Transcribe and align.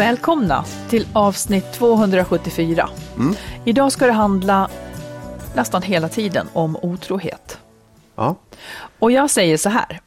Välkomna 0.00 0.64
till 0.88 1.06
avsnitt 1.12 1.72
274. 1.72 2.88
Mm. 3.16 3.34
Idag 3.64 3.92
ska 3.92 4.06
det 4.06 4.12
handla 4.12 4.70
nästan 5.54 5.82
hela 5.82 6.08
tiden 6.08 6.48
om 6.52 6.76
otrohet. 6.76 7.58
Ja. 8.16 8.36
Och 8.98 9.12
jag 9.12 9.30
säger 9.30 9.56
så 9.56 9.68
här. 9.68 10.00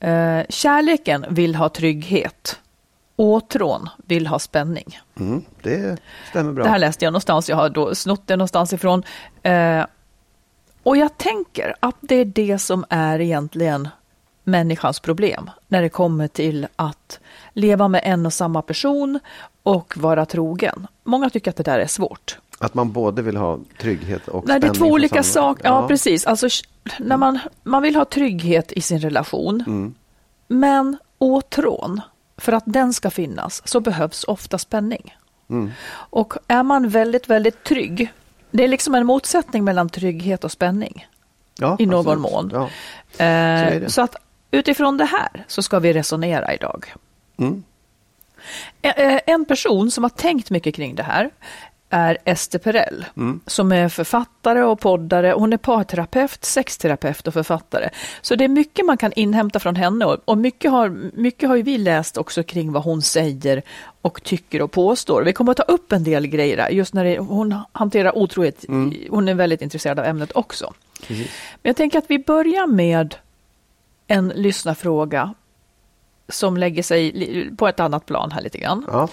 Eh, 0.00 0.46
kärleken 0.48 1.26
vill 1.28 1.54
ha 1.54 1.68
trygghet. 1.68 2.59
Åtrån 3.20 3.88
vill 3.96 4.26
ha 4.26 4.38
spänning. 4.38 4.98
Mm, 5.20 5.42
det 5.62 6.00
stämmer 6.30 6.52
bra. 6.52 6.64
Det 6.64 6.70
här 6.70 6.78
läste 6.78 7.04
jag 7.04 7.12
någonstans, 7.12 7.48
jag 7.48 7.56
har 7.56 7.68
då 7.68 7.94
snott 7.94 8.22
det 8.26 8.36
någonstans 8.36 8.72
ifrån. 8.72 9.02
Eh, 9.42 9.84
och 10.82 10.96
jag 10.96 11.18
tänker 11.18 11.74
att 11.80 11.96
det 12.00 12.14
är 12.14 12.24
det 12.24 12.58
som 12.58 12.84
är 12.88 13.20
egentligen 13.20 13.88
människans 14.44 15.00
problem 15.00 15.50
när 15.68 15.82
det 15.82 15.88
kommer 15.88 16.28
till 16.28 16.66
att 16.76 17.20
leva 17.52 17.88
med 17.88 18.00
en 18.04 18.26
och 18.26 18.32
samma 18.32 18.62
person 18.62 19.20
och 19.62 19.94
vara 19.96 20.26
trogen. 20.26 20.86
Många 21.04 21.30
tycker 21.30 21.50
att 21.50 21.56
det 21.56 21.62
där 21.62 21.78
är 21.78 21.86
svårt. 21.86 22.38
Att 22.58 22.74
man 22.74 22.92
både 22.92 23.22
vill 23.22 23.36
ha 23.36 23.58
trygghet 23.80 24.28
och 24.28 24.44
Nej, 24.48 24.60
det 24.60 24.66
är 24.66 24.74
två 24.74 24.86
olika 24.86 25.22
saker. 25.22 25.64
Ja, 25.68 25.88
precis. 25.88 26.26
Alltså, 26.26 26.48
när 26.98 27.16
man, 27.16 27.38
man 27.62 27.82
vill 27.82 27.96
ha 27.96 28.04
trygghet 28.04 28.72
i 28.72 28.80
sin 28.80 28.98
relation, 29.00 29.64
Mm. 29.66 29.94
men 30.48 30.96
åtrån, 31.18 32.00
för 32.40 32.52
att 32.52 32.64
den 32.66 32.92
ska 32.92 33.10
finnas, 33.10 33.68
så 33.68 33.80
behövs 33.80 34.24
ofta 34.24 34.58
spänning. 34.58 35.16
Mm. 35.50 35.70
Och 35.92 36.34
är 36.48 36.62
man 36.62 36.88
väldigt, 36.88 37.28
väldigt 37.30 37.64
trygg, 37.64 38.12
det 38.50 38.64
är 38.64 38.68
liksom 38.68 38.94
en 38.94 39.06
motsättning 39.06 39.64
mellan 39.64 39.88
trygghet 39.88 40.44
och 40.44 40.52
spänning 40.52 41.06
Ja, 41.58 41.76
i 41.78 41.86
någon 41.86 41.98
absolut. 42.20 42.20
mån. 42.32 42.50
Ja. 42.54 43.24
Eh, 43.24 43.80
det. 43.80 43.90
så 43.90 44.02
att 44.02 44.16
utifrån 44.50 44.96
det 44.96 45.04
här 45.04 45.44
så 45.46 45.62
ska 45.62 45.78
vi 45.78 45.92
resonera 45.92 46.54
idag. 46.54 46.94
Mm. 47.36 47.62
Eh, 48.82 49.20
En 49.26 49.44
person 49.44 49.90
som 49.90 50.04
har 50.04 50.08
tänkt 50.10 50.50
mycket 50.50 50.74
kring 50.74 50.94
det 50.94 51.02
här 51.02 51.30
är 51.90 52.18
Ester 52.24 52.58
Perell, 52.58 53.04
Mm. 53.16 53.40
som 53.46 53.72
är 53.72 53.88
författare 53.88 54.62
och 54.62 54.80
poddare. 54.80 55.32
Hon 55.36 55.52
är 55.52 55.56
parterapeut, 55.56 56.44
sexterapeut 56.44 57.26
och 57.26 57.34
författare. 57.34 57.88
Så 58.20 58.34
det 58.34 58.44
är 58.44 58.48
mycket 58.48 58.86
man 58.86 58.96
kan 58.96 59.12
inhämta 59.12 59.58
från 59.58 59.76
henne 59.76 60.04
och- 60.04 60.38
mycket 60.38 60.70
har, 60.70 60.88
mycket 61.14 61.48
har 61.48 61.56
ju 61.56 61.62
vi 61.62 61.78
läst 61.78 62.16
också 62.16 62.42
kring 62.42 62.72
vad 62.72 62.82
hon 62.82 63.02
säger 63.02 63.62
och 64.02 64.22
tycker 64.22 64.62
och 64.62 64.70
påstår. 64.72 65.22
Vi 65.22 65.32
kommer 65.32 65.50
att 65.50 65.56
ta 65.56 65.62
upp 65.62 65.92
en 65.92 66.04
del 66.04 66.26
grejer 66.26 66.56
där, 66.56 66.68
just 66.68 66.94
när 66.94 67.04
det, 67.04 67.18
hon 67.18 67.54
hanterar 67.72 68.18
otrohet. 68.18 68.64
Hon 69.10 69.28
är 69.28 69.34
väldigt 69.34 69.62
intresserad 69.62 69.98
av 69.98 70.04
ämnet 70.04 70.32
också. 70.34 70.72
Precis. 71.06 71.30
Men 71.62 71.70
jag 71.70 71.76
tänker 71.76 71.98
att 71.98 72.04
vi 72.10 72.18
börjar 72.18 72.66
med 72.66 73.14
en 74.06 74.28
lyssnarfråga 74.28 75.34
som 76.28 76.56
lägger 76.56 76.82
sig 76.82 77.50
på 77.56 77.68
ett 77.68 77.80
annat 77.80 78.06
plan 78.06 78.30
här 78.32 78.42
lite 78.42 78.58
grann. 78.58 78.86
Ja. 78.92 79.08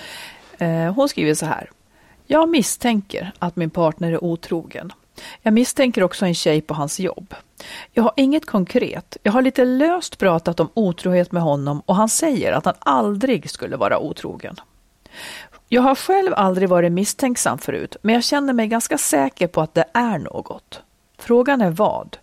Eh, 0.66 0.94
Hon 0.94 1.10
skriver 1.10 1.34
så 1.34 1.46
här. 1.46 1.70
Jag 2.30 2.50
misstänker 2.50 3.32
att 3.40 3.56
min 3.56 3.70
partner 3.70 4.12
är 4.12 4.24
otrogen. 4.24 4.94
Jag 5.42 5.54
misstänker 5.54 6.04
också 6.04 6.26
en 6.26 6.36
tjej 6.36 6.62
på 6.62 6.74
hans 6.74 7.00
jobb. 7.00 7.36
Jag 7.94 8.04
har 8.04 8.12
inget 8.16 8.46
konkret. 8.46 9.18
Jag 9.24 9.32
har 9.32 9.42
lite 9.42 9.66
löst 9.66 10.18
pratat 10.18 10.60
om 10.60 10.70
otrohet 10.74 11.32
med 11.32 11.44
honom 11.44 11.82
och 11.86 11.96
han 11.96 12.10
säger 12.10 12.52
att 12.52 12.66
han 12.66 12.74
aldrig 12.80 13.50
skulle 13.50 13.78
vara 13.78 14.00
otrogen. 14.00 14.56
Jag 15.70 15.82
har 15.82 15.96
själv 15.96 16.34
aldrig 16.34 16.70
varit 16.70 16.92
misstänksam 16.92 17.58
förut, 17.58 17.96
men 18.02 18.16
jag 18.16 18.24
känner 18.24 18.54
mig 18.54 18.68
ganska 18.68 18.98
säker 18.98 19.48
på 19.48 19.62
att 19.62 19.74
det 19.74 19.86
är 19.94 20.18
något. 20.18 20.82
Frågan 21.18 21.62
är 21.62 21.72
vad? 21.72 22.18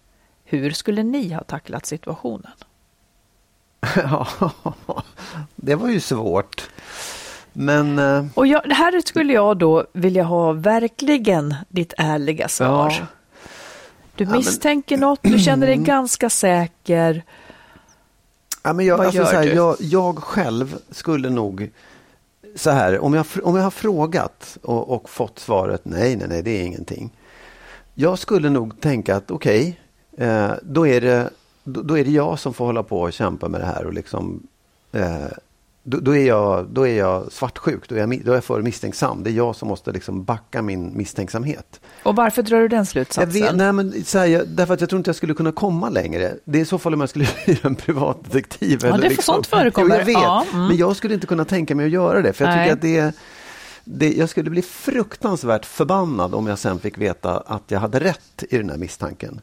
Hur 0.44 0.70
skulle 0.70 1.02
ni 1.02 1.32
ha 1.32 1.44
tacklat 1.44 1.86
situationen? 1.86 2.52
ja, 3.96 4.26
det 5.56 5.74
var 5.74 5.88
ju 5.88 6.00
svårt. 6.00 6.70
Men 7.56 7.98
eh, 7.98 8.24
Och 8.34 8.46
jag, 8.46 8.60
här 8.72 9.00
skulle 9.06 9.32
jag 9.32 9.56
då 9.58 9.86
vilja 9.92 10.22
ha 10.24 10.52
verkligen 10.52 11.54
ditt 11.68 11.94
ärliga 11.98 12.48
svar. 12.48 12.90
Ja. 13.00 13.06
Du 14.16 14.24
men- 14.24 14.28
Mm. 14.34 14.38
misstänker 14.38 14.96
något, 14.96 15.18
du 15.22 15.38
känner 15.38 15.66
dig 15.66 15.76
ganska 15.76 16.30
säker. 16.30 17.22
Ja, 18.62 18.72
men 18.72 18.86
jag, 18.86 18.96
Vad 18.96 19.06
alltså, 19.06 19.22
gör 19.22 19.26
så 19.30 19.36
här, 19.36 19.42
du? 19.44 19.52
jag, 19.52 19.76
jag 19.80 20.18
själv 20.18 20.76
skulle 20.90 21.30
nog 21.30 21.70
så 22.56 22.70
här, 22.70 22.98
om 23.00 23.14
jag, 23.14 23.26
om 23.42 23.56
jag 23.56 23.62
har 23.62 23.70
frågat 23.70 24.58
och, 24.62 24.90
och 24.94 25.10
fått 25.10 25.38
svaret 25.38 25.80
nej, 25.84 26.16
nej, 26.16 26.28
nej, 26.28 26.42
det 26.42 26.50
är 26.50 26.62
ingenting. 26.64 27.10
Jag 27.94 28.18
skulle 28.18 28.50
nog 28.50 28.80
tänka 28.80 29.16
att 29.16 29.30
okej, 29.30 29.80
eh, 30.18 30.50
då, 30.62 30.86
är 30.86 31.00
det, 31.00 31.30
då, 31.64 31.82
då 31.82 31.98
är 31.98 32.04
det 32.04 32.10
jag 32.10 32.38
som 32.38 32.54
får 32.54 32.64
hålla 32.66 32.82
på 32.82 33.00
och 33.00 33.12
kämpa 33.12 33.48
med 33.48 33.60
det 33.60 33.66
här 33.66 33.86
och 33.86 33.94
liksom 33.94 34.46
eh, 34.92 35.26
då, 35.86 35.98
då, 36.00 36.16
är 36.16 36.26
jag, 36.26 36.66
då 36.70 36.86
är 36.86 36.98
jag 36.98 37.32
svartsjuk, 37.32 37.88
då 37.88 37.94
är 37.94 37.98
jag, 37.98 38.24
då 38.24 38.30
är 38.32 38.34
jag 38.34 38.44
för 38.44 38.62
misstänksam. 38.62 39.22
Det 39.22 39.30
är 39.30 39.34
jag 39.34 39.56
som 39.56 39.68
måste 39.68 39.92
liksom 39.92 40.24
backa 40.24 40.62
min 40.62 40.96
misstänksamhet. 40.96 41.80
Och 42.02 42.16
varför 42.16 42.42
drar 42.42 42.60
du 42.60 42.68
den 42.68 42.76
Jag 42.78 42.86
slutsatsen? 42.86 43.30
vet, 43.42 43.56
nej, 43.56 43.72
men, 43.72 44.04
så 44.04 44.18
här, 44.18 44.26
jag, 44.26 44.48
därför 44.48 44.74
att 44.74 44.80
jag 44.80 44.90
tror 44.90 44.98
inte 44.98 45.08
jag 45.08 45.16
skulle 45.16 45.34
kunna 45.34 45.52
komma 45.52 45.88
längre. 45.88 46.34
Det 46.44 46.58
är 46.58 46.62
i 46.62 46.64
så 46.64 46.78
fall 46.78 46.94
om 46.94 47.00
jag 47.00 47.08
skulle 47.08 47.26
bli 47.46 47.58
en 47.62 47.74
privatdetektiv. 47.74 48.78
Ja, 48.82 48.88
eller 48.88 48.98
det- 49.02 49.08
liksom. 49.08 49.34
sånt 49.34 49.46
förekommer. 49.46 49.88
Jo, 49.94 49.98
jag 49.98 50.04
vet, 50.06 50.14
Ja, 50.14 50.44
mm. 50.52 50.66
men 50.66 50.76
jag 50.76 50.96
skulle 50.96 51.14
inte 51.14 51.26
kunna 51.26 51.44
tänka 51.44 51.74
mig 51.74 51.86
att 51.86 51.92
göra 51.92 52.22
det. 52.22 52.32
För 52.32 52.44
jag 52.44 52.54
Nej. 52.56 52.64
tycker 52.64 52.74
att 52.76 52.82
det, 52.82 52.96
är- 52.98 53.12
det 53.84 54.12
Jag 54.12 54.28
skulle 54.28 54.50
bli 54.50 54.62
fruktansvärt 54.62 55.66
förbannad 55.66 56.34
om 56.34 56.46
jag 56.46 56.58
sen 56.58 56.78
fick 56.78 56.98
veta 56.98 57.36
att 57.46 57.62
jag 57.68 57.80
hade 57.80 58.00
rätt 58.00 58.44
i 58.50 58.56
den 58.58 58.70
här 58.70 58.76
misstanken. 58.76 59.40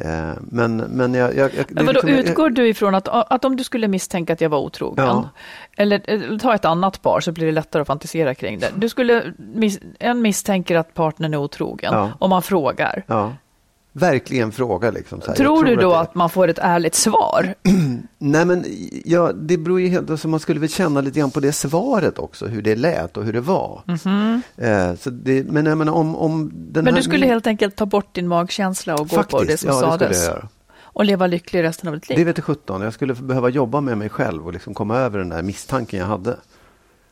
Eh, 0.00 0.30
men, 0.40 0.76
men 0.76 1.14
jag... 1.14 1.34
jag, 1.36 1.50
jag 1.54 1.66
Men 1.70 1.86
vadå, 1.86 1.92
liksom- 1.92 2.10
jag- 2.10 2.18
utgår 2.18 2.50
du 2.50 2.68
ifrån 2.68 2.94
att, 2.94 3.08
att 3.08 3.44
om 3.44 3.56
du 3.56 3.64
skulle 3.64 3.88
misstänka 3.88 4.32
att 4.32 4.40
jag 4.40 4.48
var 4.50 4.58
otrogen, 4.58 5.04
Ja. 5.06 5.28
eller 5.76 6.00
eh, 6.04 6.38
ta 6.38 6.54
ett 6.54 6.64
annat 6.64 7.02
par 7.02 7.20
så 7.20 7.32
blir 7.32 7.46
det 7.46 7.52
lättare 7.52 7.80
att 7.80 7.86
fantisera 7.86 8.34
kring 8.34 8.58
det. 8.58 8.70
Du 8.76 8.88
skulle, 8.88 9.22
en 9.98 10.22
misstänker 10.22 10.76
att 10.76 10.94
partnern 10.94 11.34
är 11.34 11.38
otrogen, 11.38 11.90
Ja. 11.94 12.10
om 12.18 12.30
man 12.30 12.42
frågar. 12.42 13.02
Ja. 13.06 13.32
Verkligen 14.00 14.52
fråga. 14.52 14.90
Liksom. 14.90 15.20
Tror, 15.20 15.66
Jag 15.68 15.76
du 15.78 15.82
då 15.82 15.90
det- 15.90 15.98
att 16.00 16.14
man 16.14 16.30
får 16.30 16.48
ett 16.48 16.58
ärligt 16.58 16.94
svar? 16.94 17.54
Nej, 18.18 18.44
men 18.44 18.64
ja, 19.04 19.32
det 19.32 19.56
beror 19.58 19.80
ju 19.80 19.88
helt... 19.88 20.10
Alltså, 20.10 20.28
man 20.28 20.40
skulle 20.40 20.60
väl 20.60 20.68
känna 20.68 21.00
lite 21.00 21.18
grann 21.20 21.30
på 21.30 21.40
det 21.40 21.52
svaret 21.52 22.18
också, 22.18 22.46
hur 22.46 22.62
det 22.62 22.76
lät 22.76 23.16
och 23.16 23.24
hur 23.24 23.32
det 23.32 23.40
var. 23.40 23.82
Eh, 24.56 24.94
så 24.94 25.10
det, 25.10 25.44
men 25.46 25.66
jag 25.66 25.78
menar, 25.78 25.92
om, 25.92 26.16
om 26.16 26.50
den. 26.54 26.84
Men 26.84 26.94
här, 26.94 27.00
du 27.00 27.02
skulle 27.04 27.26
helt 27.26 27.46
enkelt 27.46 27.76
ta 27.76 27.86
bort 27.86 28.14
din 28.14 28.28
magkänsla 28.28 28.94
och 28.94 29.08
gå 29.08 29.16
Faktiskt, 29.16 29.30
på 29.38 29.44
det 29.44 29.56
som 29.56 29.68
ja, 29.70 29.74
det 29.74 29.78
skulle 29.78 29.98
sades? 29.98 30.24
jag 30.26 30.34
göra. 30.34 30.48
Och 30.82 31.04
leva 31.04 31.26
lycklig 31.26 31.62
resten 31.62 31.88
av 31.88 31.94
ditt 31.94 32.08
liv? 32.08 32.18
Det 32.18 32.24
vet 32.24 32.38
jag 32.38 32.44
17. 32.44 32.82
Jag 32.82 32.92
skulle 32.92 33.14
behöva 33.14 33.48
jobba 33.48 33.80
med 33.80 33.98
mig 33.98 34.08
själv 34.08 34.46
och 34.46 34.52
liksom 34.52 34.74
komma 34.74 34.96
över 34.96 35.18
den 35.18 35.28
där 35.28 35.42
misstanken 35.42 35.98
jag 36.00 36.06
hade. 36.06 36.36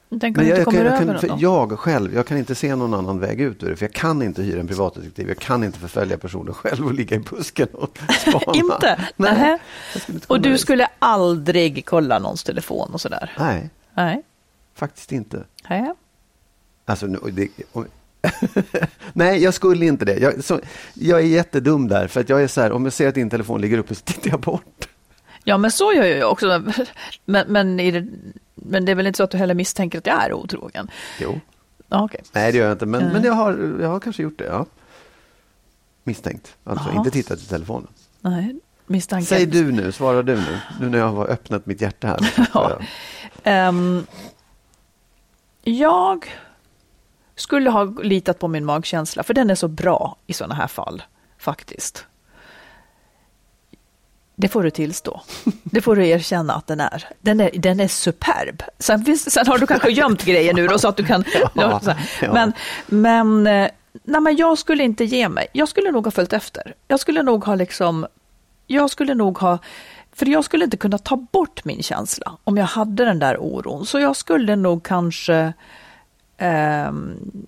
Om 0.08 0.18
Men 0.22 0.32
jag, 0.34 0.58
inte 0.58 0.76
jag, 0.76 0.96
kan, 0.96 1.06
jag, 1.06 1.20
kan, 1.20 1.38
jag 1.38 1.78
själv, 1.78 2.14
jag 2.14 2.26
kan 2.26 2.38
inte 2.38 2.54
se 2.54 2.76
någon 2.76 2.94
annan 2.94 3.20
väg 3.20 3.40
ut 3.40 3.62
ur 3.62 3.70
det. 3.70 3.76
För 3.76 3.84
jag 3.86 3.92
kan 3.92 4.22
inte 4.22 4.42
hyra 4.42 4.60
en 4.60 4.66
privatdetektiv. 4.66 5.28
Jag 5.28 5.38
kan 5.38 5.64
inte 5.64 5.78
förfölja 5.78 6.18
personer 6.18 6.52
själv 6.52 6.86
och 6.86 6.94
ligga 6.94 7.16
i 7.16 7.20
busken 7.20 7.68
och 7.72 7.98
spana. 8.20 8.58
Inte? 8.58 9.08
Nej. 9.16 9.58
Inte 10.08 10.26
Och 10.26 10.40
du 10.40 10.58
skulle 10.58 10.88
aldrig 10.98 11.86
kolla 11.86 12.18
någons 12.18 12.44
telefon 12.44 12.90
och 12.92 13.00
sådär? 13.00 13.32
Nej, 13.38 13.70
Nej. 13.94 14.22
faktiskt 14.74 15.12
inte. 15.12 15.44
Nej. 15.68 15.94
Alltså, 16.84 17.06
nu- 17.06 17.18
det, 17.32 17.48
om, 17.72 17.86
Nej, 19.12 19.42
jag 19.42 19.54
skulle 19.54 19.86
inte 19.86 20.04
det. 20.04 20.16
Jag, 20.18 20.44
så, 20.44 20.60
jag 20.94 21.20
är 21.20 21.24
jättedum 21.24 21.88
där. 21.88 22.08
För 22.08 22.20
att 22.20 22.28
jag 22.28 22.42
är 22.42 22.46
så 22.46 22.60
här, 22.60 22.72
om 22.72 22.84
jag 22.84 22.92
ser 22.92 23.08
att 23.08 23.14
din 23.14 23.30
telefon 23.30 23.60
ligger 23.60 23.78
uppe 23.78 23.94
så 23.94 24.00
tittar 24.04 24.30
jag 24.30 24.40
bort. 24.40 24.88
Ja, 25.44 25.58
men 25.58 25.70
så 25.70 25.92
gör 25.92 26.04
jag 26.04 26.32
också. 26.32 26.62
Men, 27.24 27.52
men, 27.52 27.80
i 27.80 27.90
det, 27.90 28.06
men 28.54 28.84
det 28.84 28.92
är 28.92 28.96
väl 28.96 29.06
inte 29.06 29.16
så 29.16 29.22
att 29.24 29.30
du 29.30 29.38
heller 29.38 29.54
misstänker 29.54 29.98
att 29.98 30.06
jag 30.06 30.24
är 30.24 30.32
otrogen? 30.32 30.90
Jo. 31.20 31.40
Okej. 31.88 32.20
Nej, 32.32 32.52
det 32.52 32.58
gör 32.58 32.64
jag 32.64 32.74
inte. 32.74 32.86
Men, 32.86 33.02
Nej. 33.02 33.12
men 33.12 33.22
jag, 33.22 33.32
har, 33.32 33.76
jag 33.80 33.88
har 33.88 34.00
kanske 34.00 34.22
gjort 34.22 34.38
det. 34.38 34.44
Ja. 34.44 34.66
Misstänkt. 36.04 36.56
Alltså 36.64 36.88
Jaha. 36.88 36.98
inte 36.98 37.10
tittat 37.10 37.40
i 37.40 37.46
telefonen. 37.46 37.88
Nej, 38.20 38.56
misstanke. 38.86 39.26
Säg 39.26 39.46
du 39.46 39.72
nu, 39.72 39.92
svara 39.92 40.22
du 40.22 40.36
nu. 40.36 40.58
Nu 40.80 40.88
när 40.88 40.98
jag 40.98 41.08
har 41.08 41.26
öppnat 41.26 41.66
mitt 41.66 41.80
hjärta 41.80 42.06
här. 42.06 42.48
Ja. 42.54 42.78
Ehm, 43.44 44.06
jag 45.62 46.26
skulle 47.36 47.70
ha 47.70 47.84
litat 47.84 48.38
på 48.38 48.48
min 48.48 48.64
magkänsla, 48.64 49.22
för 49.22 49.34
den 49.34 49.50
är 49.50 49.54
så 49.54 49.68
bra 49.68 50.16
i 50.26 50.32
sådana 50.32 50.54
här 50.54 50.66
fall, 50.66 51.02
faktiskt. 51.38 52.06
Det 54.36 54.48
får 54.48 54.62
du 54.62 54.70
tillstå. 54.70 55.20
Det 55.64 55.81
får 55.81 55.96
du 55.96 56.08
erkänna 56.08 56.54
att 56.54 56.66
den 56.66 56.81
är. 56.81 57.08
Den 57.20 57.40
är, 57.40 57.50
den 57.54 57.81
är 57.81 57.88
superb. 57.88 58.62
Sen, 58.78 59.04
finns, 59.04 59.31
sen 59.31 59.46
har 59.46 59.58
du 59.58 59.66
kanske 59.66 59.90
gömt 59.90 60.25
grejer 60.25 60.54
nu 60.54 60.66
då, 60.66 60.78
så 60.78 60.88
att 60.88 60.96
du 60.96 61.04
kan... 61.04 61.25
Ja. 61.54 61.81
Men, 62.20 62.52
men, 62.86 63.46
eh, 63.46 63.69
nej, 64.04 64.20
men 64.20 64.36
jag 64.36 64.58
skulle 64.58 64.82
inte 64.82 65.04
ge 65.04 65.28
mig. 65.28 65.46
Jag 65.52 65.69
skulle 65.69 65.90
nog 65.90 66.04
ha 66.04 66.10
följt 66.10 66.32
efter. 66.32 66.75
Jag 66.88 67.00
skulle 67.00 67.22
nog 67.22 67.44
ha 67.44 67.54
liksom... 67.54 68.06
Jag 68.66 68.90
skulle 68.90 69.14
nog 69.14 69.38
ha... 69.38 69.58
För 70.12 70.26
jag 70.26 70.44
skulle 70.44 70.64
inte 70.64 70.76
kunna 70.76 70.98
ta 70.98 71.16
bort 71.16 71.64
min 71.64 71.82
känsla 71.82 72.36
om 72.44 72.56
jag 72.56 72.64
hade 72.64 73.04
den 73.04 73.19
där 73.19 73.36
oron. 73.40 73.86
Så 73.86 74.00
jag 74.00 74.16
skulle 74.16 74.56
nog 74.56 74.82
kanske... 74.82 75.52
ehm, 76.38 77.46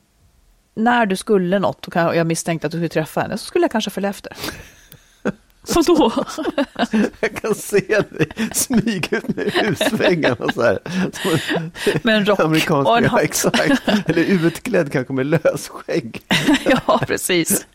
när 0.75 1.06
du 1.06 1.17
skulle 1.17 1.59
något 1.59 1.88
och 1.88 1.97
jag 1.97 2.27
misstänkte 2.27 2.67
att 2.67 2.71
du 2.71 2.79
skulle 2.79 2.88
träffa 2.88 3.21
henne 3.21 3.38
så 3.38 3.44
skulle 3.44 3.65
jag 3.65 3.71
kanske 3.71 3.91
följa 3.91 4.11
efter. 4.11 4.33
Så 5.67 5.83
då? 5.83 6.25
Jag 7.21 7.37
kan 7.37 7.55
se 7.55 8.03
dig 8.11 8.29
smyga 8.53 9.19
ut 9.19 9.37
med 9.37 9.53
husväggarna 9.53 10.53
så 10.55 10.63
här. 10.63 10.79
Med 12.03 12.17
en 12.17 12.27
rock 12.27 12.41
amerikansk, 12.41 12.91
och 12.91 12.99
en 12.99 13.05
ja, 13.05 13.21
exakt. 13.21 13.89
Eller 14.07 14.23
utklädd 14.23 14.93
kanske 14.93 15.13
med 15.13 15.27
lösskägg. 15.27 16.23
ja, 16.87 17.01
precis. 17.07 17.67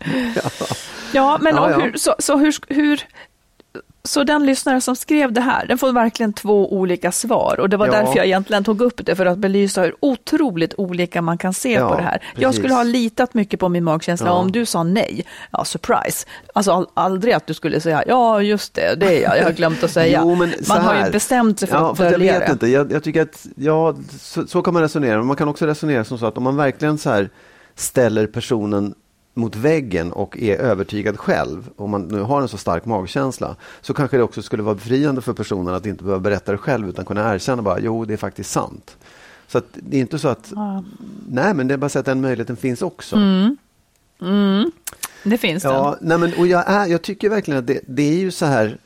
Ja, 1.14 1.38
men 1.42 1.56
Ja, 1.56 1.72
ja. 1.72 1.80
Hur, 1.80 1.94
så, 1.98 2.16
så 2.20 2.38
hur, 2.38 2.56
hur... 2.68 3.02
Så 4.04 4.24
den 4.24 4.46
lyssnare 4.46 4.82
som 4.82 4.96
skrev 4.96 5.32
det 5.32 5.42
här, 5.42 5.66
den 5.68 5.78
får 5.78 5.92
verkligen 5.92 6.34
två 6.34 6.74
olika 6.74 7.12
svar. 7.12 7.60
Och 7.60 7.70
det 7.70 7.78
var 7.78 7.86
Ja. 7.88 7.92
därför 7.92 8.18
jag 8.18 8.26
egentligen 8.26 8.64
tog 8.64 8.82
upp 8.82 9.06
det, 9.06 9.16
för 9.16 9.26
att 9.26 9.38
belysa 9.38 9.82
hur 9.82 9.96
otroligt 10.00 10.74
olika 10.78 11.22
man 11.22 11.38
kan 11.38 11.54
se 11.54 11.72
Ja, 11.74 11.90
på 11.90 11.96
det 11.96 12.02
här. 12.04 12.24
Jag 12.36 12.44
precis. 12.50 12.58
skulle 12.62 12.74
ha 12.74 12.84
litat 12.84 13.34
mycket 13.34 13.60
på 13.60 13.70
min 13.70 13.84
magkänsla. 13.84 14.28
Ja. 14.28 14.34
Om 14.34 14.52
du 14.52 14.66
sa 14.66 14.84
nej, 14.84 15.26
ja 15.52 15.66
surprise. 15.66 16.28
Alltså 16.54 16.72
all, 16.72 16.88
aldrig 16.94 17.34
att 17.34 17.48
du 17.48 17.54
skulle 17.54 17.80
säga, 17.82 18.04
ja 18.08 18.42
just 18.42 18.74
det, 18.74 18.96
det 19.00 19.18
är 19.18 19.22
jag, 19.24 19.38
jag 19.38 19.44
har 19.44 19.52
glömt 19.52 19.84
att 19.84 19.92
säga. 19.92 20.20
Jo, 20.26 20.36
man 20.36 20.82
har 20.82 21.06
ju 21.06 21.12
bestämt 21.12 21.60
sig 21.60 21.68
för 21.68 21.76
ja, 21.76 21.82
att 21.92 21.98
fast 21.98 22.02
jag 22.02 22.12
följa 22.12 22.40
vet 22.40 22.48
det. 22.48 22.52
inte. 22.54 22.68
Jag, 22.68 22.92
jag 22.92 23.04
tycker 23.04 23.22
att 23.22 23.46
ja, 23.56 23.96
så, 24.20 24.48
så 24.48 24.62
kan 24.62 24.74
man 24.74 24.84
resonera. 24.84 25.18
Men 25.18 25.28
man 25.28 25.36
kan 25.36 25.48
också 25.48 25.66
resonera 25.66 26.04
som 26.04 26.18
så 26.18 26.26
att 26.26 26.38
om 26.38 26.44
man 26.44 26.56
verkligen 26.56 26.98
så 26.98 27.10
här 27.10 27.30
ställer 27.76 28.28
personen 28.28 28.94
mot 29.34 29.56
väggen 29.56 30.12
och 30.12 30.38
är 30.38 30.58
övertygad 30.58 31.20
själv, 31.20 31.70
om 31.76 31.90
man 31.90 32.02
nu 32.08 32.22
har 32.22 32.42
en 32.42 32.48
så 32.48 32.58
stark 32.58 32.86
magkänsla, 32.86 33.56
så 33.82 33.94
kanske 33.94 34.18
det 34.18 34.24
också 34.24 34.42
skulle 34.42 34.64
vara 34.64 34.76
befriande 34.76 35.22
för 35.22 35.34
personen 35.34 35.74
att 35.76 35.86
inte 35.86 36.04
behöva 36.04 36.20
berätta 36.20 36.52
det 36.52 36.58
själv 36.58 36.90
utan 36.90 37.06
kunna 37.06 37.34
erkänna 37.36 37.62
bara, 37.62 37.80
jo 37.80 38.06
det 38.06 38.14
är 38.14 38.18
faktiskt 38.18 38.52
sant. 38.52 38.98
Så 39.48 39.58
att 39.58 39.66
det 39.74 39.98
är 39.98 40.02
inte 40.02 40.20
så 40.20 40.28
att, 40.28 40.52
Ja. 40.56 40.84
nej 41.30 41.54
men 41.54 41.68
det 41.68 41.74
är 41.74 41.78
bara 41.78 41.90
så 41.90 42.00
att 42.00 42.06
den 42.06 42.22
möjligheten 42.22 42.56
finns 42.58 42.82
också. 42.82 43.16
Mm. 43.16 43.58
Mm. 44.22 44.72
Det 45.24 45.38
finns 45.38 45.64
Ja, 45.64 45.98
det. 46.02 46.08
nej 46.08 46.18
men, 46.18 46.34
och 46.34 46.48
jag, 46.48 46.64
är, 46.68 46.86
jag 46.86 47.02
tycker 47.02 47.30
verkligen 47.30 47.60
att 47.60 47.68
det, 47.68 47.80
det 47.88 48.04
är 48.04 48.18
ju 48.18 48.32
så 48.32 48.46
här. 48.46 48.78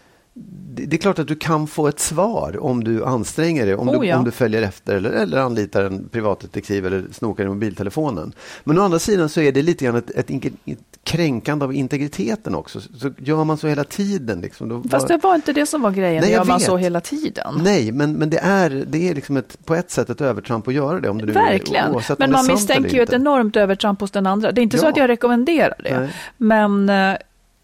Det, 0.78 0.96
är 0.96 0.98
klart 0.98 1.20
att 1.20 1.28
du 1.28 1.36
kan 1.36 1.68
få 1.68 1.88
ett 1.88 2.00
svar 2.00 2.64
om 2.64 2.84
du 2.84 3.06
anstränger 3.06 3.66
dig, 3.66 3.76
om, 3.76 3.90
Oh, 3.90 4.02
du, 4.02 4.08
ja. 4.08 4.18
om 4.18 4.24
du 4.24 4.32
följer 4.32 4.62
efter 4.62 4.96
eller, 4.96 5.10
eller 5.10 5.38
anlitar 5.38 5.84
en 5.84 6.10
privatdetektiv 6.10 6.86
eller 6.86 7.06
snokar 7.12 7.44
i 7.46 7.48
mobiltelefonen. 7.48 8.34
Men 8.64 8.80
å 8.80 8.82
andra 8.82 9.00
sidan 9.00 9.30
så 9.30 9.42
är 9.42 9.52
det 9.52 9.62
lite 9.62 9.86
grann 9.86 9.96
ett, 9.96 10.12
ett, 10.12 10.30
ett 10.30 10.78
kränkande 11.04 11.66
av 11.66 11.74
integriteten 11.74 12.56
också. 12.56 12.80
Så 12.82 13.12
gör 13.18 13.44
man 13.44 13.58
så 13.58 13.68
hela 13.68 13.84
tiden. 13.84 14.42
Liksom, 14.42 14.70
då 14.70 14.84
Fast 14.90 15.08
bara- 15.08 15.18
det 15.18 15.24
var 15.24 15.36
inte 15.36 15.54
det 15.54 15.66
som 15.66 15.82
var 15.82 15.92
grejen, 15.92 16.22
Nej, 16.22 16.32
jag 16.32 16.38
gör 16.40 16.46
man 16.46 16.58
vet. 16.58 16.66
så 16.66 16.78
hela 16.78 17.02
tiden. 17.02 17.60
Nej, 17.64 17.92
men, 17.92 18.14
men 18.14 18.30
det 18.30 18.38
är, 18.40 18.70
det 18.88 19.10
är 19.10 19.16
liksom 19.16 19.38
ett, 19.38 19.58
på 19.66 19.76
ett 19.76 19.92
sätt 19.92 20.10
ett 20.10 20.22
övertramp 20.22 20.68
att 20.68 20.74
göra 20.74 21.00
det. 21.00 21.10
Om 21.10 21.18
det 21.18 21.26
nu 21.26 21.32
Verkligen. 21.32 21.92
Oavsett 21.92 22.20
Men 22.20 22.32
man 22.32 22.48
misstänker 22.48 22.90
ju 22.96 23.02
ett 23.02 23.14
enormt 23.14 23.56
övertramp 23.56 24.00
hos 24.02 24.12
den 24.12 24.28
andra. 24.28 24.52
Det 24.52 24.62
är 24.62 24.64
inte 24.64 24.78
så 24.78 24.86
Ja. 24.86 24.90
att 24.90 24.98
jag 24.98 25.10
rekommenderar 25.10 25.76
det. 25.84 26.00
Nej. 26.00 26.10
Men 26.38 26.90
eh, 26.90 27.18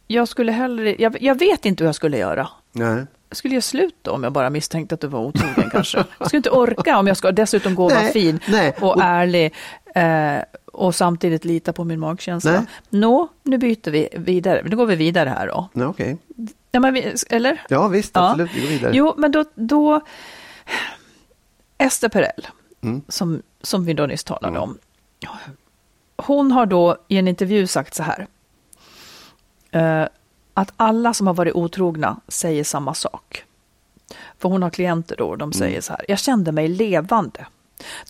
jag 0.07 0.27
skulle 0.27 0.51
hellre, 0.51 0.95
jag, 0.99 1.17
jag 1.21 1.39
vet 1.39 1.65
inte 1.65 1.83
hur 1.83 1.87
jag 1.87 1.95
skulle 1.95 2.17
göra. 2.17 2.47
Nej. 2.71 3.05
Jag 3.29 3.37
skulle 3.37 3.53
göra 3.53 3.61
slut 3.61 3.95
då 4.01 4.11
om 4.11 4.23
jag 4.23 4.33
bara 4.33 4.49
misstänkte 4.49 4.95
att 4.95 5.01
du 5.01 5.07
var 5.07 5.19
otrogen 5.19 5.69
kanske. 5.71 6.03
Jag 6.19 6.27
skulle 6.27 6.37
inte 6.37 6.49
orka 6.49 6.97
om 6.97 7.07
jag 7.07 7.17
ska 7.17 7.31
dessutom 7.31 7.75
gå 7.75 7.85
och 7.85 7.91
vara 7.91 8.01
fin 8.03 8.39
nej. 8.47 8.73
och, 8.79 8.95
Och- 8.95 9.03
ärlig 9.03 9.53
eh, 9.95 10.37
och 10.65 10.95
samtidigt 10.95 11.45
lita 11.45 11.73
på 11.73 11.83
min 11.83 11.99
magkänsla. 11.99 12.51
Nej. 12.51 12.61
Nå, 12.89 13.27
nu 13.43 13.57
byter 13.57 13.91
vi 13.91 14.09
vidare. 14.13 14.61
Nu 14.65 14.75
går 14.75 14.85
vi 14.85 14.95
vidare 14.95 15.29
här 15.29 15.47
då. 15.47 15.69
Nej, 15.73 15.87
okej. 15.87 16.17
Ja, 16.71 16.79
men 16.79 16.93
vi, 16.93 17.13
eller? 17.29 17.61
Ja, 17.69 17.87
visst, 17.87 18.11
Ja. 18.15 18.29
absolut. 18.29 18.51
Vi 18.55 18.61
går 18.61 18.67
vidare. 18.67 18.91
Jo, 18.95 19.13
men 19.17 19.31
då, 19.31 19.45
då 19.55 20.01
Esther 21.77 22.09
Perel, 22.09 22.47
Mm. 22.83 23.01
som, 23.07 23.41
som 23.61 23.85
vi 23.85 23.93
då 23.93 24.05
nyss 24.05 24.23
talade 24.23 24.59
om. 24.59 24.77
Hon 26.17 26.51
har 26.51 26.65
då 26.65 26.97
i 27.07 27.17
en 27.17 27.27
intervju 27.27 27.67
sagt 27.67 27.93
så 27.93 28.03
här. 28.03 28.27
Eh, 29.71 30.07
att 30.61 30.73
alla 30.77 31.13
som 31.13 31.27
har 31.27 31.33
varit 31.33 31.55
otrogna 31.55 32.19
säger 32.27 32.63
samma 32.63 32.93
sak. 32.93 33.43
För 34.39 34.49
hon 34.49 34.63
har 34.63 34.69
klienter 34.69 35.15
då, 35.17 35.35
de 35.35 35.53
säger 35.53 35.81
så 35.81 35.93
här. 35.93 36.05
Jag 36.07 36.19
kände 36.19 36.51
mig 36.51 36.67
levande. 36.67 37.45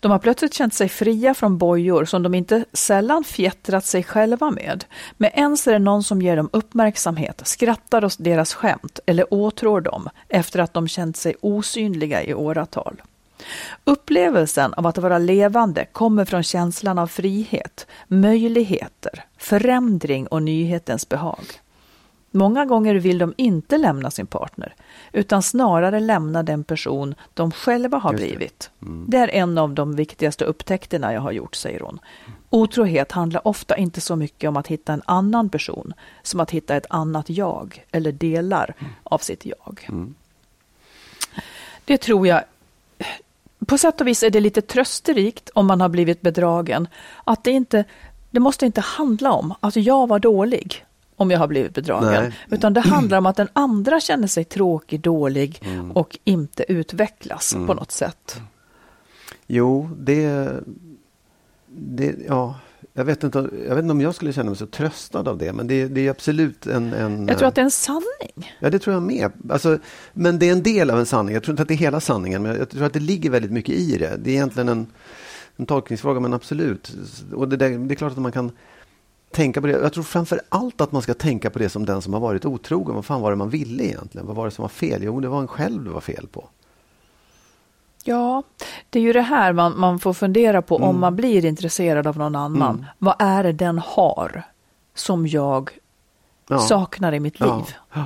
De 0.00 0.10
har 0.10 0.18
plötsligt 0.18 0.54
känt 0.54 0.74
sig 0.74 0.88
fria 0.88 1.34
från 1.34 1.58
bojor 1.58 2.04
som 2.04 2.22
de 2.22 2.34
inte 2.34 2.64
sällan 2.72 3.24
fjättrat 3.24 3.84
sig 3.84 4.02
själva 4.02 4.50
med. 4.50 4.84
Men 5.16 5.30
ens 5.30 5.66
är 5.66 5.72
det 5.72 5.78
någon 5.78 6.02
som 6.02 6.22
ger 6.22 6.36
dem 6.36 6.50
uppmärksamhet, 6.52 7.42
skrattar 7.44 8.04
åt 8.04 8.16
deras 8.18 8.54
skämt 8.54 9.00
eller 9.06 9.34
åtrår 9.34 9.80
dem 9.80 10.08
efter 10.28 10.58
att 10.58 10.74
de 10.74 10.88
känt 10.88 11.16
sig 11.16 11.34
osynliga 11.40 12.22
i 12.22 12.34
åratal. 12.34 13.02
Upplevelsen 13.84 14.74
av 14.74 14.86
att 14.86 14.98
vara 14.98 15.18
levande 15.18 15.84
kommer 15.92 16.24
från 16.24 16.42
känslan 16.42 16.98
av 16.98 17.06
frihet, 17.06 17.86
möjligheter, 18.08 19.24
förändring 19.38 20.26
och 20.26 20.42
nyhetens 20.42 21.08
behag. 21.08 21.44
Många 22.34 22.64
gånger 22.64 22.94
vill 22.94 23.18
de 23.18 23.34
inte 23.36 23.78
lämna 23.78 24.10
sin 24.10 24.26
partner, 24.26 24.74
utan 25.12 25.42
snarare 25.42 26.00
lämna 26.00 26.42
den 26.42 26.64
person 26.64 27.14
de 27.34 27.50
själva 27.50 27.98
har 27.98 28.12
Just 28.12 28.22
det. 28.22 28.28
blivit. 28.28 28.70
Det 29.06 29.16
är 29.16 29.28
en 29.28 29.58
av 29.58 29.74
de 29.74 29.96
viktigaste 29.96 30.44
upptäckterna 30.44 31.12
jag 31.12 31.20
har 31.20 31.32
gjort, 31.32 31.54
säger 31.54 31.80
hon. 31.80 31.98
Otrohet 32.50 33.12
handlar 33.12 33.48
ofta 33.48 33.76
inte 33.76 34.00
så 34.00 34.16
mycket 34.16 34.48
om 34.48 34.56
att 34.56 34.66
hitta 34.66 34.92
en 34.92 35.02
annan 35.04 35.48
person, 35.48 35.94
som 36.22 36.40
att 36.40 36.50
hitta 36.50 36.76
ett 36.76 36.86
annat 36.90 37.30
jag, 37.30 37.84
eller 37.90 38.12
delar 38.12 38.74
av 39.02 39.18
sitt 39.18 39.46
jag. 39.46 39.88
Det 41.84 41.98
tror 41.98 42.26
jag 42.26 42.42
på 43.66 43.78
sätt 43.78 44.00
och 44.00 44.06
vis 44.06 44.22
är 44.22 44.30
det 44.30 44.40
lite 44.40 44.62
trösterikt 44.62 45.50
om 45.54 45.66
man 45.66 45.80
har 45.80 45.88
blivit 45.88 46.20
bedragen. 46.20 46.88
Att 47.24 47.44
det 47.44 47.50
inte, 47.50 47.84
det 48.30 48.40
måste 48.40 48.66
inte 48.66 48.80
handla 48.80 49.32
om 49.32 49.54
att 49.60 49.76
jag 49.76 50.06
var 50.08 50.18
dålig 50.18 50.84
om 51.22 51.30
jag 51.30 51.38
har 51.38 51.48
blivit 51.48 51.74
bedragen. 51.74 52.22
Nej. 52.22 52.32
Utan 52.50 52.72
det 52.72 52.80
handlar 52.80 53.18
om 53.18 53.26
att 53.26 53.36
den 53.36 53.48
andra 53.52 54.00
känner 54.00 54.26
sig 54.26 54.44
tråkig, 54.44 55.00
dålig 55.00 55.58
Mm. 55.64 55.90
och 55.92 56.18
inte 56.24 56.72
utvecklas 56.72 57.54
på 57.66 57.74
något 57.74 57.90
sätt. 57.92 58.40
Jo, 59.46 59.90
det, 59.98 60.50
det... 61.66 62.14
Ja, 62.28 62.54
jag, 62.94 63.04
vet 63.04 63.24
inte, 63.24 63.38
jag 63.68 63.74
vet 63.74 63.82
inte 63.82 63.92
om 63.92 64.00
jag 64.00 64.14
skulle 64.14 64.32
känna 64.32 64.50
mig 64.50 64.58
så 64.58 64.66
tröstad 64.66 65.28
av 65.30 65.38
det, 65.38 65.52
men 65.52 65.66
det, 65.66 65.86
det 65.88 66.06
är 66.06 66.10
absolut 66.10 66.66
en, 66.66 66.92
en... 66.92 67.28
Jag 67.28 67.38
tror 67.38 67.48
att 67.48 67.54
det 67.54 67.60
är 67.60 67.64
en 67.64 67.70
sanning. 67.70 68.52
Ja, 68.60 68.70
det 68.70 68.78
tror 68.78 68.94
jag 68.94 69.02
med. 69.02 69.32
Alltså, 69.50 69.78
men 70.12 70.38
det 70.38 70.48
är 70.48 70.52
en 70.52 70.62
del 70.62 70.90
av 70.90 70.98
en 70.98 71.06
sanning. 71.06 71.34
Jag 71.34 71.42
tror 71.42 71.52
inte 71.52 71.62
att 71.62 71.68
det 71.68 71.74
är 71.74 71.76
hela 71.76 72.00
sanningen, 72.00 72.42
men 72.42 72.56
jag 72.56 72.68
tror 72.70 72.84
att 72.84 72.92
det 72.92 73.00
ligger 73.00 73.30
väldigt 73.30 73.52
mycket 73.52 73.74
i 73.74 73.98
det. 73.98 74.16
Det 74.22 74.30
är 74.30 74.34
egentligen 74.34 74.68
en, 74.68 74.86
en 75.56 75.66
tolkningsfråga, 75.66 76.20
men 76.20 76.34
absolut. 76.34 76.96
Och 77.34 77.48
det, 77.48 77.56
där, 77.56 77.70
det 77.70 77.94
är 77.94 77.96
klart 77.96 78.12
att 78.12 78.18
man 78.18 78.32
kan 78.32 78.52
tänka 79.32 79.60
på 79.60 79.66
det. 79.66 79.72
Jag 79.72 79.92
tror 79.92 80.04
framför 80.04 80.40
allt 80.48 80.80
att 80.80 80.92
man 80.92 81.02
ska 81.02 81.14
tänka 81.14 81.50
på 81.50 81.58
det 81.58 81.68
som 81.68 81.86
den 81.86 82.02
som 82.02 82.12
har 82.12 82.20
varit 82.20 82.44
otrogen. 82.44 82.94
Vad 82.94 83.04
fan 83.04 83.20
var 83.20 83.30
det 83.30 83.36
man 83.36 83.50
ville 83.50 83.84
egentligen? 83.84 84.26
Vad 84.26 84.36
var 84.36 84.44
det 84.44 84.50
som 84.50 84.62
var 84.62 84.68
fel? 84.68 85.02
Jo, 85.02 85.20
det 85.20 85.28
var 85.28 85.40
en 85.40 85.48
själv 85.48 85.84
det 85.84 85.90
var 85.90 86.00
fel 86.00 86.26
på. 86.32 86.48
Ja, 88.04 88.42
det 88.90 88.98
är 88.98 89.02
ju 89.02 89.12
det 89.12 89.22
här 89.22 89.52
man, 89.52 89.80
man 89.80 89.98
får 89.98 90.12
fundera 90.12 90.62
på 90.62 90.76
mm. 90.76 90.88
om 90.88 91.00
man 91.00 91.16
blir 91.16 91.44
intresserad 91.44 92.06
av 92.06 92.18
någon 92.18 92.36
annan. 92.36 92.74
Mm. 92.74 92.86
Vad 92.98 93.14
är 93.18 93.42
det 93.42 93.52
den 93.52 93.78
har 93.78 94.42
som 94.94 95.26
jag 95.26 95.70
ja. 96.48 96.58
saknar 96.58 97.12
i 97.12 97.20
mitt 97.20 97.40
liv? 97.40 97.48
Ja. 97.48 97.66
Ja. 97.92 98.04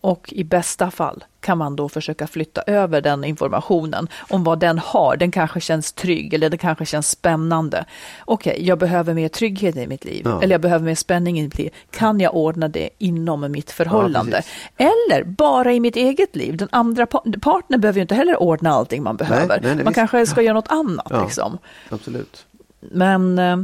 Och 0.00 0.32
i 0.32 0.44
bästa 0.44 0.90
fall 0.90 1.24
kan 1.40 1.58
man 1.58 1.76
då 1.76 1.88
försöka 1.88 2.26
flytta 2.26 2.62
över 2.62 3.00
den 3.00 3.24
informationen 3.24 4.08
om 4.28 4.44
vad 4.44 4.58
den 4.58 4.78
har. 4.78 5.16
Den 5.16 5.30
kanske 5.30 5.60
känns 5.60 5.92
trygg 5.92 6.34
eller 6.34 6.50
det 6.50 6.58
kanske 6.58 6.86
känns 6.86 7.10
spännande. 7.10 7.84
Okej, 8.24 8.52
okay, 8.52 8.66
jag 8.66 8.78
behöver 8.78 9.14
mer 9.14 9.28
trygghet 9.28 9.76
i 9.76 9.86
mitt 9.86 10.04
liv 10.04 10.22
ja. 10.24 10.42
eller 10.42 10.54
jag 10.54 10.60
behöver 10.60 10.84
mer 10.84 10.94
spänning 10.94 11.40
i 11.40 11.42
mitt 11.42 11.58
liv. 11.58 11.74
Kan 11.90 12.20
jag 12.20 12.34
ordna 12.34 12.68
det 12.68 12.90
inom 12.98 13.52
mitt 13.52 13.70
förhållande? 13.70 14.42
Ja, 14.76 14.86
eller 14.86 15.24
bara 15.24 15.72
i 15.72 15.80
mitt 15.80 15.96
eget 15.96 16.36
liv. 16.36 16.56
Den 16.56 16.68
andra 16.72 17.06
partnern 17.40 17.80
behöver 17.80 17.98
ju 17.98 18.02
inte 18.02 18.14
heller 18.14 18.42
ordna 18.42 18.70
allting 18.70 19.02
man 19.02 19.16
behöver. 19.16 19.60
Nej, 19.62 19.74
nej, 19.74 19.84
man 19.84 19.94
kanske 19.94 20.26
ska 20.26 20.42
göra 20.42 20.54
något 20.54 20.68
annat. 20.68 21.06
Ja, 21.10 21.24
liksom. 21.24 21.58
Absolut. 21.88 22.46
Men 22.80 23.38
eh, 23.38 23.58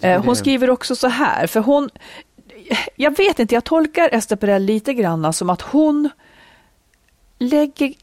eh 0.00 0.24
hon 0.24 0.36
skriver 0.36 0.70
också 0.70 0.96
så 0.96 1.08
här, 1.08 1.46
för 1.46 1.60
hon 1.60 1.90
jag 2.96 3.16
vet 3.16 3.38
inte, 3.38 3.54
jag 3.54 3.64
tolkar 3.64 4.08
Ester 4.12 4.36
Perel 4.36 4.62
lite 4.62 4.94
grann 4.94 5.32
som 5.32 5.50
att 5.50 5.62
hon 5.62 6.10
lägger 7.38 7.94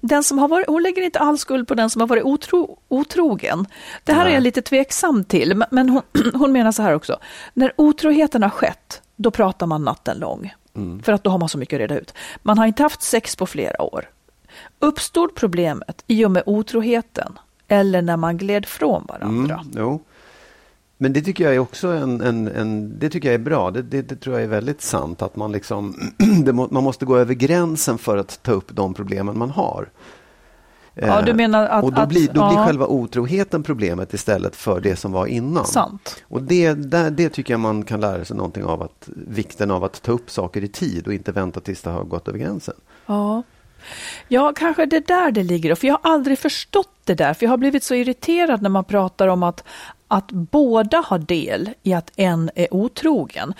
den 0.00 0.24
som 0.24 0.38
har 0.38 0.48
varit, 0.48 0.66
hon 0.66 0.82
lägger 0.82 1.02
inte 1.02 1.18
all 1.18 1.38
skuld 1.38 1.68
på 1.68 1.74
den 1.74 1.90
som 1.90 2.00
har 2.00 2.06
varit 2.06 2.24
otro, 2.24 2.78
otrogen. 2.88 3.66
Det 4.04 4.12
här 4.12 4.24
Nej. 4.24 4.30
är 4.32 4.34
jag 4.34 4.42
lite 4.42 4.62
tveksam 4.62 5.24
till, 5.24 5.64
men 5.70 5.88
hon, 5.88 6.02
hon 6.34 6.52
menar 6.52 6.72
så 6.72 6.82
här 6.82 6.94
också. 6.94 7.18
När 7.54 7.72
otroheten 7.76 8.42
har 8.42 8.50
skett, 8.50 9.02
då 9.16 9.30
pratar 9.30 9.66
man 9.66 9.84
natten 9.84 10.18
lång. 10.18 10.54
Mm. 10.76 11.02
För 11.02 11.12
att 11.12 11.24
då 11.24 11.30
har 11.30 11.38
man 11.38 11.48
så 11.48 11.58
mycket 11.58 11.76
att 11.76 11.80
reda 11.80 11.98
ut. 11.98 12.14
Man 12.42 12.58
har 12.58 12.66
inte 12.66 12.82
haft 12.82 13.02
sex 13.02 13.36
på 13.36 13.46
flera 13.46 13.82
år. 13.82 14.08
Uppstod 14.78 15.34
problemet 15.34 16.04
i 16.06 16.24
och 16.24 16.30
med 16.30 16.42
otroheten 16.46 17.38
eller 17.68 18.02
när 18.02 18.16
man 18.16 18.36
gled 18.36 18.66
från 18.66 19.06
varandra? 19.08 19.54
Mm, 19.54 19.72
jo. 19.76 20.00
Men 21.02 21.12
det 21.12 21.20
tycker 21.20 21.44
jag 21.44 21.54
är 21.54 21.58
också 21.58 21.88
en, 21.88 22.20
en, 22.20 22.48
en 22.48 22.98
det 22.98 23.10
tycker 23.10 23.28
jag 23.28 23.34
är 23.34 23.44
bra. 23.44 23.70
Det, 23.70 23.82
det, 23.82 24.02
det, 24.02 24.16
tror 24.16 24.34
jag 24.34 24.44
är 24.44 24.48
väldigt 24.48 24.82
sant 24.82 25.22
att 25.22 25.36
man 25.36 25.52
liksom 25.52 26.12
må, 26.52 26.68
man 26.70 26.84
måste 26.84 27.04
gå 27.04 27.16
över 27.16 27.34
gränsen 27.34 27.98
för 27.98 28.16
att 28.16 28.42
ta 28.42 28.52
upp 28.52 28.66
de 28.72 28.94
problemen 28.94 29.38
man 29.38 29.50
har. 29.50 29.88
Ja, 30.94 31.22
du 31.22 31.34
menar 31.34 31.66
att, 31.66 31.84
och 31.84 31.92
då 31.92 32.06
blir, 32.06 32.26
då 32.26 32.48
blir 32.48 32.66
själva 32.66 32.86
otroheten 32.86 33.62
problemet 33.62 34.14
istället 34.14 34.56
för 34.56 34.80
det 34.80 34.96
som 34.96 35.12
var 35.12 35.26
innan. 35.26 35.66
Sant. 35.66 36.22
Och 36.28 36.42
det, 36.42 36.74
det, 36.74 37.10
det 37.10 37.28
tycker 37.28 37.52
jag 37.54 37.60
man 37.60 37.82
kan 37.82 38.00
lära 38.00 38.24
sig 38.24 38.36
någonting 38.36 38.64
av, 38.64 38.82
att, 38.82 39.08
vikten 39.26 39.70
av 39.70 39.84
att 39.84 40.02
ta 40.02 40.12
upp 40.12 40.30
saker 40.30 40.64
i 40.64 40.68
tid 40.68 41.06
och 41.06 41.14
inte 41.14 41.32
vänta 41.32 41.60
tills 41.60 41.82
det 41.82 41.90
har 41.90 42.04
gått 42.04 42.28
över 42.28 42.38
gränsen. 42.38 42.74
Ja. 43.06 43.42
Ja, 44.28 44.52
kanske 44.56 44.86
det 44.86 45.06
där 45.06 45.30
det 45.30 45.42
ligger. 45.42 45.74
För 45.74 45.86
jag 45.86 45.98
har 46.02 46.12
aldrig 46.12 46.38
förstått 46.38 47.00
det 47.04 47.14
där. 47.14 47.34
För 47.34 47.46
jag 47.46 47.50
har 47.50 47.56
blivit 47.56 47.84
så 47.84 47.94
irriterad 47.94 48.62
när 48.62 48.70
man 48.70 48.84
pratar 48.84 49.28
om 49.28 49.42
att, 49.42 49.64
att 50.10 50.32
båda 50.32 51.04
har 51.06 51.18
del 51.18 51.70
i 51.82 51.92
att 51.92 52.12
en 52.16 52.50
är 52.54 52.74
otrogen. 52.74 53.54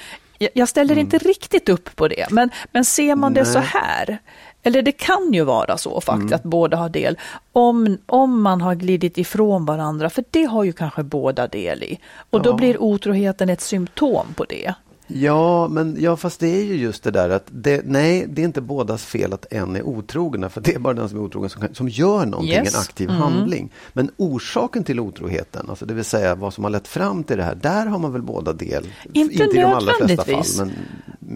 Jag 0.54 0.68
ställer 0.68 0.92
mm. 0.92 1.04
inte 1.04 1.18
riktigt 1.18 1.68
upp 1.68 1.96
på 1.96 2.08
det, 2.08 2.26
men, 2.30 2.50
men 2.72 2.84
ser 2.84 3.14
man 3.14 3.32
Nej. 3.32 3.42
det 3.42 3.50
så 3.50 3.58
här, 3.58 4.18
eller 4.62 4.82
det 4.82 4.92
kan 4.92 5.32
ju 5.32 5.44
vara 5.44 5.78
så 5.78 6.00
faktiskt 6.00 6.32
mm. 6.32 6.34
att 6.34 6.42
båda 6.42 6.76
har 6.76 6.88
del, 6.88 7.18
om, 7.52 7.98
om 8.06 8.42
man 8.42 8.60
har 8.60 8.74
glidit 8.74 9.18
ifrån 9.18 9.64
varandra, 9.64 10.10
för 10.10 10.24
det 10.30 10.44
har 10.44 10.64
ju 10.64 10.72
kanske 10.72 11.02
båda 11.02 11.46
del 11.46 11.82
i. 11.82 11.98
Och 12.30 12.38
ja. 12.38 12.42
då 12.42 12.54
blir 12.54 12.82
otroheten 12.82 13.50
ett 13.50 13.60
symptom 13.60 14.26
på 14.34 14.44
det. 14.44 14.74
Ja, 15.14 15.68
men 15.68 15.96
ja, 15.98 16.16
fast 16.16 16.40
det 16.40 16.48
är 16.48 16.64
ju 16.64 16.76
just 16.76 17.02
det 17.02 17.10
där 17.10 17.30
att 17.30 17.46
det, 17.50 17.82
nej, 17.84 18.26
det 18.28 18.42
är 18.42 18.44
inte 18.44 18.60
bådas 18.60 19.04
fel 19.04 19.32
att 19.32 19.52
en 19.52 19.76
är 19.76 19.82
otrogna, 19.82 20.48
för 20.48 20.60
det 20.60 20.74
är 20.74 20.78
bara 20.78 20.94
den 20.94 21.08
som 21.08 21.18
är 21.18 21.22
otrogen 21.22 21.50
som, 21.50 21.62
som 21.72 21.88
gör 21.88 22.26
någonting, 22.26 22.54
yes. 22.54 22.74
en 22.74 22.80
aktiv 22.80 23.08
mm. 23.08 23.22
handling. 23.22 23.72
Men 23.92 24.10
orsaken 24.16 24.84
till 24.84 25.00
otroheten, 25.00 25.66
alltså 25.70 25.86
det 25.86 25.94
vill 25.94 26.04
säga 26.04 26.34
vad 26.34 26.54
som 26.54 26.64
har 26.64 26.70
lett 26.70 26.88
fram 26.88 27.24
till 27.24 27.36
det 27.36 27.44
här, 27.44 27.54
där 27.54 27.86
har 27.86 27.98
man 27.98 28.12
väl 28.12 28.22
båda 28.22 28.52
del. 28.52 28.86
Inte, 29.12 29.34
inte 29.34 29.56
i 29.56 29.60
de 29.60 29.64
allra 29.64 29.92
flesta 29.92 30.24
fall, 30.24 30.44
men 30.58 30.72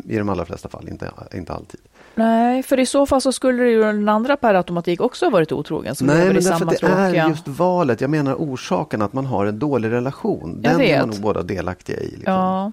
i 0.09 0.19
de 0.19 0.28
allra 0.28 0.45
flesta 0.45 0.69
fall, 0.69 0.88
inte, 0.88 1.11
inte 1.35 1.52
alltid. 1.52 1.81
Nej, 2.14 2.62
för 2.62 2.81
i 2.81 2.87
så 2.87 3.07
fall 3.07 3.21
så 3.21 3.33
skulle 3.33 3.69
ju 3.69 3.83
den 3.83 4.09
andra 4.09 4.37
per 4.37 4.54
automatik 4.54 5.00
också 5.00 5.26
ha 5.26 5.31
varit 5.31 5.52
otrogen. 5.52 5.95
Som 5.95 6.07
Nej, 6.07 6.26
men 6.26 6.35
därför 6.35 6.66
att 6.66 6.81
det 6.81 6.87
är 6.87 7.28
just 7.28 7.49
valet. 7.49 8.00
Jag 8.00 8.11
menar 8.11 8.35
orsaken 8.35 9.02
att 9.02 9.12
man 9.12 9.26
har 9.26 9.47
en 9.47 9.59
dålig 9.59 9.90
relation. 9.90 10.62
Den 10.62 10.81
är 10.81 11.00
man 11.00 11.09
nog 11.09 11.21
båda 11.21 11.43
delaktiga 11.43 12.00
i. 12.00 12.11
Liksom. 12.11 12.33
Ja. 12.33 12.73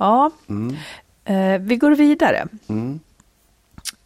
Ja, 0.00 0.30
mm. 0.48 0.76
eh, 1.24 1.60
vi 1.60 1.76
går 1.76 1.90
vidare. 1.90 2.48
Mm. 2.68 3.00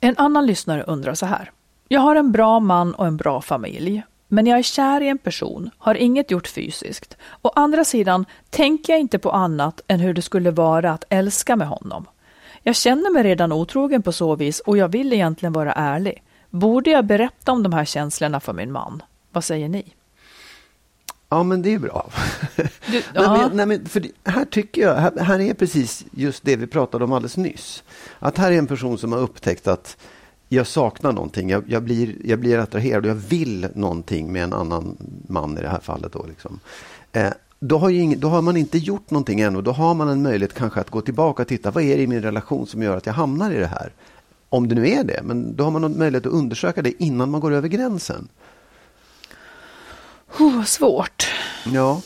En 0.00 0.14
annan 0.18 0.46
lyssnare 0.46 0.82
undrar 0.82 1.14
så 1.14 1.26
här. 1.26 1.50
Jag 1.88 2.00
har 2.00 2.16
en 2.16 2.32
bra 2.32 2.60
man 2.60 2.94
och 2.94 3.06
en 3.06 3.16
bra 3.16 3.40
familj. 3.40 4.02
Men 4.28 4.46
jag 4.46 4.58
är 4.58 4.62
kär 4.62 5.00
i 5.00 5.08
en 5.08 5.18
person, 5.18 5.70
har 5.78 5.94
inget 5.94 6.30
gjort 6.30 6.46
fysiskt. 6.46 7.16
Å 7.42 7.50
andra 7.54 7.84
sidan 7.84 8.26
tänker 8.50 8.92
jag 8.92 9.00
inte 9.00 9.18
på 9.18 9.30
annat 9.30 9.80
än 9.88 10.00
hur 10.00 10.14
det 10.14 10.22
skulle 10.22 10.50
vara 10.50 10.92
att 10.92 11.04
älska 11.08 11.56
med 11.56 11.68
honom. 11.68 12.06
Jag 12.62 12.76
känner 12.76 13.12
mig 13.12 13.22
redan 13.22 13.52
otrogen 13.52 14.02
på 14.02 14.12
så 14.12 14.36
vis 14.36 14.60
och 14.60 14.76
jag 14.76 14.88
vill 14.88 15.12
egentligen 15.12 15.52
vara 15.52 15.72
ärlig. 15.72 16.22
Borde 16.50 16.90
jag 16.90 17.04
berätta 17.04 17.52
om 17.52 17.62
de 17.62 17.72
här 17.72 17.84
känslorna 17.84 18.40
för 18.40 18.52
min 18.52 18.72
man? 18.72 19.02
Vad 19.32 19.44
säger 19.44 19.68
ni? 19.68 19.94
Ja, 21.34 21.42
men 21.42 21.62
det 21.62 21.74
är 21.74 21.78
bra. 21.78 22.10
Du, 22.86 23.02
nej, 23.14 23.28
men, 23.28 23.56
nej, 23.56 23.66
men, 23.66 23.86
för 23.86 24.02
här 24.24 24.44
tycker 24.44 24.82
jag, 24.82 24.94
här, 24.94 25.12
här, 25.18 25.40
är 25.40 25.54
precis 25.54 26.04
just 26.10 26.44
det 26.44 26.56
vi 26.56 26.66
pratade 26.66 27.04
om 27.04 27.12
alldeles 27.12 27.36
nyss. 27.36 27.82
Att 28.18 28.38
här 28.38 28.52
är 28.52 28.58
en 28.58 28.66
person 28.66 28.98
som 28.98 29.12
har 29.12 29.18
upptäckt 29.18 29.68
att 29.68 29.96
jag 30.48 30.66
saknar 30.66 31.12
någonting, 31.12 31.50
jag, 31.50 31.64
jag, 31.66 31.82
blir, 31.82 32.16
jag 32.24 32.38
blir 32.38 32.58
attraherad 32.58 33.04
och 33.04 33.10
jag 33.10 33.14
vill 33.14 33.68
någonting 33.74 34.32
med 34.32 34.44
en 34.44 34.52
annan 34.52 34.96
man 35.28 35.58
i 35.58 35.60
det 35.60 35.68
här 35.68 35.80
fallet. 35.80 36.12
Då, 36.12 36.26
liksom. 36.28 36.60
eh, 37.12 37.32
då, 37.60 37.78
har 37.78 37.90
ing, 37.90 38.20
då 38.20 38.28
har 38.28 38.42
man 38.42 38.56
inte 38.56 38.78
gjort 38.78 39.10
någonting 39.10 39.40
ännu. 39.40 39.62
Då 39.62 39.72
har 39.72 39.94
man 39.94 40.08
en 40.08 40.22
möjlighet 40.22 40.54
kanske 40.54 40.80
att 40.80 40.90
gå 40.90 41.00
tillbaka 41.00 41.42
och 41.42 41.48
titta, 41.48 41.70
vad 41.70 41.84
är 41.84 41.96
det 41.96 42.02
i 42.02 42.06
min 42.06 42.22
relation 42.22 42.66
som 42.66 42.82
gör 42.82 42.96
att 42.96 43.06
jag 43.06 43.12
hamnar 43.12 43.50
i 43.50 43.58
det 43.58 43.66
här? 43.66 43.92
Om 44.48 44.68
det 44.68 44.74
nu 44.74 44.88
är 44.88 45.04
det, 45.04 45.20
men 45.24 45.56
då 45.56 45.64
har 45.64 45.70
man 45.70 45.84
en 45.84 45.98
möjlighet 45.98 46.26
att 46.26 46.32
undersöka 46.32 46.82
det 46.82 47.02
innan 47.02 47.30
man 47.30 47.40
går 47.40 47.52
över 47.52 47.68
gränsen. 47.68 48.28
Oh, 50.38 50.64
svårt. 50.64 51.26
Ja. 51.64 52.00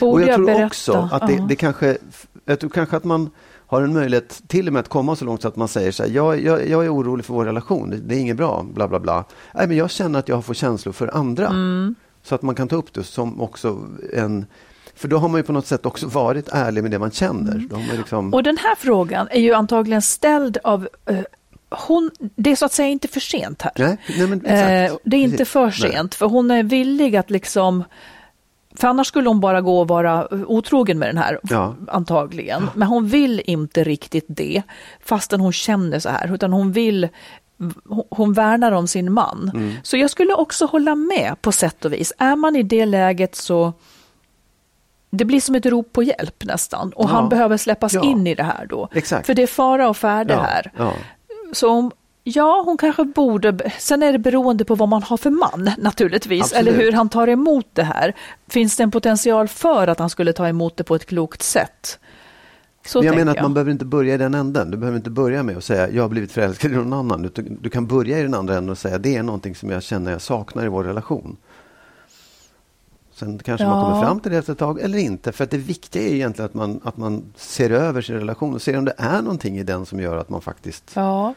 Borde 0.00 0.12
och 0.12 0.20
jag, 0.20 0.28
jag 0.28 0.36
tror 0.36 0.46
berätta? 0.46 0.66
också 0.66 1.08
att 1.12 1.26
det, 1.26 1.46
det 1.48 1.56
kanske, 1.56 1.98
jag 2.44 2.60
tror 2.60 2.70
kanske 2.70 2.96
att 2.96 3.04
man 3.04 3.30
har 3.66 3.82
en 3.82 3.92
möjlighet 3.92 4.42
till 4.46 4.66
och 4.66 4.72
med 4.72 4.80
att 4.80 4.88
komma 4.88 5.16
så 5.16 5.24
långt 5.24 5.42
så 5.42 5.48
att 5.48 5.56
man 5.56 5.68
säger 5.68 5.92
så 5.92 6.02
här, 6.02 6.10
jag, 6.10 6.42
jag, 6.42 6.68
jag 6.68 6.84
är 6.84 6.94
orolig 6.94 7.24
för 7.24 7.34
vår 7.34 7.44
relation, 7.44 7.90
det, 7.90 7.96
det, 7.96 8.14
är 8.14 8.18
inget 8.18 8.36
bra, 8.36 8.66
bla 8.74 8.88
bla 8.88 9.00
bla. 9.00 9.24
Nej, 9.54 9.66
men 9.66 9.76
jag 9.76 9.90
känner 9.90 10.18
att 10.18 10.28
jag 10.28 10.44
får 10.44 10.54
känslor 10.54 10.92
för 10.92 11.16
andra. 11.16 11.46
Mm. 11.46 11.94
Så 12.22 12.34
att 12.34 12.42
man 12.42 12.54
kan 12.54 12.68
ta 12.68 12.76
upp 12.76 12.92
det 12.92 13.04
som 13.04 13.40
också 13.40 13.78
en 14.12 14.46
för 14.94 15.08
då 15.08 15.18
har 15.18 15.28
man 15.28 15.38
ju 15.38 15.42
på 15.42 15.52
något 15.52 15.66
sätt 15.66 15.86
också 15.86 16.06
varit 16.06 16.48
ärlig 16.48 16.82
med 16.82 16.90
det 16.90 16.98
man 16.98 17.10
känner. 17.10 17.54
Mm. 17.54 17.96
Liksom... 17.96 18.34
Och 18.34 18.42
den 18.42 18.56
här 18.56 18.74
frågan 18.74 19.28
är 19.30 19.40
ju 19.40 19.52
antagligen 19.52 20.02
ställd 20.02 20.58
av 20.64 20.88
uh, 21.10 21.20
hon, 21.70 22.10
det 22.18 22.50
är 22.50 22.56
så 22.56 22.64
att 22.64 22.72
säga 22.72 22.88
inte 22.88 23.08
för 23.08 23.20
sent 23.20 23.62
här. 23.62 23.72
Nej, 23.76 23.96
nej, 24.18 24.26
men, 24.26 24.44
eh, 24.44 24.96
det 25.04 25.16
är 25.16 25.20
inte 25.20 25.44
för 25.44 25.70
sent, 25.70 25.94
nej. 25.94 26.18
för 26.18 26.26
hon 26.26 26.50
är 26.50 26.62
villig 26.62 27.16
att 27.16 27.30
liksom 27.30 27.84
för 28.76 28.88
annars 28.88 29.06
skulle 29.06 29.28
hon 29.28 29.40
bara 29.40 29.60
gå 29.60 29.80
och 29.80 29.88
vara 29.88 30.28
otrogen 30.46 30.98
med 30.98 31.08
den 31.08 31.18
här, 31.18 31.40
ja. 31.42 31.74
antagligen. 31.88 32.70
Men 32.74 32.88
hon 32.88 33.08
vill 33.08 33.42
inte 33.46 33.84
riktigt 33.84 34.24
det, 34.28 34.62
fastän 35.00 35.40
hon 35.40 35.52
känner 35.52 35.98
så 35.98 36.08
här, 36.08 36.34
utan 36.34 36.52
hon 36.52 36.72
vill 36.72 37.08
hon 38.10 38.32
värnar 38.32 38.72
om 38.72 38.88
sin 38.88 39.12
man. 39.12 39.50
Mm. 39.54 39.72
Så 39.82 39.96
jag 39.96 40.10
skulle 40.10 40.34
också 40.34 40.66
hålla 40.66 40.94
med 40.94 41.34
på 41.40 41.52
sätt 41.52 41.84
och 41.84 41.92
vis. 41.92 42.12
Är 42.18 42.36
man 42.36 42.56
i 42.56 42.62
det 42.62 42.86
läget 42.86 43.34
så 43.34 43.72
det 45.10 45.24
blir 45.24 45.40
som 45.40 45.54
ett 45.54 45.66
rop 45.66 45.92
på 45.92 46.02
hjälp 46.02 46.44
nästan 46.44 46.92
och 46.92 47.04
ja. 47.04 47.08
han 47.08 47.28
behöver 47.28 47.56
släppas 47.56 47.94
ja. 47.94 48.04
in 48.04 48.26
i 48.26 48.34
det 48.34 48.42
här 48.42 48.66
då. 48.66 48.88
Exakt. 48.92 49.26
För 49.26 49.34
det 49.34 49.42
är 49.42 49.46
fara 49.46 49.88
och 49.88 49.96
färde 49.96 50.34
här. 50.34 50.72
Så 51.52 51.70
om, 51.70 51.92
ja, 52.24 52.62
hon 52.64 52.76
kanske 52.76 53.04
borde, 53.04 53.70
sen 53.78 54.02
är 54.02 54.12
det 54.12 54.18
beroende 54.18 54.64
på 54.64 54.74
vad 54.74 54.88
man 54.88 55.02
har 55.02 55.16
för 55.16 55.30
man 55.30 55.70
naturligtvis, 55.78 56.42
Absolut. 56.42 56.68
eller 56.68 56.84
hur 56.84 56.92
han 56.92 57.08
tar 57.08 57.28
emot 57.28 57.66
det 57.72 57.82
här. 57.82 58.14
Finns 58.48 58.76
det 58.76 58.82
en 58.82 58.90
potential 58.90 59.48
för 59.48 59.88
att 59.88 59.98
han 59.98 60.10
skulle 60.10 60.32
ta 60.32 60.48
emot 60.48 60.76
det 60.76 60.84
på 60.84 60.94
ett 60.94 61.06
klokt 61.06 61.42
sätt? 61.42 61.98
Så 62.86 63.04
jag 63.04 63.16
menar 63.16 63.32
att 63.32 63.36
jag. 63.36 63.42
man 63.42 63.54
behöver 63.54 63.72
inte 63.72 63.84
börja 63.84 64.14
i 64.14 64.18
den 64.18 64.34
änden. 64.34 64.70
Du 64.70 64.76
behöver 64.76 64.96
inte 64.96 65.10
börja 65.10 65.42
med 65.42 65.56
att 65.56 65.64
säga 65.64 65.90
jag 65.90 66.02
har 66.02 66.08
blivit 66.08 66.32
förälskad 66.32 66.72
i 66.72 66.74
någon 66.74 66.92
annan. 66.92 67.30
Du, 67.60 67.70
kan 67.70 67.86
börja 67.86 68.18
i 68.18 68.22
den 68.22 68.34
andra 68.34 68.56
änden 68.56 68.70
och 68.70 68.78
säga 68.78 68.98
det 68.98 69.16
är 69.16 69.22
någonting 69.22 69.54
som 69.54 69.70
jag 69.70 69.82
känner 69.82 70.12
jag 70.12 70.20
saknar 70.20 70.64
i 70.64 70.68
vår 70.68 70.84
relation. 70.84 71.36
Sen 73.16 73.38
kanske 73.38 73.64
Ja. 73.66 73.70
man 73.70 73.84
kommer 73.84 74.02
fram 74.06 74.20
till 74.20 74.32
det 74.32 74.38
efter 74.38 74.52
ett 74.52 74.58
tag 74.58 74.80
eller 74.80 74.98
inte. 74.98 75.32
För 75.32 75.44
att 75.44 75.50
det 75.50 75.58
viktiga 75.58 76.02
är 76.02 76.14
egentligen 76.14 76.46
att 76.46 76.54
man, 76.54 76.80
att 76.84 76.96
man 76.96 77.24
ser 77.36 77.70
över 77.70 78.02
sin 78.02 78.14
relation 78.16 78.54
och 78.54 78.62
ser 78.62 78.78
om 78.78 78.84
det 78.84 78.94
är 78.98 79.22
någonting 79.22 79.58
i 79.58 79.62
den 79.62 79.86
som 79.86 80.00
gör 80.00 80.16
att 80.16 80.28
man 80.28 80.40
faktiskt... 80.40 80.90
Ja. 80.94 81.34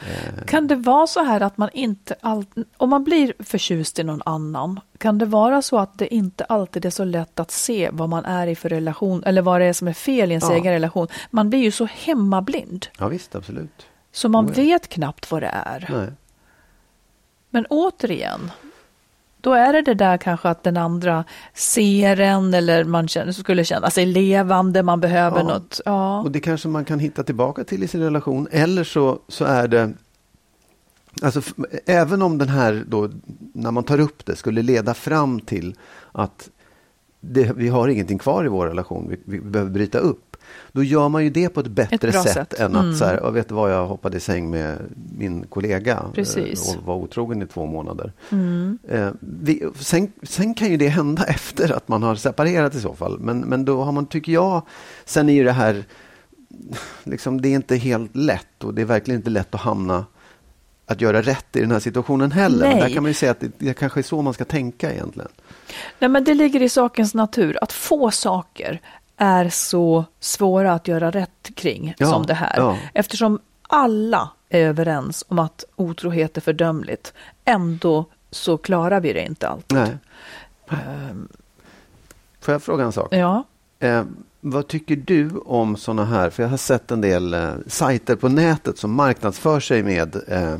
Eh, 0.00 0.44
Kan 0.46 0.66
det 0.66 0.76
vara 0.76 1.06
så 1.06 1.22
här 1.22 1.40
att 1.40 1.58
man 1.58 1.68
inte 1.72 2.14
alltid, 2.20 2.64
om 2.76 2.90
man 2.90 3.04
blir 3.04 3.32
förtjust 3.38 3.98
i 3.98 4.04
någon 4.04 4.22
annan, 4.24 4.80
kan 4.98 5.18
det 5.18 5.24
vara 5.26 5.62
så 5.62 5.78
att 5.78 5.98
det 5.98 6.14
inte 6.14 6.44
alltid 6.44 6.84
är 6.84 6.90
så 6.90 7.04
lätt 7.04 7.40
att 7.40 7.50
se 7.50 7.90
vad 7.92 8.08
man 8.08 8.24
är 8.24 8.46
i 8.46 8.54
för 8.54 8.68
relation 8.68 9.24
eller 9.24 9.42
vad 9.42 9.60
det 9.60 9.64
är 9.66 9.72
som 9.72 9.88
är 9.88 9.92
fel 9.92 10.30
i 10.30 10.32
ens 10.32 10.44
Ja. 10.50 10.54
egen 10.56 10.72
relation? 10.72 11.06
Man 11.30 11.50
blir 11.50 11.60
ju 11.60 11.70
så 11.70 11.84
hemmablind, 11.84 12.86
ja 12.98 13.08
visst, 13.08 13.34
absolut. 13.34 13.86
så 14.12 14.28
man 14.28 14.44
Oh 14.46 14.50
ja. 14.50 14.62
vet 14.64 14.88
knappt 14.88 15.30
vad 15.30 15.42
det 15.42 15.50
är. 15.66 15.88
Nej. 15.92 16.08
Men 17.50 17.66
återigen, 17.70 18.50
då 19.42 19.52
är 19.52 19.72
det 19.72 19.82
det 19.82 19.94
där 19.94 20.16
kanske 20.16 20.48
att 20.48 20.62
den 20.62 20.76
andra 20.76 21.24
ser 21.54 22.20
en 22.20 22.54
eller 22.54 22.84
man 22.84 23.08
känner, 23.08 23.32
skulle 23.32 23.64
känna 23.64 23.90
sig 23.90 24.06
levande, 24.06 24.82
man 24.82 25.00
behöver 25.00 25.38
Ja. 25.38 25.44
något. 25.44 25.80
Ja. 25.84 26.20
Och 26.20 26.30
det 26.30 26.40
kanske 26.40 26.68
man 26.68 26.84
kan 26.84 26.98
hitta 26.98 27.22
tillbaka 27.22 27.64
till 27.64 27.82
i 27.82 27.88
sin 27.88 28.00
relation. 28.00 28.48
Eller 28.50 28.84
så, 28.84 29.18
så 29.28 29.44
är 29.44 29.68
det... 29.68 29.92
Alltså, 31.22 31.42
även 31.86 32.22
om 32.22 32.38
den 32.38 32.48
här, 32.48 32.84
då, 32.88 33.08
när 33.54 33.70
man 33.70 33.84
tar 33.84 34.00
upp 34.00 34.26
det, 34.26 34.36
skulle 34.36 34.62
leda 34.62 34.94
fram 34.94 35.40
till 35.40 35.74
att 36.12 36.50
det, 37.20 37.52
vi 37.56 37.68
har 37.68 37.88
ingenting 37.88 38.18
kvar 38.18 38.44
i 38.44 38.48
vår 38.48 38.66
relation, 38.66 39.08
vi, 39.08 39.20
vi 39.24 39.40
behöver 39.40 39.70
bryta 39.70 39.98
upp. 39.98 40.31
Då 40.72 40.82
gör 40.82 41.08
man 41.08 41.24
ju 41.24 41.30
det 41.30 41.48
på 41.48 41.60
ett 41.60 41.66
bättre 41.66 42.10
bra 42.10 42.22
sätt, 42.22 42.32
sätt. 42.32 42.54
än 42.60 42.76
att 42.76 42.82
Mm. 42.84 42.96
så 42.96 43.04
här, 43.04 43.14
"Jag 43.22 43.32
vet 43.32 43.50
vad, 43.50 43.72
jag 43.72 43.86
hoppade 43.86 44.16
i 44.16 44.20
säng 44.20 44.50
med 44.50 44.78
min 45.18 45.46
kollega 45.46 45.92
eh, 45.92 46.12
Precis. 46.14 46.76
och 46.76 46.82
var 46.82 46.94
otrogen 46.94 47.42
i 47.42 47.46
två 47.46 47.66
månader. 47.66 48.12
Mm. 48.30 48.78
Eh, 48.88 49.10
vi, 49.20 49.62
sen, 49.78 50.12
sen 50.22 50.54
kan 50.54 50.68
ju 50.68 50.76
det 50.76 50.88
hända 50.88 51.24
efter 51.28 51.72
att 51.72 51.88
man 51.88 52.02
har 52.02 52.14
separerat 52.14 52.74
i 52.74 52.80
så 52.80 52.94
fall. 52.94 53.18
Men, 53.18 53.40
men 53.40 53.64
då 53.64 53.82
har 53.82 53.92
man, 53.92 54.06
tycker 54.06 54.32
jag, 54.32 54.62
sen 55.04 55.28
är 55.28 55.32
ju 55.34 55.44
det 55.44 55.52
här, 55.52 55.84
liksom, 57.04 57.40
det 57.40 57.48
är 57.48 57.54
inte 57.54 57.76
helt 57.76 58.16
lätt 58.16 58.64
och 58.64 58.74
det 58.74 58.82
är 58.82 58.86
verkligen 58.86 59.20
inte 59.20 59.30
lätt 59.30 59.54
att 59.54 59.60
hamna 59.60 60.04
att 60.86 61.00
göra 61.00 61.22
rätt 61.22 61.56
i 61.56 61.60
den 61.60 61.70
här 61.70 61.80
situationen 61.80 62.32
heller. 62.32 62.66
Men 62.66 62.70
Nej. 62.78 62.80
där 62.88 62.94
kan 62.94 63.02
man 63.02 63.10
ju 63.10 63.14
säga 63.14 63.32
att 63.32 63.40
det, 63.40 63.50
det 63.58 63.74
kanske 63.74 64.00
är 64.00 64.02
så 64.02 64.22
man 64.22 64.34
ska 64.34 64.44
tänka 64.44 64.92
egentligen. 64.92 65.28
Nej, 65.98 66.10
men 66.10 66.24
det 66.24 66.34
ligger 66.34 66.62
i 66.62 66.68
sakens 66.68 67.14
natur 67.14 67.58
att 67.62 67.72
få 67.72 68.10
saker 68.10 68.80
är 69.22 69.48
så 69.48 70.04
svåra 70.20 70.72
att 70.72 70.88
göra 70.88 71.10
rätt 71.10 71.50
kring 71.56 71.94
Ja, 71.98 72.06
som 72.06 72.26
det 72.26 72.34
här. 72.34 72.54
ja. 72.56 72.78
Eftersom 72.94 73.38
alla 73.68 74.30
är 74.48 74.60
överens 74.66 75.24
om 75.28 75.38
att 75.38 75.64
otrohet 75.76 76.36
är 76.36 76.40
fördömligt, 76.40 77.12
ändå 77.44 78.04
så 78.30 78.56
klarar 78.58 79.00
vi 79.00 79.12
det 79.12 79.24
inte 79.24 79.48
alltid. 79.48 79.78
Nej. 79.78 79.96
Ehm, 80.70 81.28
Får 82.40 82.52
jag 82.52 82.62
fråga 82.62 82.84
en 82.84 82.92
sak? 82.92 83.08
ja, 83.14 83.44
Eh, 83.78 84.04
vad 84.40 84.68
tycker 84.68 84.96
du 84.96 85.30
om 85.46 85.76
såna 85.76 86.04
här, 86.04 86.30
för 86.30 86.42
jag 86.42 86.50
har 86.50 86.56
sett 86.56 86.90
en 86.90 87.00
del 87.00 87.34
eh, 87.34 87.50
sajter 87.66 88.16
på 88.16 88.28
nätet 88.28 88.78
som 88.78 88.92
marknadsför 88.94 89.60
sig 89.60 89.82
med 89.82 90.16
eh, 90.28 90.54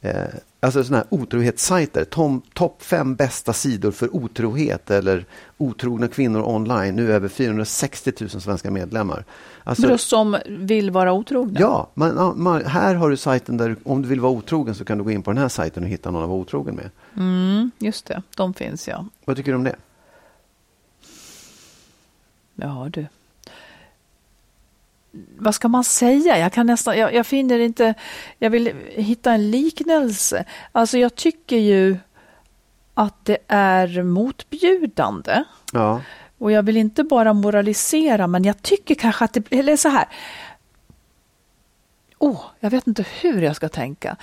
eh, 0.00 0.28
alltså 0.60 0.84
såna 0.84 0.96
här 0.96 1.06
otrohetssajter. 1.10 2.04
Tom- 2.04 2.42
Topp 2.54 2.82
fem 2.82 3.14
bästa 3.14 3.52
sidor 3.52 3.90
för 3.90 4.16
otrohet 4.16 4.90
eller 4.90 5.24
otrogna 5.56 6.08
kvinnor 6.08 6.42
online. 6.42 6.96
Nu 6.96 7.12
över 7.12 7.28
460 7.28 8.12
000 8.20 8.30
svenska 8.30 8.70
medlemmar. 8.70 9.24
Alltså, 9.64 9.92
oss 9.92 10.02
som 10.02 10.36
vill 10.48 10.90
vara 10.90 11.12
otrogna. 11.12 11.60
ja, 11.60 11.90
man, 11.94 12.32
man, 12.42 12.64
här 12.64 12.94
har 12.94 13.10
du 13.10 13.16
sajten 13.16 13.56
där 13.56 13.76
om 13.84 14.02
du 14.02 14.08
vill 14.08 14.20
vara 14.20 14.32
otrogen 14.32 14.74
så 14.74 14.84
kan 14.84 14.98
du 14.98 15.04
gå 15.04 15.10
in 15.10 15.22
på 15.22 15.30
den 15.30 15.38
här 15.38 15.48
sajten 15.48 15.82
och 15.82 15.88
hitta 15.88 16.10
någon 16.10 16.22
att 16.22 16.28
vara 16.28 16.38
otrogen 16.38 16.74
med. 16.74 16.90
Mm, 17.16 17.70
just 17.78 18.06
det, 18.06 18.22
de 18.36 18.54
finns 18.54 18.88
ja. 18.88 19.04
Vad 19.24 19.36
tycker 19.36 19.50
du 19.52 19.56
om 19.56 19.64
det? 19.64 19.76
Ja 22.54 22.88
du. 22.92 23.06
Vad 25.38 25.54
ska 25.54 25.68
man 25.68 25.84
säga? 25.84 26.38
Jag 26.38 26.52
kan 26.52 26.66
nästan, 26.66 26.98
jag, 26.98 27.14
jag 27.14 27.26
finner 27.26 27.58
inte, 27.58 27.94
jag 28.38 28.50
vill 28.50 28.72
hitta 28.88 29.32
en 29.32 29.50
liknelse. 29.50 30.44
Alltså 30.72 30.98
jag 30.98 31.14
tycker 31.14 31.56
ju 31.56 31.96
att 32.94 33.24
det 33.24 33.38
är 33.48 34.02
motbjudande. 34.02 35.44
Ja, 35.72 36.00
Och 36.38 36.52
jag 36.52 36.62
vill 36.62 36.76
inte 36.76 37.04
bara 37.04 37.32
moralisera, 37.32 38.26
men 38.26 38.44
jag 38.44 38.62
tycker 38.62 38.94
kanske 38.94 39.24
att 39.24 39.32
det, 39.32 39.52
eller 39.52 39.76
så 39.76 39.88
här. 39.88 40.08
Åh, 42.18 42.40
jag 42.60 42.70
vet 42.70 42.86
inte 42.86 43.04
hur 43.20 43.42
jag 43.42 43.56
ska 43.56 43.68
tänka. 43.68 44.16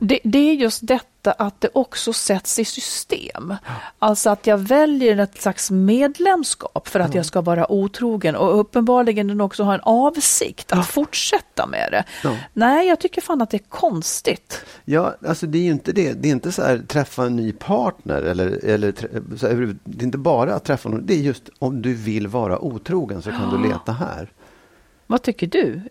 Det, 0.00 0.20
det 0.24 0.38
är 0.38 0.54
just 0.54 0.86
detta 0.86 1.32
att 1.32 1.60
det 1.60 1.68
också 1.74 2.12
sätts 2.12 2.58
i 2.58 2.64
system. 2.64 3.54
Alltså 3.98 4.30
att 4.30 4.46
jag 4.46 4.58
väljer 4.58 5.18
ett 5.18 5.42
slags 5.42 5.70
medlemskap 5.70 6.88
för 6.88 7.00
att 7.00 7.14
jag 7.14 7.26
ska 7.26 7.40
vara 7.40 7.72
otrogen 7.72 8.36
och 8.36 8.60
uppenbarligen 8.60 9.26
den 9.26 9.40
också 9.40 9.62
har 9.62 9.74
en 9.74 9.80
avsikt 9.80 10.72
att 10.72 10.86
fortsätta 10.86 11.66
med 11.66 11.88
det. 11.92 12.04
Ja. 12.24 12.36
Nej, 12.52 12.88
jag 12.88 13.00
tycker 13.00 13.20
fan 13.20 13.42
att 13.42 13.50
det 13.50 13.56
är 13.56 13.68
konstigt. 13.68 14.64
Ja, 14.84 15.16
alltså 15.26 15.46
det 15.46 15.58
är 15.58 15.62
ju 15.62 15.70
inte 15.70 15.92
det. 15.92 16.12
Det 16.12 16.28
är 16.28 16.32
inte 16.32 16.52
så 16.52 16.62
här 16.62 16.78
träffa 16.78 17.24
en 17.24 17.36
ny 17.36 17.52
partner 17.52 18.22
eller, 18.22 18.64
eller 18.64 18.94
här, 19.42 19.76
det 19.84 20.02
är 20.02 20.04
inte 20.04 20.18
bara 20.18 20.54
att 20.54 20.64
träffa 20.64 20.88
någon. 20.88 21.06
Det 21.06 21.14
är 21.14 21.18
just 21.18 21.50
om 21.58 21.82
du 21.82 21.94
vill 21.94 22.26
vara 22.26 22.58
otrogen 22.58 23.22
så 23.22 23.30
kan 23.30 23.50
du 23.50 23.68
leta 23.68 23.92
här. 23.92 24.32
Vad 25.06 25.22
tycker 25.22 25.46
du? 25.46 25.82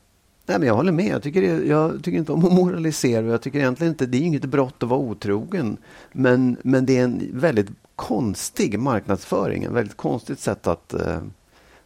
Nej, 0.45 0.59
men 0.59 0.67
jag 0.67 0.75
håller 0.75 0.91
med. 0.91 1.05
Jag 1.05 1.23
tycker, 1.23 1.41
det, 1.41 1.65
jag 1.65 2.03
tycker 2.03 2.17
inte 2.17 2.31
om 2.31 2.45
att 2.45 2.53
moralisera. 2.53 3.25
Jag 3.25 3.41
tycker 3.41 3.59
egentligen 3.59 3.93
inte, 3.93 4.05
det 4.05 4.17
är 4.17 4.21
inget 4.21 4.45
brott 4.45 4.83
att 4.83 4.89
vara 4.89 4.99
otrogen. 4.99 5.77
Men, 6.11 6.57
men 6.63 6.85
det 6.85 6.97
är 6.97 7.03
en 7.03 7.29
väldigt 7.33 7.69
konstig 7.95 8.79
marknadsföring. 8.79 9.63
En 9.63 9.73
väldigt 9.73 9.97
konstigt 9.97 10.39
sätt 10.39 10.67
att, 10.67 10.93
eh, 10.93 11.21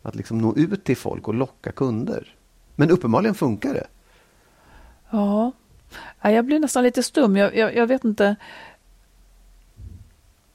att 0.02 0.16
liksom 0.16 0.38
nå 0.38 0.56
ut 0.56 0.84
till 0.84 0.98
folk 0.98 1.28
och 1.28 1.34
locka 1.34 1.72
kunder. 1.72 2.36
Men 2.76 2.92
uppenbarligen 2.92 3.36
funkar 3.36 3.74
det. 3.74 3.88
Ja, 5.10 5.52
Ja, 6.22 6.32
jag 6.32 6.46
blir 6.46 6.60
nästan 6.60 6.84
lite 6.84 7.04
stum. 7.04 7.36
Jag, 7.36 7.56
jag, 7.56 7.76
jag 7.76 7.88
vet 7.88 8.04
inte. 8.04 8.36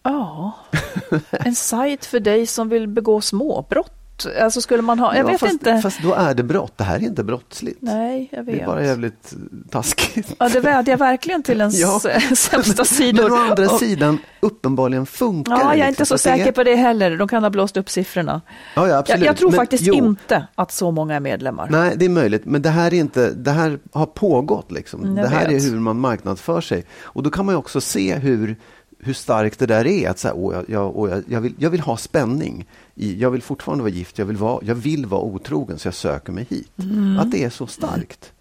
Ja, 0.03 0.53
en 1.31 1.55
sajt 1.55 2.05
för 2.05 2.21
dig 2.21 2.47
som 2.47 2.69
vill 2.69 2.89
begå 2.89 3.21
småbrott. 3.21 3.93
Alltså 4.27 4.61
skulle 4.61 4.83
man 4.83 4.99
ha, 4.99 5.17
jag 5.17 5.25
Ja, 5.27 5.31
vet 5.31 5.41
fast, 5.41 5.53
inte. 5.53 5.81
Fast 5.83 6.03
då 6.03 6.15
är 6.15 6.35
det 6.35 6.43
brott. 6.43 6.73
Det 6.77 6.85
här 6.85 6.97
är 6.97 7.01
inte 7.01 7.25
brottsligt. 7.25 7.79
Nej, 7.83 8.29
jag 8.33 8.45
vet. 8.45 8.55
Det 8.57 8.61
är 8.63 8.67
bara 8.67 8.85
jävligt 8.85 9.35
taskigt. 9.71 10.35
Ja, 10.39 10.49
det 10.49 10.61
vädjar 10.61 10.97
verkligen 10.97 11.43
till 11.43 11.61
ens 11.61 11.81
Ja. 11.81 12.01
sämsta 12.37 12.85
sidor. 12.85 13.23
Men 13.23 13.33
å 13.33 13.37
andra 13.51 13.69
sidan, 13.69 14.19
uppenbarligen 14.41 15.07
funkar 15.07 15.53
Ja, 15.53 15.59
det. 15.59 15.63
jag 15.65 15.73
är 15.73 15.77
liksom. 15.77 15.89
inte 15.89 16.07
så 16.07 16.15
det 16.29 16.35
är- 16.35 16.39
säker 16.39 16.53
på 16.53 16.65
det 16.65 16.75
heller. 16.75 17.17
De 17.17 17.29
kan 17.29 17.43
ha 17.43 17.51
blåst 17.51 17.77
upp 17.77 17.91
siffrorna. 17.91 18.41
Ja, 18.77 18.83
ja, 18.83 18.89
Jag, 18.89 18.99
absolut. 18.99 19.25
jag 19.27 19.37
tror 19.37 19.51
Men 19.51 19.57
faktiskt 19.57 19.83
jo, 19.87 19.95
inte 19.95 20.47
att 20.55 20.73
så 20.73 20.91
många 20.91 21.15
är 21.17 21.21
medlemmar. 21.21 21.69
Nej, 21.71 21.93
det 21.97 22.05
är 22.05 22.09
möjligt. 22.09 22.45
Men 22.45 22.63
det 22.63 22.71
här, 22.71 22.95
är 22.95 22.99
inte, 22.99 23.31
det 23.31 23.51
här 23.51 23.79
har 23.93 24.07
pågått. 24.07 24.73
Liksom. 24.73 25.03
Mm, 25.03 25.17
jag 25.17 25.25
Det 25.27 25.29
här 25.37 25.49
vet. 25.49 25.63
är 25.65 25.71
hur 25.71 25.79
man 25.81 26.01
marknadsför 26.01 26.61
sig. 26.61 26.85
Och 27.03 27.23
då 27.23 27.31
kan 27.31 27.47
man 27.47 27.55
också 27.57 27.81
se 27.81 28.15
hur, 28.15 28.57
hur 28.99 29.13
starkt 29.13 29.59
det 29.59 29.67
där 29.67 29.87
är. 29.87 30.11
Att 30.11 30.19
så 30.19 30.29
här, 30.29 30.35
åh, 30.37 30.55
jag, 30.55 30.65
jag, 30.69 30.97
åh, 30.97 31.11
jag, 31.11 31.23
jag, 31.29 31.41
vill, 31.41 31.55
jag 31.59 31.71
vill 31.71 31.81
ha 31.81 31.97
spänning. 31.97 32.69
I, 32.95 33.19
jag 33.21 33.31
vill 33.31 33.43
fortfarande 33.43 33.83
vara 33.85 33.93
gift. 33.93 34.19
Jag 34.19 34.27
vill 34.27 34.37
vara, 34.37 34.61
jag 34.65 34.75
vill 34.75 35.07
vara 35.07 35.21
otrogen, 35.23 35.79
så 35.79 35.87
jag 35.89 35.95
söker 35.95 36.33
mig 36.33 36.47
hit. 36.51 36.73
Mm. 36.79 37.19
Att 37.19 37.31
det 37.31 37.45
är 37.45 37.51
så 37.51 37.67
starkt. 37.67 38.33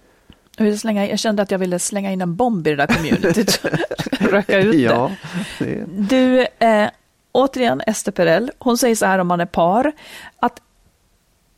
Jag, 0.57 0.65
ville 0.65 0.77
slänga, 0.77 1.07
jag 1.09 1.19
kände 1.19 1.41
att 1.41 1.51
jag 1.51 1.59
ville 1.59 1.79
slänga 1.79 2.11
in 2.11 2.21
en 2.21 2.35
bomb 2.35 2.67
i 2.67 2.69
det 2.69 2.75
där 2.75 2.87
communityt. 2.95 3.61
Röka 4.11 4.59
ut 4.59 4.71
det. 4.71 4.77
Ja, 4.81 5.11
det 5.59 5.85
Du, 5.97 6.47
eh, 6.59 6.89
återigen 7.31 7.81
Ester 7.87 8.11
Perel, 8.11 8.51
hon 8.59 8.77
säger 8.77 8.95
så 8.95 9.05
här 9.05 9.19
om 9.19 9.27
man 9.27 9.39
är 9.41 9.45
par, 9.45 9.91
att 10.39 10.61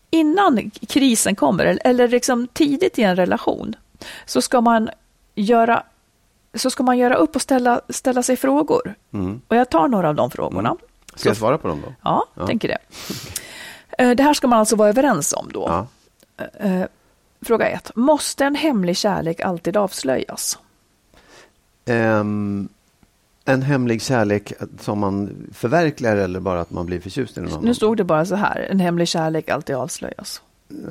innan 0.10 0.72
krisen 0.88 1.36
kommer, 1.36 1.78
eller- 1.84 2.08
liksom 2.08 2.48
tidigt 2.48 3.00
i 3.00 3.04
en 3.04 3.16
relation, 3.16 3.76
så 4.26 4.42
ska 4.42 4.62
man 4.62 4.90
göra, 5.36 5.84
så 6.54 6.70
ska 6.70 6.84
man 6.84 6.98
göra 6.98 7.16
upp 7.16 7.36
och 7.36 7.42
ställa, 7.42 7.82
ställa 7.90 8.24
sig 8.24 8.36
frågor. 8.38 8.96
mm. 9.14 9.42
Och 9.48 9.56
jag 9.56 9.70
tar 9.70 9.88
några 9.88 10.10
av 10.10 10.16
de 10.16 10.32
frågorna. 10.32 10.76
Ska 11.16 11.30
jag 11.30 11.38
svara 11.38 11.58
på 11.58 11.68
dem 11.68 11.82
då? 11.86 11.94
Ja, 12.02 12.26
Ja. 12.36 12.48
tänker 12.48 12.68
det. 12.68 12.78
Eh, 14.04 14.12
Det 14.12 14.24
här 14.24 14.34
ska 14.34 14.48
man 14.48 14.60
alltså 14.60 14.76
vara 14.76 14.90
överens 14.90 15.34
om 15.34 15.50
då. 15.54 15.86
Ja. 16.38 16.46
Eh, 16.60 16.82
Fråga 17.42 17.68
ett. 17.68 17.92
Måste 17.96 18.46
en 18.46 18.56
hemlig 18.56 18.98
kärlek 18.98 19.40
alltid 19.42 19.78
avslöjas? 19.78 20.60
Ehm, 21.86 22.70
en 23.46 23.62
hemlig 23.62 24.02
kärlek 24.02 24.54
som 24.80 25.00
man 25.00 25.48
förverkligar 25.54 26.16
eller 26.18 26.40
bara 26.40 26.62
att 26.62 26.72
man 26.72 26.86
blir 26.86 27.00
förtjust 27.00 27.38
i 27.38 27.42
någon 27.42 27.52
annan? 27.52 27.64
Nu 27.66 27.74
stod 27.74 27.98
det 27.98 28.04
bara 28.04 28.26
så 28.26 28.36
här. 28.36 28.68
En 28.72 28.80
hemlig 28.80 29.08
kärlek 29.08 29.50
alltid 29.50 29.76
avslöjas. 29.76 30.42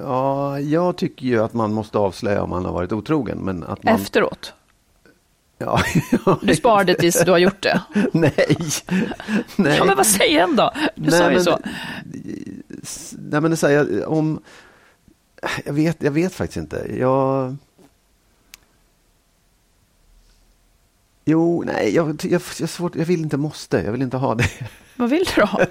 Ja, 0.03 0.61
jag 0.61 0.97
tycker 0.97 1.27
ju 1.27 1.43
att 1.45 1.55
man 1.55 1.73
måste 1.73 1.99
avslöja 1.99 2.43
om 2.43 2.51
man 2.51 2.65
har 2.65 2.73
varit 2.73 2.93
otrogen. 2.93 3.39
Men 3.39 3.65
att 3.65 3.83
man... 3.85 3.95
Efteråt. 3.95 4.53
Ja, 5.67 5.83
ja, 6.27 6.39
Du 6.43 6.57
sparar 6.57 6.85
det 6.85 6.95
tills 6.95 7.25
du 7.25 7.31
har 7.31 7.39
gjort 7.39 7.63
det. 7.63 7.81
Nej. 8.13 8.57
Nej. 9.57 9.77
Ja, 9.77 9.85
men 9.85 9.97
vad 9.97 10.07
säger 10.07 10.43
en 10.43 10.57
då? 10.57 10.73
Du 10.95 11.11
Nej, 11.11 11.21
sa 11.21 11.29
ju 11.31 11.35
men- 11.35 11.45
så. 11.45 11.59
Nej, 13.19 13.41
men 13.41 13.51
det 13.51 13.57
säger 13.57 14.07
om... 14.09 14.41
Jag 15.65 15.73
vet, 15.73 16.03
jag 16.03 16.11
vet 16.11 16.35
faktiskt 16.35 16.57
inte. 16.57 16.87
Jag... 16.99 17.57
Jo, 21.25 21.63
nej, 21.67 21.95
jag, 21.95 22.09
jag, 22.25 22.43
jag, 22.61 22.69
svårt, 22.69 22.95
jag 22.97 23.05
vill 23.05 23.21
inte 23.21 23.37
måste. 23.37 23.77
Jag 23.79 23.93
vill 23.93 24.03
inte 24.03 24.17
ha 24.17 24.35
det. 24.35 24.49
Vad 24.97 25.11
vill 25.11 25.25
du 25.37 25.41
då? 25.41 25.49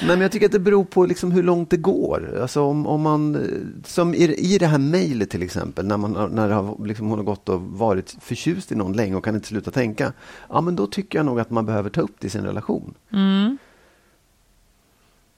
Nej, 0.00 0.08
men 0.08 0.20
jag 0.20 0.32
tycker 0.32 0.46
att 0.46 0.52
det 0.52 0.58
beror 0.58 0.84
på 0.84 1.06
liksom 1.06 1.30
hur 1.30 1.42
långt 1.42 1.70
det 1.70 1.76
går. 1.76 2.38
Alltså 2.42 2.62
om, 2.62 2.86
om 2.86 3.02
man, 3.02 3.48
som 3.84 4.14
i, 4.14 4.54
i 4.54 4.58
det 4.58 4.66
här 4.66 4.78
mejlet 4.78 5.30
till 5.30 5.42
exempel, 5.42 5.86
när, 5.86 5.96
man, 5.96 6.30
när 6.34 6.48
har, 6.48 6.86
liksom, 6.86 7.08
hon 7.08 7.18
har 7.18 7.24
gått 7.24 7.48
och 7.48 7.62
varit 7.62 8.16
förtjust 8.20 8.72
i 8.72 8.74
någon 8.74 8.92
länge 8.92 9.14
och 9.16 9.24
kan 9.24 9.34
inte 9.34 9.48
sluta 9.48 9.70
tänka. 9.70 10.12
Ja, 10.48 10.60
men 10.60 10.76
då 10.76 10.86
tycker 10.86 11.18
jag 11.18 11.26
nog 11.26 11.40
att 11.40 11.50
man 11.50 11.66
behöver 11.66 11.90
ta 11.90 12.00
upp 12.00 12.14
det 12.18 12.26
i 12.26 12.30
sin 12.30 12.44
relation. 12.44 12.94
Mm. 13.12 13.58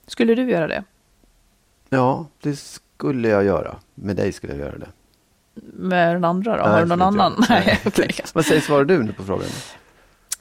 Skulle 0.06 0.34
du 0.34 0.50
göra 0.50 0.68
det? 0.68 0.84
Ja, 1.88 2.26
det 2.42 2.58
skulle 2.58 3.28
jag 3.28 3.44
göra. 3.44 3.76
Med 3.94 4.16
dig 4.16 4.32
skulle 4.32 4.52
jag 4.52 4.60
göra 4.60 4.78
det. 4.78 4.88
Med 5.72 6.14
den 6.16 6.24
andra 6.24 6.56
då? 6.56 6.62
Nej, 6.62 6.72
Har 6.72 6.80
du 6.80 6.86
någon 6.86 7.02
annan? 7.02 7.32
Nej, 7.48 7.80
okej. 7.86 8.14
Vad 8.34 8.44
säger, 8.46 8.60
svarar 8.60 8.84
du 8.84 9.02
nu 9.02 9.12
på 9.12 9.24
frågan? 9.24 9.48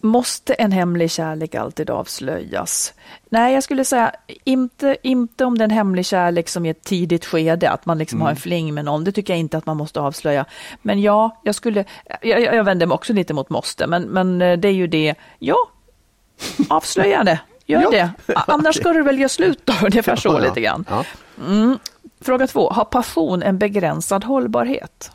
Måste 0.02 0.54
en 0.54 0.72
hemlig 0.72 1.12
kärlek 1.12 1.56
alltid 1.56 1.90
avslöjas? 1.90 2.94
Nej, 3.30 3.54
jag 3.54 3.64
skulle 3.64 3.86
säga 3.86 4.12
inte, 4.44 4.98
inte 5.04 5.46
om 5.46 5.58
det 5.58 5.62
är 5.62 5.66
en 5.66 5.72
hemlig 5.72 6.06
kärlek 6.06 6.50
som 6.50 6.66
i 6.66 6.70
ett 6.70 6.84
tidigt 6.84 7.26
skede, 7.26 7.70
att 7.70 7.86
man 7.86 7.98
liksom 7.98 8.22
har 8.22 8.30
en 8.30 8.36
fling 8.36 8.74
med 8.74 8.86
någon. 8.86 9.04
Det 9.04 9.12
tycker 9.12 9.34
jag 9.34 9.40
inte 9.40 9.58
att 9.58 9.66
man 9.66 9.78
måste 9.78 10.00
avslöja. 10.00 10.46
Men 10.82 11.02
ja, 11.02 11.42
jag 11.44 11.56
skulle, 11.56 11.86
jag, 12.22 12.42
jag 12.42 12.64
vänder 12.64 12.86
mig 12.86 12.96
också 12.96 13.14
lite 13.14 13.34
mot 13.34 13.50
måste, 13.50 13.88
men, 13.88 14.04
men 14.04 14.42
eh, 14.42 14.58
det 14.58 14.68
är 14.68 14.74
ju 14.74 14.88
det, 14.88 15.16
ja, 15.40 15.56
avslöja 16.70 17.24
det. 17.24 17.40
Gör 17.66 17.82
Ja. 17.82 17.90
det. 17.90 18.12
Annars 18.48 18.76
ska 18.76 18.94
du 18.94 19.02
väl 19.04 19.20
göra 19.20 19.30
slut 19.30 19.62
då, 19.66 19.74
ungefär 19.86 20.16
så 20.16 20.30
Ja, 20.30 20.40
lite 20.40 20.62
grann. 20.62 20.86
Ja. 20.90 21.04
Mm. 21.48 21.80
Fråga 22.22 22.48
två, 22.48 22.70
har 22.70 22.86
passion 22.86 23.44
en 23.44 23.58
begränsad 23.58 24.24
hållbarhet? 24.24 25.12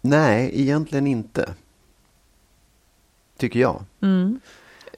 Nej, 0.00 0.50
egentligen 0.54 1.06
inte. 1.06 1.54
Tycker 3.38 3.60
jag. 3.60 3.82
Mm. 4.02 4.40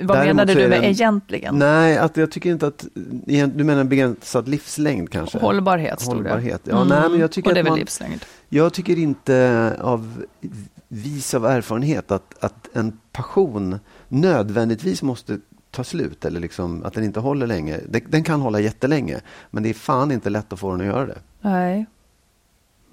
Vad 0.00 0.16
Däremot 0.16 0.26
menade 0.36 0.54
du 0.54 0.68
med 0.68 0.70
den- 0.70 0.84
egentligen? 0.90 1.58
Nej, 1.58 1.98
att 1.98 2.16
jag 2.16 2.30
tycker 2.30 2.50
inte 2.50 2.66
att... 2.66 2.86
Du 3.26 3.64
menar 3.64 3.84
begränsad 3.84 4.48
livslängd 4.48 5.10
kanske? 5.10 5.38
Hållbarhet. 5.38 6.02
Hållbarhet. 6.06 6.60
Ja, 6.64 6.84
nej, 6.84 7.10
men 7.10 7.20
jag 7.20 7.32
tycker 7.32 7.50
Och 7.50 7.54
det 7.54 7.60
är 7.60 7.64
väl 7.64 7.70
man, 7.70 7.78
livslängd? 7.78 8.24
Jag 8.48 8.72
tycker 8.72 8.98
inte 8.98 9.76
av 9.80 10.24
vis 10.88 11.34
av 11.34 11.46
erfarenhet 11.46 12.10
att, 12.10 12.44
att 12.44 12.68
en 12.76 12.98
passion 13.12 13.80
nödvändigtvis 14.08 15.02
måste 15.02 15.38
ta 15.70 15.84
slut 15.84 16.24
eller 16.24 16.40
liksom 16.40 16.84
att 16.84 16.94
den 16.94 17.04
inte 17.04 17.20
håller 17.20 17.46
länge. 17.46 17.80
Den, 17.88 18.02
den 18.08 18.24
kan 18.24 18.40
hålla 18.40 18.60
jättelänge, 18.60 19.20
men 19.50 19.62
det 19.62 19.68
är 19.68 19.74
fan 19.74 20.12
inte 20.12 20.30
lätt 20.30 20.52
att 20.52 20.60
få 20.60 20.70
den 20.70 20.80
att 20.80 20.86
göra 20.86 21.06
det. 21.06 21.18
Nej. 21.40 21.86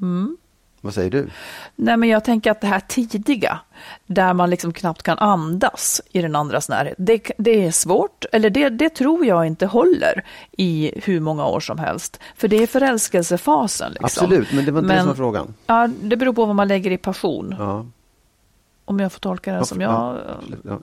Mm. 0.01 0.37
Vad 0.85 0.93
säger 0.93 1.09
du? 1.11 1.29
Nej, 1.75 1.97
men 1.97 2.09
jag 2.09 2.23
tänker 2.23 2.51
att 2.51 2.61
det 2.61 2.67
här 2.67 2.79
tidiga, 2.79 3.59
där 4.05 4.33
man 4.33 4.49
liksom 4.49 4.73
knappt 4.73 5.03
kan 5.03 5.17
andas 5.19 6.01
i 6.11 6.21
den 6.21 6.35
andras 6.35 6.69
närhet, 6.69 6.95
det, 6.97 7.31
det 7.37 7.65
är 7.65 7.71
svårt, 7.71 8.25
eller 8.31 8.49
det, 8.49 8.69
det 8.69 8.89
tror 8.89 9.25
jag 9.25 9.45
inte 9.47 9.65
håller 9.65 10.25
i 10.51 10.91
hur 11.03 11.19
många 11.19 11.45
år 11.45 11.59
som 11.59 11.79
helst. 11.79 12.19
För 12.35 12.47
det 12.47 12.63
är 12.63 12.67
förälskelsefasen. 12.67 13.91
Liksom. 13.91 14.05
Absolut, 14.05 14.53
men 14.53 14.65
det 14.65 14.71
var 14.71 14.79
inte 14.79 14.93
det 14.93 14.95
Men- 14.95 15.03
som 15.03 15.07
var 15.09 15.15
frågan. 15.15 15.53
Ja, 15.67 15.87
det 16.01 16.17
beror 16.17 16.33
på 16.33 16.45
vad 16.45 16.55
man 16.55 16.67
lägger 16.67 16.91
i 16.91 16.97
passion, 16.97 17.55
Ja, 17.59 17.85
om 18.87 18.99
jag 18.99 19.11
får 19.11 19.19
tolka 19.19 19.51
det 19.51 19.57
Ja, 19.57 19.65
som 19.65 19.81
ja. 19.81 20.17
jag... 20.63 20.79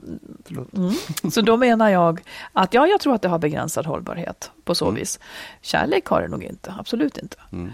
ja. 0.47 0.65
Mm. 0.77 1.31
Så 1.31 1.41
då 1.41 1.57
menar 1.57 1.89
jag 1.89 2.21
att 2.53 2.73
ja, 2.73 2.87
jag 2.87 2.99
tror 2.99 3.15
att 3.15 3.21
det 3.21 3.29
har 3.29 3.39
begränsad 3.39 3.85
hållbarhet 3.85 4.51
på 4.63 4.75
så 4.75 4.85
Mm. 4.85 4.95
vis. 4.95 5.19
Kärlek 5.61 6.05
har 6.05 6.21
det 6.21 6.27
nog 6.27 6.43
inte, 6.43 6.73
absolut 6.79 7.17
inte. 7.17 7.37
Mm. 7.51 7.71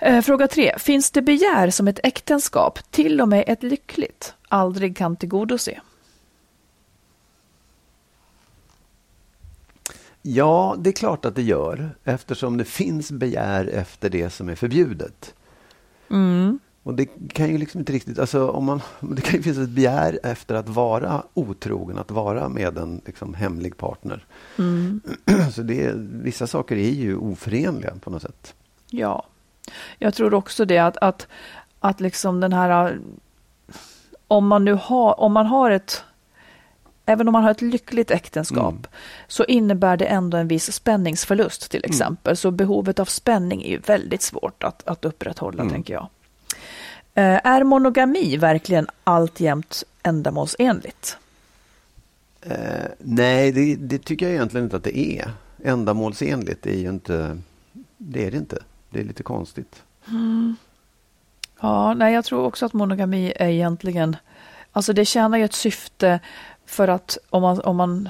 Eh, 0.00 0.20
Fråga 0.20 0.48
tre. 0.48 0.78
Finns 0.78 1.10
det 1.10 1.22
begär 1.22 1.70
som 1.70 1.88
ett 1.88 2.00
äktenskap, 2.02 2.78
till 2.90 3.20
och 3.20 3.28
med 3.28 3.44
ett 3.46 3.62
lyckligt, 3.62 4.34
aldrig 4.48 4.96
kan 4.96 5.16
tillgodose? 5.16 5.80
Ja, 10.22 10.76
det 10.78 10.90
är 10.90 10.94
klart 10.94 11.24
att 11.24 11.34
det 11.34 11.42
gör 11.42 11.90
eftersom 12.04 12.56
det 12.56 12.64
finns 12.64 13.10
begär 13.12 13.66
efter 13.66 14.10
det 14.10 14.30
som 14.30 14.48
är 14.48 14.54
förbjudet. 14.54 15.34
Mm. 16.10 16.58
Och 16.82 16.94
det 16.94 17.08
kan 17.28 17.48
ju 17.50 17.58
liksom 17.58 17.78
inte 17.78 17.92
riktigt, 17.92 18.18
alltså 18.18 18.48
om 18.48 18.64
man, 18.64 18.80
det 19.00 19.22
kan 19.22 19.36
ju 19.36 19.42
finnas 19.42 19.58
ett 19.58 19.68
begär 19.68 20.20
efter 20.22 20.54
att 20.54 20.68
vara 20.68 21.22
otrogen, 21.34 21.98
att 21.98 22.10
vara 22.10 22.48
med 22.48 22.78
en 22.78 23.00
liksom, 23.06 23.34
hemlig 23.34 23.76
partner. 23.76 24.24
Mm. 24.58 25.00
Så 25.52 25.62
det, 25.62 25.92
vissa 25.96 26.46
saker 26.46 26.76
är 26.76 26.90
ju 26.90 27.16
oförenliga 27.16 27.94
på 28.00 28.10
något 28.10 28.22
sätt. 28.22 28.54
Ja, 28.90 29.26
jag 29.98 30.14
tror 30.14 30.34
också 30.34 30.64
det 30.64 30.78
att, 30.78 30.96
att, 30.96 31.26
att 31.80 32.00
liksom 32.00 32.40
den 32.40 32.52
här, 32.52 32.98
om 34.28 34.46
man 34.46 34.64
nu 34.64 34.72
har, 34.72 35.20
om 35.20 35.32
man 35.32 35.46
har 35.46 35.70
ett, 35.70 36.04
även 37.06 37.28
om 37.28 37.32
man 37.32 37.42
har 37.44 37.50
ett 37.50 37.62
lyckligt 37.62 38.10
äktenskap, 38.10 38.72
Mm. 38.74 38.82
så 39.28 39.44
innebär 39.44 39.96
det 39.96 40.04
ändå 40.04 40.36
en 40.36 40.48
viss 40.48 40.72
spänningsförlust 40.72 41.70
till 41.70 41.84
exempel. 41.84 42.36
Så 42.36 42.50
behovet 42.50 42.98
av 42.98 43.04
spänning 43.04 43.62
är 43.62 43.68
ju 43.70 43.78
väldigt 43.78 44.22
svårt 44.22 44.64
att, 44.64 44.88
att 44.88 45.04
upprätthålla, 45.04 45.62
Mm. 45.62 45.72
tänker 45.72 45.94
jag. 45.94 46.08
Eh, 47.14 47.40
Är 47.46 47.64
monogami 47.64 48.36
verkligen 48.36 48.86
alltjämt 49.04 49.84
ändamålsenligt? 50.02 51.16
Eh, 52.42 52.56
nej, 52.98 53.52
det, 53.52 53.74
det 53.74 53.98
tycker 53.98 54.26
jag 54.26 54.34
egentligen 54.34 54.64
inte 54.64 54.76
att 54.76 54.84
det 54.84 54.98
är. 54.98 55.30
Ändamålsenligt 55.64 56.66
är 56.66 56.76
ju 56.76 56.88
inte, 56.88 57.38
det 57.96 58.26
är 58.26 58.30
det 58.30 58.36
inte. 58.36 58.58
Det 58.90 59.00
är 59.00 59.04
lite 59.04 59.22
konstigt. 59.22 59.82
Ja, 61.60 61.94
nej, 61.94 62.14
jag 62.14 62.24
tror 62.24 62.44
också 62.44 62.66
att 62.66 62.72
monogami 62.72 63.32
är 63.36 63.48
egentligen, 63.48 64.16
alltså 64.72 64.92
det 64.92 65.04
tjänar 65.04 65.38
ju 65.38 65.44
ett 65.44 65.52
syfte 65.54 66.20
för 66.66 66.88
att 66.88 67.18
om 67.30 67.42
man, 67.42 67.60
om 67.60 67.76
man 67.76 68.08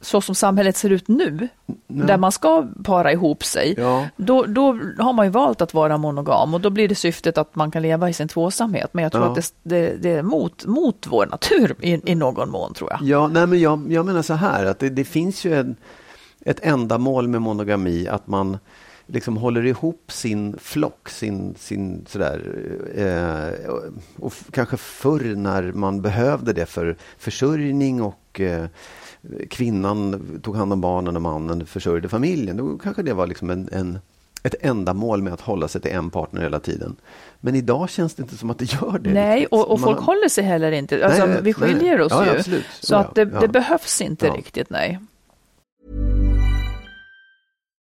så 0.00 0.20
som 0.20 0.34
samhället 0.34 0.76
ser 0.76 0.90
ut 0.90 1.08
nu, 1.08 1.48
Ja. 1.66 2.04
där 2.04 2.16
man 2.16 2.32
ska 2.32 2.66
para 2.84 3.12
ihop 3.12 3.44
sig, 3.44 3.74
Ja, 3.78 4.08
då, 4.16 4.42
då 4.44 4.80
har 4.98 5.12
man 5.12 5.26
ju 5.26 5.30
valt 5.30 5.60
att 5.60 5.74
vara 5.74 5.98
monogam 5.98 6.54
och 6.54 6.60
då 6.60 6.70
blir 6.70 6.88
det 6.88 6.94
syftet 6.94 7.38
att 7.38 7.54
man 7.56 7.70
kan 7.70 7.82
leva 7.82 8.08
i 8.08 8.12
sin 8.12 8.28
tvåsamhet. 8.28 8.94
Men 8.94 9.02
jag 9.02 9.12
tror 9.12 9.24
Ja. 9.24 9.30
att 9.30 9.34
det, 9.36 9.52
det, 9.62 9.96
det 10.02 10.10
är 10.10 10.22
mot, 10.22 10.66
mot 10.66 11.06
vår 11.10 11.26
natur 11.26 11.76
i, 11.80 12.10
i 12.12 12.14
någon 12.14 12.50
mån, 12.50 12.74
tror 12.74 12.90
jag. 12.90 13.02
ja 13.02 13.26
nej, 13.28 13.46
men 13.46 13.60
jag, 13.60 13.92
jag 13.92 14.06
menar 14.06 14.22
så 14.22 14.34
här 14.34 14.64
att 14.64 14.78
det, 14.78 14.88
det 14.90 15.04
finns 15.04 15.44
ju 15.44 15.54
en, 15.60 15.76
ett 16.40 16.60
ändamål 16.62 17.28
med 17.28 17.42
monogami 17.42 18.08
att 18.08 18.26
man 18.26 18.58
liksom 19.12 19.36
håller 19.36 19.66
ihop 19.66 20.12
sin 20.12 20.56
flock, 20.58 21.08
sin, 21.08 21.54
sin 21.58 22.06
sådär, 22.08 22.40
eh, 22.94 23.70
och, 24.16 24.32
kanske 24.50 24.76
förr 24.76 25.34
när 25.36 25.72
man 25.72 26.02
behövde 26.02 26.52
det 26.52 26.66
för 26.66 26.96
försörjning 27.18 28.02
och 28.02 28.40
eh, 28.40 28.64
kvinnan 29.50 30.40
tog 30.42 30.56
hand 30.56 30.72
om 30.72 30.80
barnen 30.80 31.16
och 31.16 31.22
mannen 31.22 31.66
försörjde 31.66 32.08
familjen. 32.08 32.56
Då 32.56 32.78
kanske 32.78 33.02
det 33.02 33.12
var 33.14 33.26
liksom 33.26 33.50
en, 33.50 33.68
en, 33.72 33.98
ett 34.42 34.54
ändamål 34.60 35.22
med 35.22 35.32
att 35.32 35.40
hålla 35.40 35.68
sig 35.68 35.80
till 35.80 35.90
en 35.90 36.10
partner 36.10 36.42
hela 36.42 36.60
tiden. 36.60 36.96
Men 37.40 37.54
idag 37.54 37.90
känns 37.90 38.14
det 38.14 38.22
inte 38.22 38.36
som 38.36 38.50
att 38.50 38.58
det 38.58 38.72
gör 38.72 38.98
det. 38.98 39.10
Nej, 39.12 39.46
och, 39.46 39.70
och 39.70 39.80
Man- 39.80 39.94
folk 39.94 40.06
håller 40.06 40.28
sig 40.28 40.44
heller 40.44 40.72
inte. 40.72 41.06
Alltså, 41.06 41.26
Nej, 41.26 41.36
vi 41.42 41.42
nej. 41.42 41.54
skiljer 41.54 42.00
oss 42.00 42.12
Ja, 42.12 42.24
ju. 42.24 42.30
absolut. 42.38 42.64
Så 42.80 42.94
Ja, 42.94 42.98
att 42.98 43.14
det, 43.14 43.30
ja. 43.32 43.40
det 43.40 43.48
behövs 43.48 44.00
inte 44.00 44.30
riktigt, 44.30 44.70
nej. 44.70 44.98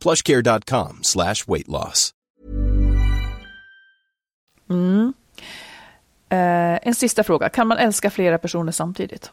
plushcare.com 0.00 0.98
slash 1.02 1.34
weight 1.46 1.68
loss. 1.68 2.10
Mm. 4.70 5.12
Eh, 6.28 6.88
en 6.88 6.94
sista 6.94 7.24
fråga. 7.24 7.48
Kan 7.48 7.66
man 7.66 7.78
älska 7.78 8.10
flera 8.10 8.38
personer 8.38 8.72
samtidigt? 8.72 9.30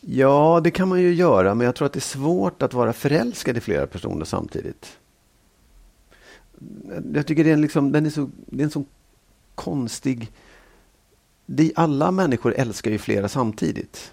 Ja, 0.00 0.60
det 0.64 0.70
kan 0.70 0.88
man 0.88 1.00
ju 1.00 1.14
göra, 1.14 1.54
men 1.54 1.64
jag 1.64 1.74
tror 1.74 1.86
att 1.86 1.92
det 1.92 1.98
är 1.98 2.00
svårt 2.00 2.62
att 2.62 2.74
vara 2.74 2.92
förälskad 2.92 3.56
i 3.56 3.60
flera 3.60 3.86
personer 3.86 4.24
samtidigt. 4.24 4.98
Jag 7.14 7.26
tycker 7.26 7.44
det 7.44 7.50
är, 7.50 7.54
en 7.54 7.60
liksom, 7.60 7.92
den 7.92 8.06
är, 8.06 8.10
så, 8.10 8.30
det 8.46 8.62
är 8.62 8.64
en 8.64 8.70
så 8.70 8.84
konstig... 9.54 10.32
Det, 11.46 11.72
alla 11.76 12.10
människor 12.10 12.54
älskar 12.54 12.90
ju 12.90 12.98
flera 12.98 13.28
samtidigt. 13.28 14.12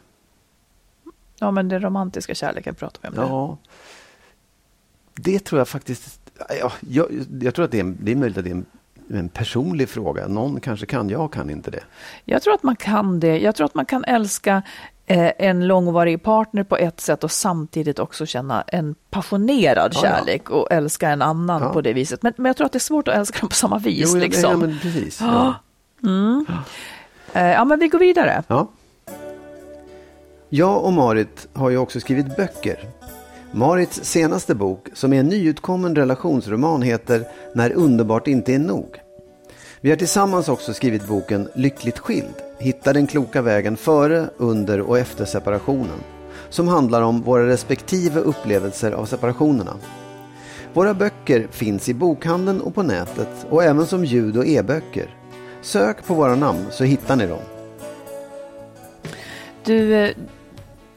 Ja, 1.40 1.52
men 1.52 1.70
den 1.70 1.82
romantiska 1.82 2.36
kärleken 2.36 2.76
pratar 2.76 3.12
vi 3.12 3.18
om. 3.18 3.30
Ja. 3.30 3.58
Det 3.62 3.68
tror 5.46 5.60
jag 5.60 5.68
faktiskt... 5.68 6.20
Ja, 6.60 6.72
jag, 6.90 7.08
jag 7.42 7.56
tror 7.56 7.66
att 7.66 7.72
det 7.72 7.80
är, 7.80 7.96
det 8.00 8.12
är 8.12 8.16
möjligt 8.16 8.38
att 8.38 8.44
det 8.44 8.50
är 8.50 8.56
en, 8.56 8.66
en 9.10 9.30
personlig 9.30 9.90
fråga. 9.90 10.28
Någon 10.28 10.60
kanske 10.60 10.86
kan, 10.86 11.10
jag 11.10 11.34
kan 11.34 11.50
inte 11.50 11.72
det. 11.72 11.84
Jag 12.26 12.42
tror 12.42 12.54
att 12.54 12.64
man 12.64 12.76
kan 12.76 13.20
det. 13.20 13.40
Jag 13.40 13.56
tror 13.56 13.66
att 13.66 13.76
man 13.76 13.86
kan 13.86 14.04
älska 14.04 14.62
eh, 15.06 15.32
en 15.38 15.68
långvarig 15.68 16.24
partner 16.24 16.64
på 16.64 16.78
ett 16.78 17.02
sätt 17.02 17.24
och 17.24 17.32
samtidigt 17.32 18.00
också 18.00 18.26
känna 18.26 18.62
en 18.62 18.96
passionerad 19.10 19.92
Ja, 19.96 20.00
ja. 20.04 20.10
kärlek 20.10 20.50
och 20.50 20.72
älska 20.72 21.10
en 21.10 21.22
annan 21.22 21.62
Ja. 21.62 21.74
på 21.74 21.82
det 21.82 21.94
viset. 21.94 22.24
Men, 22.24 22.34
men 22.38 22.46
jag 22.46 22.58
tror 22.58 22.66
att 22.66 22.72
det 22.72 22.78
är 22.78 22.80
svårt 22.80 23.08
att 23.08 23.16
älska 23.16 23.40
dem 23.40 23.50
på 23.50 23.56
samma 23.56 23.78
vis. 23.78 24.10
Jo, 24.14 24.18
ja, 24.20 24.24
liksom. 24.26 24.52
ja, 24.52 24.58
men 24.58 24.80
precis. 24.82 25.22
Ja. 25.22 25.54
Ja. 26.02 26.10
Mm. 26.10 26.46
Eh, 27.34 27.52
ja, 27.52 27.66
men 27.66 27.80
vi 27.80 27.88
går 27.88 28.00
vidare. 28.00 28.44
Ja. 28.48 28.68
Jag 30.50 30.84
och 30.84 30.94
Marit 30.94 31.48
har 31.54 31.70
ju 31.70 31.78
också 31.78 32.00
skrivit 32.00 32.38
böcker. 32.38 32.80
Marits 33.56 34.04
senaste 34.04 34.56
bok, 34.56 34.88
som 34.94 35.14
är 35.14 35.20
en 35.20 35.28
nyutkommen 35.28 35.96
relationsroman, 35.96 36.82
heter 36.82 37.26
När 37.56 37.74
underbart 37.74 38.28
inte 38.28 38.54
är 38.54 38.60
nog. 38.60 39.00
Vi 39.82 39.90
har 39.90 39.98
tillsammans 39.98 40.50
också 40.50 40.74
skrivit 40.74 41.08
boken 41.08 41.50
Lyckligt 41.56 42.00
skild. 42.00 42.36
Hitta 42.60 42.94
den 42.94 43.08
kloka 43.08 43.42
vägen 43.42 43.78
före, 43.78 44.30
under 44.38 44.82
och 44.82 45.00
efter 45.00 45.26
separationen. 45.26 46.00
Som 46.50 46.68
handlar 46.68 47.02
om 47.02 47.22
våra 47.22 47.48
respektive 47.48 48.20
upplevelser 48.20 48.92
av 48.92 49.06
separationerna. 49.06 49.76
Våra 50.74 50.94
böcker 50.94 51.48
finns 51.52 51.90
i 51.90 51.94
bokhandeln 51.94 52.62
och 52.62 52.76
på 52.76 52.84
nätet 52.84 53.46
och 53.50 53.64
även 53.64 53.86
som 53.86 54.06
ljud 54.06 54.38
och 54.38 54.46
e-böcker. 54.46 55.16
Sök 55.62 56.06
på 56.06 56.14
våra 56.14 56.36
namn 56.36 56.66
så 56.72 56.84
hittar 56.84 57.16
ni 57.16 57.28
dem. 57.28 57.42
Du, 59.64 59.96
eh, 59.96 60.16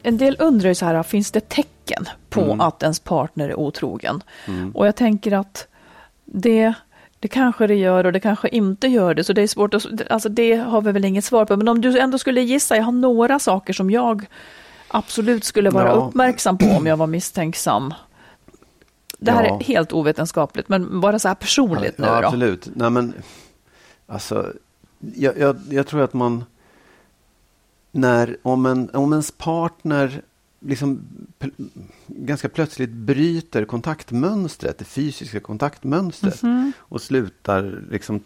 en 0.03 0.17
del 0.17 0.35
undrar 0.39 0.69
ju 0.69 0.75
så 0.75 0.85
här, 0.85 1.03
finns 1.03 1.31
det 1.31 1.49
tecken 1.49 1.76
på 2.29 2.41
Mm. 2.41 2.61
att 2.61 2.83
ens 2.83 2.99
partner 2.99 3.49
är 3.49 3.59
otrogen? 3.59 4.23
Och 4.73 4.87
jag 4.87 4.95
tänker 4.95 5.31
att 5.31 5.67
det, 6.25 6.73
det 7.19 7.27
kanske 7.27 7.67
det 7.67 7.75
gör 7.75 8.03
och 8.05 8.11
det 8.13 8.19
kanske 8.19 8.47
inte 8.49 8.87
gör 8.87 9.13
det, 9.13 9.23
så 9.23 9.33
det 9.33 9.41
är 9.41 9.47
svårt 9.47 9.73
att, 9.73 9.85
alltså 10.09 10.29
det 10.29 10.55
har 10.55 10.81
vi 10.81 10.91
väl 10.91 11.05
inget 11.05 11.25
svar 11.25 11.45
på. 11.45 11.57
Men 11.57 11.67
om 11.67 11.81
du 11.81 11.99
ändå 11.99 12.17
skulle 12.17 12.41
gissa, 12.41 12.75
jag 12.75 12.83
har 12.83 12.91
några 12.91 13.39
saker 13.39 13.73
som 13.73 13.89
jag 13.89 14.25
absolut 14.87 15.43
skulle 15.43 15.69
vara 15.69 15.87
Ja. 15.87 15.91
uppmärksam 15.93 16.57
på 16.57 16.65
om 16.65 16.85
jag 16.87 16.97
var 16.97 17.07
misstänksam. 17.07 17.93
Det 19.19 19.31
här 19.31 19.43
Ja. 19.45 19.59
är 19.59 19.63
helt 19.63 19.93
ovetenskapligt, 19.93 20.69
men 20.69 20.99
bara 21.01 21.19
så 21.19 21.27
här 21.27 21.35
personligt 21.35 21.97
nu 21.97 22.05
ja, 22.07 22.21
då. 22.21 22.27
absolut. 22.27 22.69
Nej, 22.75 22.89
men, 22.89 23.13
alltså, 24.07 24.53
jag, 25.15 25.37
jag, 25.37 25.57
jag 25.69 25.87
tror 25.87 26.01
att 26.01 26.13
man... 26.13 26.43
När, 27.91 28.37
om, 28.43 28.65
en, 28.65 28.89
om 28.93 29.11
ens 29.13 29.31
partner 29.31 30.21
liksom 30.59 31.01
ganska 32.07 32.49
plötsligt 32.49 32.89
bryter 32.89 33.65
kontaktmönstret, 33.65 34.77
det 34.77 34.85
fysiska 34.85 35.39
kontaktmönstret 35.39 36.43
Mhm. 36.43 36.71
och 36.79 37.01
slutar 37.01 37.81
liksom 37.91 38.23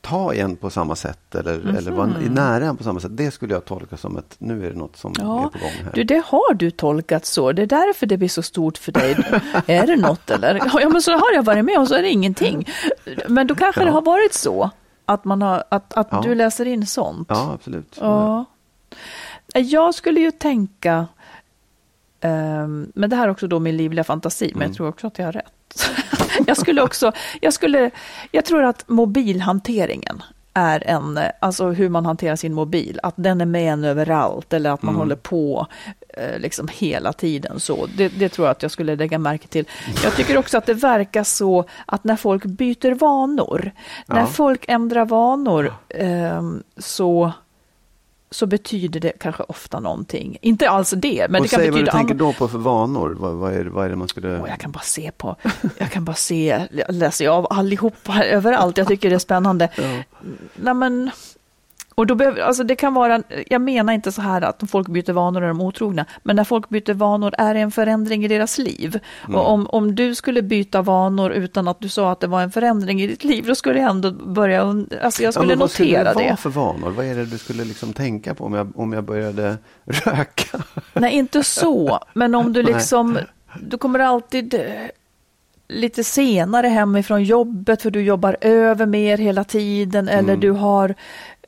ta 0.00 0.34
en 0.34 0.56
på 0.56 0.70
samma 0.70 0.96
sätt 0.96 1.34
eller, 1.34 1.58
Mhm. 1.58 1.76
eller 1.76 1.90
vara 1.90 2.06
nära 2.30 2.64
en 2.66 2.76
på 2.76 2.84
samma 2.84 3.00
sätt. 3.00 3.16
Det 3.16 3.30
skulle 3.30 3.54
jag 3.54 3.64
tolka 3.64 3.96
som 3.96 4.16
att 4.16 4.36
nu 4.38 4.66
är 4.66 4.70
det 4.70 4.76
något 4.78 4.96
som 4.96 5.12
Ja, 5.18 5.38
är 5.40 5.48
på 5.48 5.58
gång 5.58 5.70
här. 5.84 5.92
Du, 5.94 6.04
det 6.04 6.22
har 6.26 6.54
du 6.54 6.70
tolkat 6.70 7.26
så. 7.26 7.52
Det 7.52 7.62
är 7.62 7.66
därför 7.66 8.06
det 8.06 8.16
blir 8.16 8.28
så 8.28 8.42
stort 8.42 8.78
för 8.78 8.92
dig. 8.92 9.10
är 9.66 9.86
det 9.86 9.96
något 9.96 10.30
eller? 10.30 10.62
Ja, 10.80 10.88
men 10.88 11.02
så 11.02 11.12
har 11.12 11.32
jag 11.34 11.42
varit 11.42 11.64
med 11.64 11.78
och 11.78 11.88
så 11.88 11.94
är 11.94 12.02
det 12.02 12.10
ingenting. 12.10 12.68
Men 13.28 13.46
då 13.46 13.54
kanske 13.54 13.80
Ja. 13.80 13.84
det 13.84 13.90
har 13.92 14.02
varit 14.02 14.34
så 14.34 14.70
att, 15.04 15.24
man 15.24 15.42
har, 15.42 15.64
att, 15.68 15.92
att 15.94 16.08
Ja. 16.10 16.20
du 16.24 16.34
läser 16.34 16.66
in 16.66 16.86
sånt. 16.86 17.28
Ja, 17.30 17.50
absolut. 17.54 17.96
Ja. 18.00 18.44
Jag 19.54 19.94
skulle 19.94 20.20
ju 20.20 20.30
tänka, 20.30 21.06
ehm, 22.20 22.92
men 22.94 23.10
det 23.10 23.16
här 23.16 23.24
är 23.24 23.30
också 23.30 23.46
då 23.48 23.58
min 23.58 23.76
livliga 23.76 24.04
fantasi, 24.04 24.52
men 24.54 24.68
jag 24.68 24.76
tror 24.76 24.88
också 24.88 25.06
att 25.06 25.18
jag 25.18 25.24
har 25.26 25.32
rätt. 25.32 25.90
jag 26.46 26.56
skulle 26.56 26.82
också, 26.82 27.12
jag 27.40 27.52
skulle, 27.52 27.90
jag 28.30 28.44
tror 28.44 28.64
att 28.64 28.88
mobilhanteringen 28.88 30.22
är 30.54 30.86
en, 30.86 31.16
eh, 31.18 31.24
alltså 31.40 31.68
hur 31.70 31.88
man 31.88 32.06
hanterar 32.06 32.36
sin 32.36 32.54
mobil, 32.54 33.00
att 33.02 33.14
den 33.16 33.40
är 33.40 33.46
med 33.46 33.72
en 33.72 33.84
överallt 33.84 34.52
eller 34.52 34.70
att 34.70 34.82
man 34.82 34.94
håller 34.94 35.16
på 35.16 35.66
eh, 36.08 36.38
liksom 36.38 36.68
hela 36.72 37.12
tiden 37.12 37.60
så. 37.60 37.86
Det, 37.96 38.08
det 38.08 38.28
tror 38.28 38.46
jag 38.46 38.52
att 38.52 38.62
jag 38.62 38.70
skulle 38.70 38.96
lägga 38.96 39.18
märke 39.18 39.48
till. 39.48 39.64
Jag 40.04 40.16
tycker 40.16 40.36
också 40.36 40.58
att 40.58 40.66
det 40.66 40.74
verkar 40.74 41.24
så 41.24 41.64
att 41.86 42.04
när 42.04 42.16
folk 42.16 42.44
byter 42.44 42.94
vanor, 42.94 43.70
när 44.06 44.20
Ja. 44.20 44.26
folk 44.26 44.64
ändrar 44.68 45.04
vanor 45.04 45.72
ehm, 45.88 46.62
så 46.76 47.32
så 48.30 48.46
betyder 48.46 49.00
det 49.00 49.12
kanske 49.20 49.42
ofta 49.42 49.80
någonting. 49.80 50.38
Inte 50.40 50.70
alls 50.70 50.90
det, 50.96 51.26
men 51.30 51.40
och 51.40 51.42
det 51.42 51.48
kan 51.48 51.58
säg 51.60 51.70
vad 51.70 51.78
du 51.78 51.84
betyda 51.84 51.92
tänker 51.92 52.14
då 52.14 52.32
på 52.32 52.48
för 52.48 52.58
vanor. 52.58 53.16
Vad, 53.18 53.34
vad, 53.34 53.52
är, 53.52 53.64
vad 53.64 53.84
är 53.84 53.90
det 53.90 53.96
man 53.96 54.08
skulle... 54.08 54.38
Och 54.38 54.48
jag 54.48 54.58
kan 54.60 54.72
bara 54.72 54.82
se 54.82 55.10
på, 55.16 55.36
jag 55.78 55.90
kan 55.90 56.04
bara 56.04 56.16
se, 56.16 56.66
läser 56.88 57.24
jag 57.24 57.34
av 57.34 57.46
allihopa 57.50 58.24
överallt, 58.24 58.78
jag 58.78 58.88
tycker 58.88 59.10
det 59.10 59.14
är 59.14 59.18
spännande. 59.18 59.68
Nej, 60.56 60.74
men, 60.74 61.10
och 61.98 62.06
då 62.06 62.14
behöver, 62.14 62.42
alltså 62.42 62.64
det 62.64 62.76
kan 62.76 62.94
vara, 62.94 63.22
jag 63.46 63.60
menar 63.60 63.92
inte 63.92 64.12
så 64.12 64.22
här 64.22 64.42
att 64.42 64.62
folk 64.70 64.88
byter 64.88 65.12
vanor 65.12 65.42
är 65.42 65.48
de 65.48 65.60
otrogna, 65.60 66.06
men 66.22 66.36
när 66.36 66.44
folk 66.44 66.68
byter 66.68 66.94
vanor 66.94 67.34
är 67.38 67.54
det 67.54 67.60
en 67.60 67.70
förändring 67.70 68.24
i 68.24 68.28
deras 68.28 68.58
liv. 68.58 68.98
Mm. 69.24 69.34
Och 69.40 69.50
om, 69.50 69.66
om 69.66 69.94
du 69.94 70.14
skulle 70.14 70.42
byta 70.42 70.82
vanor 70.82 71.30
utan 71.32 71.68
att 71.68 71.80
du 71.80 71.88
sa 71.88 72.12
att 72.12 72.20
det 72.20 72.26
var 72.26 72.42
en 72.42 72.50
förändring 72.50 73.00
i 73.02 73.06
ditt 73.06 73.24
liv, 73.24 73.44
då 73.46 73.54
skulle 73.54 73.78
jag 73.80 73.90
ändå 73.90 74.10
börja, 74.12 74.62
alltså 75.02 75.22
jag 75.22 75.34
skulle 75.34 75.46
men 75.48 75.58
vad 75.58 75.70
skulle 75.70 75.88
notera 75.88 76.08
det 76.08 76.14
vara 76.14 76.30
det. 76.30 76.36
för 76.36 76.50
vanor? 76.50 76.90
Vad 76.90 77.06
är 77.06 77.14
det 77.14 77.24
du 77.26 77.38
skulle 77.38 77.64
liksom 77.64 77.92
tänka 77.92 78.34
på 78.34 78.44
om 78.44 78.54
jag, 78.54 78.78
om 78.78 78.92
jag 78.92 79.04
började 79.04 79.56
röka? 79.84 80.58
Nej, 80.92 81.12
inte 81.14 81.44
så. 81.44 81.98
Men 82.14 82.34
om 82.34 82.52
du 82.52 82.62
Nej. 82.62 82.72
liksom, 82.74 83.18
du 83.62 83.78
kommer 83.78 83.98
alltid 83.98 84.54
eh, 84.54 84.60
lite 85.68 86.04
senare 86.04 86.66
hemifrån 86.66 87.24
jobbet 87.24 87.82
för 87.82 87.90
du 87.90 88.02
jobbar 88.02 88.36
över 88.40 88.86
mer 88.86 89.18
hela 89.18 89.44
tiden 89.44 90.08
eller 90.08 90.28
Mm. 90.28 90.40
du 90.40 90.50
har 90.50 90.94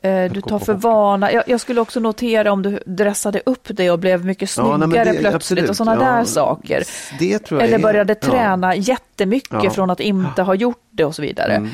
du 0.01 0.41
gå 0.41 0.49
tar 0.49 0.59
för 0.59 0.73
vana. 0.73 1.31
Jag, 1.31 1.43
jag 1.47 1.61
skulle 1.61 1.81
också 1.81 1.99
notera 1.99 2.51
om 2.51 2.61
du 2.61 2.79
dressade 2.85 3.41
upp 3.45 3.67
dig 3.77 3.91
och 3.91 3.99
blev 3.99 4.25
mycket 4.25 4.57
Ja, 4.57 4.63
nej, 4.63 4.77
men 4.79 4.89
snyggare 4.89 5.05
det- 5.05 5.11
plötsligt 5.11 5.35
absolut. 5.35 5.69
och 5.69 5.75
sådana 5.75 6.03
Ja, 6.05 6.11
där 6.11 6.23
saker. 6.25 6.83
Eller 7.19 7.73
är- 7.77 7.79
började 7.79 8.15
ja. 8.21 8.27
träna 8.29 8.75
jättemycket 8.75 9.63
Ja. 9.63 9.69
från 9.69 9.89
att 9.89 9.99
inte 9.99 10.41
ha 10.41 10.55
gjort 10.55 10.83
det 10.91 11.05
och 11.05 11.15
så 11.15 11.21
vidare. 11.21 11.53
Mm. 11.53 11.69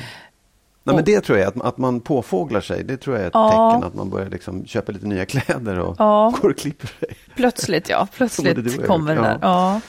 Nej, 0.84 0.96
men 0.96 1.06
det 1.06 1.22
tror 1.22 1.38
jag, 1.38 1.48
att, 1.48 1.66
att 1.66 1.78
man 1.78 2.00
påfåglar 2.00 2.62
sig, 2.62 2.84
det 2.84 2.98
tror 2.98 3.16
jag 3.16 3.24
är 3.24 3.28
ett 3.28 3.34
Ja. 3.34 3.72
tecken 3.72 3.88
att 3.88 3.94
man 3.96 4.10
börjar 4.10 4.30
liksom 4.30 4.66
köpa 4.66 4.92
lite 4.92 5.06
nya 5.08 5.26
kläder 5.26 5.80
och 5.80 5.96
Ja. 6.00 6.34
går 6.42 6.50
och 6.50 6.58
klipper 6.58 6.88
sig. 6.88 7.08
Plötsligt 7.36 7.90
ja, 7.90 8.08
du 8.12 8.18
plötsligt 8.18 8.88
kommer 8.88 9.16
det 9.16 9.22
där. 9.22 9.40
Ja. 9.42 9.82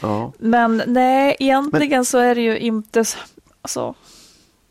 Ja. 0.00 0.32
Men 0.38 0.82
nej, 0.86 1.36
egentligen 1.38 2.04
så 2.04 2.18
är 2.18 2.34
det 2.34 2.40
ju 2.40 2.58
inte, 2.58 3.04
alltså, 3.62 3.94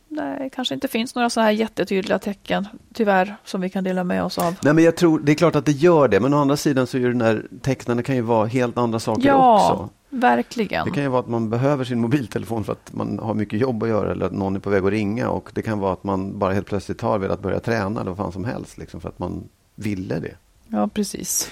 nej, 0.10 0.50
kanske 0.56 0.74
inte 0.74 0.88
finns 0.88 1.16
några 1.16 1.30
så 1.30 1.42
här 1.42 1.52
jättetydliga 1.52 2.20
tecken, 2.20 2.68
tyvärr, 2.94 3.36
som 3.46 3.62
vi 3.62 3.70
kan 3.70 3.84
dela 3.84 4.04
med 4.04 4.24
oss 4.24 4.38
av. 4.38 4.56
Nej, 4.64 4.74
men 4.74 4.84
jag 4.84 4.96
tror, 4.96 5.20
det 5.20 5.32
är 5.32 5.36
klart 5.36 5.56
att 5.56 5.66
det 5.66 5.72
gör 5.72 6.08
det, 6.08 6.20
men 6.20 6.34
å 6.34 6.38
andra 6.38 6.58
sidan 6.58 6.88
så 6.88 6.98
är 6.98 7.02
ju 7.02 7.12
den 7.12 7.22
här 7.22 7.46
tecknen 7.62 8.04
kan 8.04 8.16
ju 8.16 8.22
vara 8.22 8.46
helt 8.48 8.78
andra 8.78 9.00
saker 9.00 9.28
Ja, 9.28 9.72
också. 9.74 9.90
verkligen. 10.10 10.86
Det 10.86 10.92
kan 10.92 11.04
ju 11.04 11.10
vara 11.10 11.20
att 11.20 11.28
man 11.30 11.50
behöver 11.50 11.84
sin 11.84 12.00
mobiltelefon 12.02 12.64
för 12.64 12.72
att 12.74 12.94
man 12.94 13.20
har 13.20 13.34
mycket 13.34 13.60
jobb 13.60 13.84
att 13.84 13.90
göra 13.90 14.12
eller 14.12 14.26
att 14.26 14.32
någon 14.34 14.56
är 14.56 14.60
på 14.60 14.70
väg 14.70 14.84
att 14.86 14.92
ringa 14.92 15.30
och 15.30 15.52
det 15.54 15.62
kan 15.62 15.80
vara 15.80 15.94
att 15.94 16.04
man 16.04 16.40
bara 16.40 16.54
helt 16.54 16.68
plötsligt 16.68 17.02
har 17.02 17.20
velat 17.20 17.42
börja 17.42 17.60
träna 17.60 18.02
eller 18.02 18.12
vad 18.12 18.18
fan 18.18 18.32
som 18.32 18.46
helst 18.46 18.78
liksom, 18.78 19.02
för 19.02 19.10
att 19.10 19.20
man 19.20 19.44
ville 19.76 20.20
det. 20.20 20.36
Ja, 20.68 20.88
precis. 20.94 21.50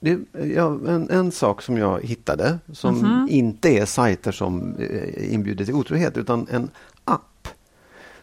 Det, 0.00 0.18
ja, 0.54 0.66
en, 0.88 1.10
en 1.10 1.32
sak 1.32 1.62
som 1.62 1.78
jag 1.78 2.02
hittade 2.04 2.58
som 2.72 2.94
Mhm. 2.98 3.26
inte 3.30 3.68
är 3.68 3.84
sajter 3.86 4.32
som 4.32 4.74
eh, 4.78 5.34
inbjuder 5.34 5.64
till 5.64 5.74
otrohet 5.74 6.16
utan 6.16 6.46
en 6.50 6.70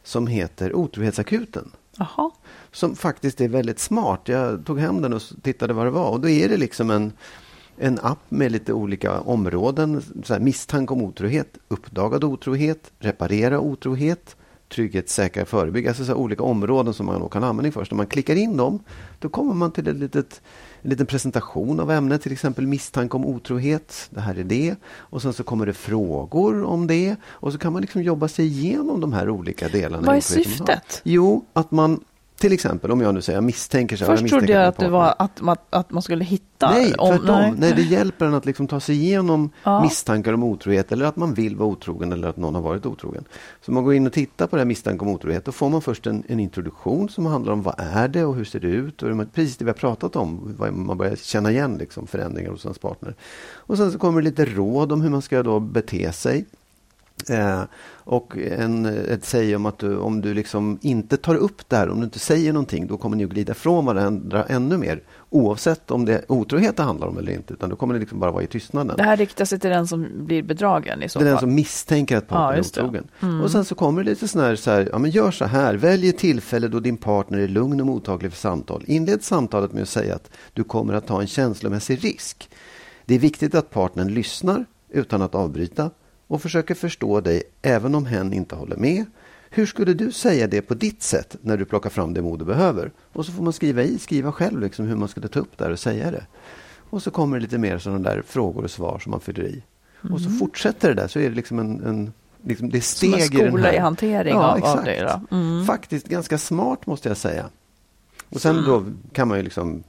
som 0.05 0.27
heter 0.27 0.75
Otrohetsakuten. 0.75 1.71
Jaha. 1.97 2.31
Som 2.71 2.95
faktiskt 2.95 3.41
är 3.41 3.47
väldigt 3.47 3.79
smart. 3.79 4.21
Jag 4.25 4.65
tog 4.65 4.79
hem 4.79 5.01
den 5.01 5.13
och 5.13 5.21
tittade 5.41 5.73
vad 5.73 5.85
det 5.85 5.91
var. 5.91 6.09
Och 6.09 6.19
då 6.19 6.29
är 6.29 6.49
det 6.49 6.57
liksom 6.57 6.91
en, 6.91 7.11
en 7.77 7.99
app 8.01 8.19
med 8.29 8.51
lite 8.51 8.73
olika 8.73 9.19
områden. 9.19 10.01
Så 10.23 10.33
här, 10.33 10.39
misstanke 10.39 10.93
om 10.93 11.01
otrohet, 11.01 11.57
uppdagad 11.67 12.23
otrohet, 12.23 12.91
reparera 12.99 13.59
otrohet, 13.59 14.35
trygghet, 14.69 15.09
säkra, 15.09 15.45
förebygga. 15.45 15.89
Alltså 15.89 16.05
så 16.05 16.13
olika 16.13 16.43
områden 16.43 16.93
som 16.93 17.05
man 17.05 17.21
då 17.21 17.29
kan 17.29 17.43
använda 17.43 17.71
först. 17.71 17.91
När 17.91 17.97
man 17.97 18.07
klickar 18.07 18.35
in 18.35 18.57
dem, 18.57 18.83
då 19.19 19.29
kommer 19.29 19.53
man 19.53 19.71
till 19.71 19.87
ett 19.87 19.95
litet 19.95 20.41
en 20.85 20.89
liten 20.89 21.05
presentation 21.05 21.79
av 21.79 21.91
ämnet, 21.91 22.21
till 22.21 22.31
exempel 22.31 22.67
misstanke 22.67 23.17
om 23.17 23.25
otrohet. 23.25 24.07
Det 24.09 24.19
här 24.21 24.35
är 24.35 24.43
det. 24.43 24.75
Och 24.85 25.21
sen 25.21 25.33
så 25.33 25.43
kommer 25.43 25.65
det 25.65 25.73
frågor 25.73 26.63
om 26.63 26.87
det. 26.87 27.15
Och 27.25 27.51
så 27.51 27.57
kan 27.57 27.73
man 27.73 27.81
liksom 27.81 28.03
jobba 28.03 28.27
sig 28.27 28.45
igenom 28.45 29.01
de 29.01 29.13
här 29.13 29.29
olika 29.29 29.67
delarna. 29.67 30.07
Vad 30.07 30.15
är 30.15 30.21
syftet? 30.21 31.01
Jo, 31.03 31.45
att 31.53 31.71
man 31.71 31.99
till 32.37 32.53
exempel, 32.53 32.91
om 32.91 33.01
jag 33.01 33.13
nu 33.13 33.21
säger 33.21 33.37
jag 33.37 33.43
misstänker 33.43 33.97
så 33.97 34.05
Först 34.05 34.21
jag 34.21 34.29
trodde 34.29 34.53
jag 34.53 34.65
att 34.65 34.77
det 34.77 34.89
var 34.89 35.15
att 35.19 35.41
man, 35.41 35.55
att 35.69 35.91
man 35.91 36.01
skulle 36.01 36.23
hitta... 36.23 36.69
Nej, 36.69 36.93
om- 36.93 37.09
tvärtom. 37.17 37.27
nej. 37.41 37.53
Nej. 37.57 37.73
det 37.75 37.81
hjälper 37.81 38.25
en 38.25 38.33
att 38.33 38.45
liksom 38.45 38.67
ta 38.67 38.79
sig 38.79 38.95
igenom 38.95 39.49
Ja. 39.63 39.81
misstankar 39.83 40.33
om 40.33 40.43
otrohet 40.43 40.91
eller 40.91 41.05
att 41.05 41.15
man 41.15 41.33
vill 41.33 41.55
vara 41.55 41.69
otrogen 41.69 42.11
eller 42.11 42.27
att 42.27 42.37
någon 42.37 42.55
har 42.55 42.61
varit 42.61 42.85
otrogen. 42.85 43.23
Så 43.65 43.71
man 43.71 43.83
går 43.83 43.93
in 43.93 44.07
och 44.07 44.13
tittar 44.13 44.47
på 44.47 44.55
det 44.55 44.59
här 44.59 44.65
misstanke 44.65 45.05
om 45.05 45.11
otrohet, 45.11 45.45
då 45.45 45.51
får 45.51 45.69
man 45.69 45.81
först 45.81 46.07
en, 46.07 46.23
en 46.27 46.39
introduktion 46.39 47.09
som 47.09 47.25
handlar 47.25 47.53
om 47.53 47.61
vad 47.61 47.75
är 47.77 48.07
det 48.07 48.25
och 48.25 48.35
hur 48.35 48.45
ser 48.45 48.59
det 48.59 48.67
ut? 48.67 49.03
Och 49.03 49.09
det- 49.17 49.25
precis 49.25 49.57
det 49.57 49.65
vi 49.65 49.69
har 49.69 49.75
pratat 49.75 50.15
om, 50.15 50.55
man 50.71 50.97
börjar 50.97 51.15
känna 51.15 51.51
igen 51.51 51.77
liksom, 51.77 52.07
förändringar 52.07 52.51
hos 52.51 52.65
ens 52.65 52.79
partner. 52.79 53.15
Och 53.55 53.77
sen 53.77 53.91
så 53.91 53.97
kommer 53.99 54.21
det 54.21 54.25
lite 54.25 54.45
råd 54.45 54.91
om 54.91 55.01
hur 55.01 55.09
man 55.09 55.21
ska 55.21 55.43
då 55.43 55.59
bete 55.59 56.11
sig. 56.11 56.45
Eh, 57.29 57.61
och 58.07 58.37
en, 58.37 58.85
ett 58.85 59.25
säg 59.25 59.55
om 59.55 59.65
att 59.65 59.79
du, 59.79 59.97
om 59.97 60.21
du 60.21 60.33
liksom 60.33 60.79
inte 60.81 61.17
tar 61.17 61.35
upp 61.35 61.69
det 61.69 61.75
här, 61.75 61.89
om 61.89 61.97
du 61.99 62.03
inte 62.05 62.19
säger 62.19 62.53
någonting, 62.53 62.87
då 62.87 62.97
kommer 62.97 63.17
ni 63.17 63.23
att 63.23 63.29
glida 63.29 63.51
ifrån 63.51 63.85
varandra 63.85 64.43
ännu 64.43 64.77
mer. 64.77 65.03
Oavsett 65.29 65.91
om 65.91 66.05
det 66.05 66.13
är 66.13 66.31
otrohet 66.31 66.77
det 66.77 66.83
handlar 66.83 67.07
om 67.07 67.17
eller 67.17 67.31
inte, 67.31 67.53
utan 67.53 67.69
då 67.69 67.75
kommer 67.75 67.93
det 67.93 67.99
liksom 67.99 68.19
bara 68.19 68.31
vara 68.31 68.43
i 68.43 68.47
tystnaden. 68.47 68.97
Det 68.97 69.03
här 69.03 69.17
riktar 69.17 69.45
sig 69.45 69.59
till 69.59 69.69
den 69.69 69.87
som 69.87 70.07
blir 70.25 70.43
bedragen 70.43 71.03
i 71.03 71.09
så 71.09 71.19
är 71.19 71.23
den 71.23 71.33
fall. 71.33 71.39
som 71.41 71.55
misstänker 71.55 72.17
att 72.17 72.23
Ja, 72.23 72.35
partnern 72.35 72.53
är 72.53 72.57
just 72.57 72.75
det. 72.75 72.81
otrogen. 72.81 73.07
Och 73.43 73.51
sen 73.51 73.65
så 73.65 73.75
kommer 73.75 74.03
det 74.03 74.09
lite 74.09 74.27
sån 74.27 74.41
här, 74.41 74.55
så 74.55 74.71
här, 74.71 74.89
ja 74.91 74.97
men 74.97 75.11
gör 75.11 75.31
så 75.31 75.45
här, 75.45 75.73
välj 75.75 76.09
ett 76.09 76.17
tillfälle 76.17 76.67
då 76.67 76.79
din 76.79 76.97
partner 76.97 77.37
är 77.39 77.47
lugn 77.47 77.79
och 77.81 77.87
mottaglig 77.87 78.31
för 78.31 78.39
samtal. 78.39 78.83
Inled 78.87 79.23
samtalet 79.23 79.73
med 79.73 79.81
att 79.83 79.89
säga 79.89 80.15
att 80.15 80.29
du 80.53 80.63
kommer 80.63 80.93
att 80.93 81.07
ta 81.07 81.21
en 81.21 81.27
känslomässig 81.27 82.03
risk. 82.03 82.49
Det 83.05 83.15
är 83.15 83.19
viktigt 83.19 83.55
att 83.55 83.69
partnern 83.69 84.07
lyssnar 84.13 84.65
utan 84.89 85.21
att 85.21 85.35
avbryta 85.35 85.89
och 86.27 86.41
försöker 86.41 86.75
förstå 86.75 87.21
dig 87.21 87.43
även 87.61 87.95
om 87.95 88.05
hen 88.05 88.33
inte 88.33 88.55
håller 88.55 88.75
med. 88.77 89.05
Hur 89.49 89.65
skulle 89.65 89.93
du 89.93 90.11
säga 90.11 90.47
det 90.47 90.61
på 90.61 90.73
ditt 90.73 91.03
sätt 91.03 91.35
när 91.41 91.57
du 91.57 91.65
plockar 91.65 91.89
fram 91.89 92.13
det 92.13 92.21
mod 92.21 92.39
du 92.39 92.45
behöver? 92.45 92.91
Och 93.13 93.25
så 93.25 93.31
får 93.31 93.43
man 93.43 93.53
skriva 93.53 93.83
i, 93.83 93.99
skriva 93.99 94.31
själv 94.31 94.61
liksom 94.61 94.87
hur 94.87 94.95
man 94.95 95.07
skulle 95.07 95.27
ta 95.27 95.39
upp 95.39 95.57
det 95.57 95.71
och 95.71 95.79
säga 95.79 96.11
det. 96.11 96.25
Och 96.89 97.03
så 97.03 97.11
kommer 97.11 97.37
det 97.37 97.41
lite 97.41 97.57
mer 97.57 97.77
sådana 97.77 97.99
där 98.09 98.23
frågor 98.27 98.63
och 98.63 98.71
svar 98.71 98.99
som 98.99 99.11
man 99.11 99.19
fyller 99.19 99.43
i. 99.43 99.63
Och 100.11 100.21
så 100.21 100.29
fortsätter 100.29 100.87
det 100.89 100.93
där, 101.01 101.07
så 101.07 101.19
är 101.19 101.29
det 101.29 101.35
liksom 101.35 101.59
en, 101.59 101.83
en 101.83 102.13
liksom 102.43 102.69
det 102.69 102.77
är 102.77 102.81
Som 102.81 103.13
en 103.13 103.19
steg 103.21 103.33
i 103.33 103.37
den 103.43 103.47
skola 103.51 103.67
här. 103.67 103.73
i 103.73 103.77
hantering 103.77 104.33
ja, 104.35 104.43
av- 104.43 104.51
av 104.51 104.57
exakt. 104.57 104.85
det 104.85 105.19
då. 105.29 105.37
Mm. 105.37 105.65
Faktiskt 105.65 106.07
ganska 106.07 106.37
smart 106.37 106.85
måste 106.85 107.07
jag 107.09 107.17
säga. 107.17 107.49
Och 108.29 108.41
sen 108.41 108.63
då 108.65 108.85
kan 109.13 109.27
man 109.27 109.37
ju 109.37 109.43
liksom, 109.43 109.83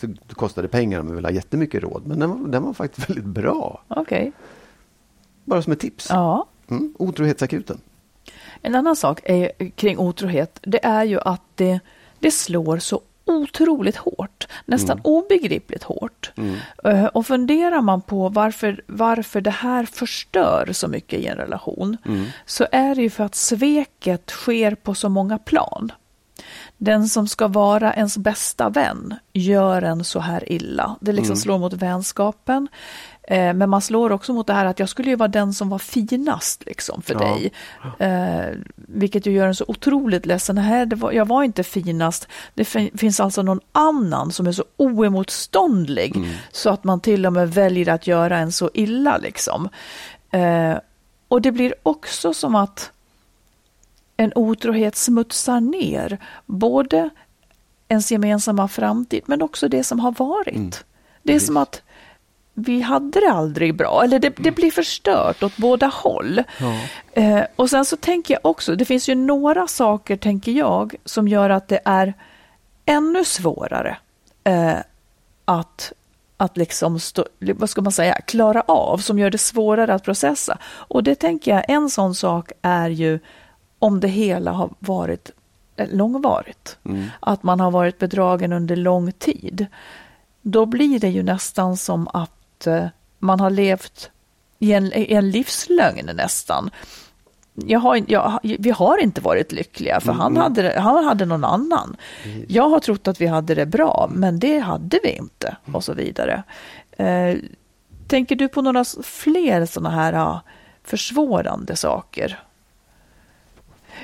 det 0.00 0.06
det 0.06 0.34
kostade 0.34 0.68
pengar 0.68 1.00
om 1.00 1.06
man 1.06 1.16
vill 1.16 1.24
ha 1.24 1.32
jättemycket 1.32 1.82
råd, 1.82 2.02
men 2.06 2.18
den 2.18 2.30
var, 2.30 2.48
den 2.48 2.62
var 2.62 2.72
faktiskt 2.72 3.08
väldigt 3.10 3.24
bra. 3.24 3.82
Okej. 3.88 4.32
Bara 5.44 5.62
som 5.62 5.72
ett 5.72 5.80
tips. 5.80 6.06
Ja. 6.10 6.46
Mm, 6.70 6.94
otrohetsakuten. 6.98 7.80
En 8.62 8.74
annan 8.74 8.96
sak 8.96 9.20
är, 9.24 9.70
kring 9.70 9.98
otrohet, 9.98 10.58
det 10.62 10.84
är 10.84 11.04
ju 11.04 11.20
att 11.20 11.42
det, 11.54 11.80
det 12.18 12.30
slår 12.30 12.78
så 12.78 13.00
otroligt 13.24 13.96
hårt, 13.96 14.48
nästan 14.66 15.00
obegripligt 15.04 15.82
hårt. 15.82 16.32
Eh, 16.84 17.04
Och 17.04 17.26
funderar 17.26 17.80
man 17.80 18.00
på 18.00 18.28
varför, 18.28 18.82
varför 18.86 19.40
det 19.40 19.50
här 19.50 19.84
förstör 19.84 20.68
så 20.72 20.88
mycket 20.88 21.20
i 21.20 21.26
en 21.26 21.36
relation, 21.36 21.96
så 22.46 22.66
är 22.72 22.94
det 22.94 23.02
ju 23.02 23.10
för 23.10 23.24
att 23.24 23.34
sveket 23.34 24.30
sker 24.30 24.74
på 24.74 24.94
så 24.94 25.08
många 25.08 25.38
plan. 25.38 25.92
Den 26.84 27.08
som 27.08 27.28
ska 27.28 27.48
vara 27.48 27.94
ens 27.94 28.16
bästa 28.18 28.68
vän 28.68 29.14
gör 29.32 29.82
en 29.82 30.04
så 30.04 30.20
här 30.20 30.52
illa. 30.52 30.96
Det 31.00 31.12
liksom 31.12 31.36
slår 31.36 31.58
mot 31.58 31.72
vänskapen. 31.72 32.68
Eh, 33.22 33.54
men 33.54 33.70
man 33.70 33.80
slår 33.80 34.12
också 34.12 34.32
mot 34.32 34.46
det 34.46 34.52
här 34.52 34.64
att 34.66 34.78
jag 34.78 34.88
skulle 34.88 35.10
ju 35.10 35.16
vara 35.16 35.28
den 35.28 35.54
som 35.54 35.68
var 35.68 35.78
finast 35.78 36.64
liksom, 36.66 37.02
för 37.02 37.14
Ja. 37.14 37.20
dig. 37.20 37.52
Eh, 37.98 38.56
vilket 38.76 39.26
ju 39.26 39.32
gör 39.32 39.46
en 39.48 39.54
så 39.54 39.64
otroligt 39.68 40.26
ledsen. 40.26 40.88
Det 40.88 40.96
var, 40.96 41.12
jag 41.12 41.26
var 41.28 41.42
inte 41.42 41.62
finast. 41.64 42.28
Det 42.54 42.64
fin- 42.64 42.98
finns 42.98 43.20
alltså 43.20 43.42
någon 43.42 43.60
annan 43.72 44.32
som 44.32 44.46
är 44.46 44.52
så 44.52 44.64
oemotståndlig 44.76 46.16
så 46.52 46.70
att 46.70 46.84
man 46.84 47.00
till 47.00 47.26
och 47.26 47.32
med 47.32 47.54
väljer 47.54 47.88
att 47.88 48.06
göra 48.06 48.38
en 48.38 48.52
så 48.52 48.70
illa. 48.74 49.16
Liksom. 49.18 49.68
Eh, 50.30 50.74
och 51.28 51.42
det 51.42 51.52
blir 51.52 51.74
också 51.82 52.34
som 52.34 52.54
att 52.54 52.92
en 54.16 54.32
otrohet 54.34 54.96
smutsar 54.96 55.60
ner 55.60 56.18
både 56.46 57.10
ens 57.88 58.12
gemensamma 58.12 58.68
framtid 58.68 59.22
men 59.26 59.42
också 59.42 59.68
det 59.68 59.84
som 59.84 60.00
har 60.00 60.12
varit. 60.12 60.84
Det 61.22 61.34
är 61.34 61.40
som 61.40 61.56
att 61.56 61.82
vi 62.54 62.80
hade 62.80 63.20
det 63.20 63.30
aldrig 63.30 63.76
bra, 63.76 64.04
eller 64.04 64.18
det, 64.18 64.30
det 64.36 64.50
blir 64.50 64.70
förstört 64.70 65.42
åt 65.42 65.56
båda 65.56 65.86
håll. 65.86 66.42
Eh, 67.12 67.42
och 67.56 67.70
sen 67.70 67.84
så 67.84 67.96
tänker 67.96 68.34
jag 68.34 68.46
också, 68.46 68.76
det 68.76 68.84
finns 68.84 69.08
ju 69.08 69.14
några 69.14 69.66
saker, 69.66 70.16
tänker 70.16 70.52
jag, 70.52 70.94
som 71.04 71.28
gör 71.28 71.50
att 71.50 71.68
det 71.68 71.80
är 71.84 72.14
ännu 72.86 73.24
svårare 73.24 73.96
eh, 74.44 74.74
att, 75.44 75.92
att 76.36 76.56
liksom 76.56 77.00
stå, 77.00 77.24
vad 77.38 77.70
ska 77.70 77.82
man 77.82 77.92
säga, 77.92 78.14
klara 78.14 78.60
av, 78.60 78.98
som 78.98 79.18
gör 79.18 79.30
det 79.30 79.38
svårare 79.38 79.94
att 79.94 80.04
processa. 80.04 80.58
Och 80.64 81.02
det 81.02 81.14
tänker 81.14 81.54
jag, 81.54 81.64
en 81.68 81.90
sån 81.90 82.14
sak 82.14 82.52
är 82.62 82.90
ju 82.90 83.18
om 83.82 84.00
det 84.00 84.08
hela 84.08 84.52
har 84.52 84.70
varit 84.78 85.30
eh, 85.76 85.88
långvarigt. 85.92 86.78
Att 87.20 87.42
man 87.42 87.60
har 87.60 87.70
varit 87.70 87.98
bedragen 87.98 88.52
under 88.52 88.76
lång 88.76 89.12
tid. 89.12 89.66
Då 90.42 90.66
blir 90.66 90.98
det 90.98 91.08
ju 91.08 91.22
nästan 91.22 91.76
som 91.76 92.08
att 92.08 92.66
eh, 92.66 92.86
man 93.18 93.40
har 93.40 93.50
levt 93.50 94.10
i 94.58 94.72
en, 94.72 94.92
i 94.92 95.12
en 95.12 95.30
livslögn 95.30 96.10
nästan. 96.14 96.70
Jag 97.54 97.80
har, 97.80 98.02
jag, 98.06 98.38
vi 98.42 98.70
har 98.70 98.98
inte 99.02 99.20
varit 99.20 99.52
lyckliga 99.52 100.00
för 100.00 100.12
han, 100.12 100.36
hade, 100.36 100.80
han 100.80 101.04
hade 101.04 101.24
någon 101.24 101.44
annan. 101.44 101.96
Jag 102.48 102.68
har 102.68 102.80
trott 102.80 103.08
att 103.08 103.20
vi 103.20 103.26
hade 103.26 103.54
det 103.54 103.66
bra 103.66 104.10
men 104.12 104.38
det 104.38 104.58
hade 104.58 105.00
vi 105.02 105.10
inte 105.10 105.56
och 105.72 105.84
så 105.84 105.94
vidare. 105.94 106.42
Eh, 106.90 107.36
tänker 108.08 108.36
du 108.36 108.48
på 108.48 108.62
några 108.62 108.84
fler 109.02 109.66
sådana 109.66 109.90
här 109.90 110.40
försvårande 110.84 111.76
saker? 111.76 112.38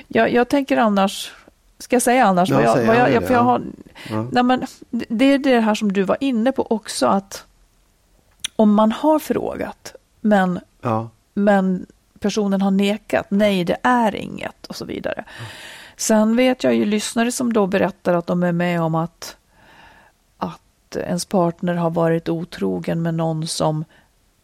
Jag, 0.08 0.32
jag 0.32 0.48
tänker 0.48 0.76
annars, 0.76 1.32
ska 1.78 1.96
jag 1.96 2.02
säga 2.02 2.24
annars? 2.24 2.48
Ja, 2.48 2.56
vad 2.56 2.64
jag, 2.64 2.76
säg 2.76 2.86
vad 2.86 2.96
jag, 2.96 3.08
gärna 3.10 3.20
det, 3.20 3.26
för 3.26 3.34
jag 3.34 3.40
ja. 3.40 3.44
har, 3.44 3.62
Ja. 4.10 4.26
nej 4.32 4.42
men, 4.42 4.66
det 4.90 5.24
är 5.24 5.38
det 5.38 5.60
här 5.60 5.74
som 5.74 5.92
du 5.92 6.02
var 6.02 6.16
inne 6.20 6.52
på 6.52 6.66
också 6.70 7.06
att 7.06 7.44
om 8.56 8.74
man 8.74 8.92
har 8.92 9.18
frågat 9.18 9.94
men, 10.20 10.60
Ja. 10.82 11.08
men 11.34 11.86
personen 12.20 12.62
har 12.62 12.70
nekat, 12.70 13.26
nej 13.30 13.64
det 13.64 13.76
är 13.82 14.14
inget 14.14 14.66
och 14.66 14.76
så 14.76 14.84
vidare. 14.84 15.24
Sen 15.96 16.36
vet 16.36 16.64
jag 16.64 16.74
ju 16.74 16.84
lyssnare 16.84 17.32
som 17.32 17.52
då 17.52 17.66
berättar 17.66 18.14
att 18.14 18.26
de 18.26 18.42
är 18.42 18.52
med 18.52 18.82
om 18.82 18.94
att, 18.94 19.36
att 20.38 20.96
ens 20.96 21.24
partner 21.24 21.74
har 21.74 21.90
varit 21.90 22.28
otrogen 22.28 23.02
med 23.02 23.14
någon 23.14 23.46
som 23.46 23.84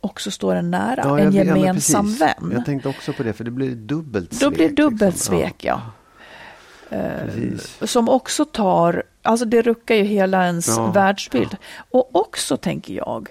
också 0.04 0.30
står 0.30 0.54
en 0.54 0.70
nära, 0.70 1.02
Ja, 1.04 1.18
en 1.18 1.32
ja, 1.34 1.44
gemensam 1.44 2.04
precis. 2.06 2.20
vän. 2.20 2.50
Jag 2.52 2.64
tänkte 2.64 2.88
också 2.88 3.12
på 3.12 3.22
det, 3.22 3.32
för 3.32 3.44
det 3.44 3.50
blir 3.50 3.70
dubbelt 3.74 4.30
Då 4.30 4.36
svek. 4.36 4.54
blir 4.54 4.68
det 4.68 4.74
dubbelt 4.82 5.14
liksom. 5.14 5.36
svek, 5.38 5.64
ja. 5.64 5.80
Precis. 6.90 7.78
Som 7.90 8.08
också 8.08 8.44
tar, 8.44 9.02
alltså 9.22 9.46
det 9.46 9.62
ruckar 9.62 9.94
ju 9.94 10.02
hela 10.04 10.44
ens 10.46 10.68
Ja. 10.68 10.86
världsbild. 10.90 11.56
Och 11.90 12.16
också 12.16 12.56
tänker 12.56 12.94
jag, 12.94 13.28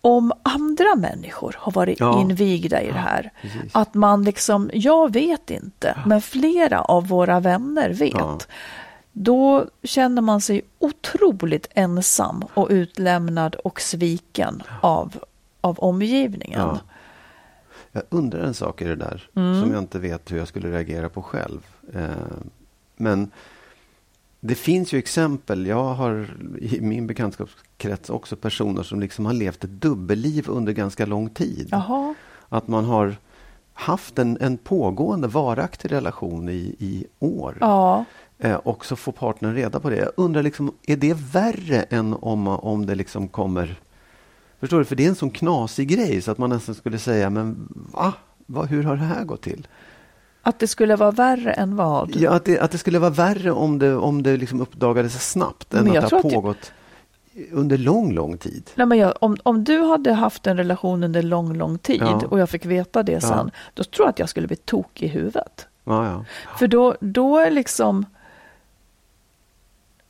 om 0.00 0.32
andra 0.42 0.94
människor 0.96 1.56
har 1.58 1.72
varit 1.72 2.00
Ja. 2.00 2.20
invigda 2.20 2.82
i 2.82 2.86
det 2.86 2.98
här, 2.98 3.30
precis. 3.42 3.70
att 3.74 3.94
man 3.94 4.24
liksom, 4.24 4.70
jag 4.74 5.12
vet 5.12 5.50
inte, 5.50 5.98
men 6.06 6.20
flera 6.22 6.80
av 6.80 7.08
våra 7.08 7.40
vänner 7.40 7.90
vet. 7.90 8.12
Ja. 8.12 8.38
Då 9.12 9.64
känner 9.82 10.22
man 10.22 10.40
sig 10.40 10.62
otroligt 10.78 11.68
ensam 11.74 12.44
och 12.54 12.66
utlämnad 12.70 13.54
och 13.54 13.80
sviken 13.80 14.62
av, 14.80 15.16
av 15.60 15.78
omgivningen. 15.78 16.60
Ja. 16.60 16.78
Jag 17.92 18.02
undrar 18.08 18.40
en 18.40 18.54
sak 18.54 18.82
i 18.82 18.84
det 18.84 18.96
där 18.96 19.28
Mm. 19.34 19.60
som 19.60 19.70
jag 19.72 19.78
inte 19.78 19.98
vet 19.98 20.32
hur 20.32 20.38
jag 20.38 20.48
skulle 20.48 20.70
reagera 20.70 21.08
på 21.08 21.22
själv. 21.22 21.66
Eh, 21.94 22.10
men 22.96 23.30
det 24.40 24.54
finns 24.54 24.92
ju 24.92 24.98
exempel. 24.98 25.66
Jag 25.66 25.94
har 25.94 26.36
i 26.58 26.80
min 26.80 27.06
bekantskapskrets 27.06 28.10
också 28.10 28.36
personer 28.36 28.82
som 28.82 29.00
liksom 29.00 29.26
har 29.26 29.32
levt 29.32 29.64
ett 29.64 29.70
dubbelliv 29.70 30.44
under 30.48 30.72
ganska 30.72 31.06
lång 31.06 31.30
tid. 31.30 31.68
Jaha. 31.70 32.14
Att 32.48 32.68
man 32.68 32.84
har 32.84 33.16
haft 33.72 34.18
en, 34.18 34.38
en 34.40 34.56
pågående 34.58 35.28
varaktig 35.28 35.92
relation 35.92 36.48
i, 36.48 36.74
i 36.78 37.06
år. 37.18 37.58
Ja, 37.60 38.04
Eh, 38.38 38.54
och 38.54 38.84
så 38.86 38.96
får 38.96 39.12
partnern 39.12 39.54
reda 39.54 39.80
på 39.80 39.90
det. 39.90 39.96
Jag 39.96 40.10
undrar, 40.16 40.42
liksom, 40.42 40.74
är 40.86 40.96
det 40.96 41.14
värre 41.14 41.82
än 41.82 42.14
om, 42.14 42.48
om 42.48 42.86
det 42.86 42.94
liksom 42.94 43.28
kommer... 43.28 43.80
Förstår 44.60 44.78
du? 44.78 44.84
För 44.84 44.96
det 44.96 45.04
är 45.04 45.08
en 45.08 45.14
sån 45.14 45.30
knasig 45.30 45.88
grej 45.88 46.22
så 46.22 46.30
att 46.30 46.38
man 46.38 46.50
nästan 46.50 46.74
skulle 46.74 46.98
säga, 46.98 47.30
men 47.30 47.68
va? 47.92 48.12
va 48.46 48.62
hur 48.62 48.82
har 48.82 48.96
det 48.96 49.02
här 49.02 49.24
gått 49.24 49.42
till? 49.42 49.66
Att 50.42 50.58
det 50.58 50.66
skulle 50.66 50.96
vara 50.96 51.10
värre 51.10 51.52
än 51.52 51.76
vad? 51.76 52.16
Ja, 52.16 52.30
att 52.30 52.44
det, 52.44 52.58
att 52.60 52.70
det 52.70 52.78
skulle 52.78 52.98
vara 52.98 53.10
värre 53.10 53.50
om 53.50 53.78
det, 53.78 53.94
om 53.96 54.22
det 54.22 54.36
liksom 54.36 54.60
uppdagades 54.60 55.30
snabbt 55.30 55.74
än 55.74 55.84
Men 55.84 55.96
att 56.04 56.10
det 56.10 56.16
har 56.16 56.22
pågått 56.22 56.72
under 57.52 57.78
lång, 57.78 58.12
lång 58.12 58.38
tid. 58.38 58.70
Nej, 58.74 58.86
men 58.86 58.98
jag, 58.98 59.14
om, 59.20 59.36
om 59.42 59.64
du 59.64 59.82
hade 59.82 60.12
haft 60.12 60.46
en 60.46 60.56
relation 60.56 61.04
under 61.04 61.22
lång, 61.22 61.56
lång 61.56 61.78
tid 61.78 62.00
Ja. 62.00 62.22
och 62.30 62.38
jag 62.40 62.50
fick 62.50 62.66
veta 62.66 63.02
det 63.02 63.20
sen, 63.20 63.50
Ja. 63.54 63.60
då 63.74 63.84
tror 63.84 64.06
jag 64.06 64.10
att 64.10 64.18
jag 64.18 64.28
skulle 64.28 64.46
bli 64.46 64.56
tokig 64.56 65.06
i 65.06 65.08
huvudet. 65.08 65.66
Ja. 65.84 66.24
För 66.58 66.66
då, 66.68 66.96
då 67.00 67.38
är 67.38 67.50
liksom... 67.50 68.06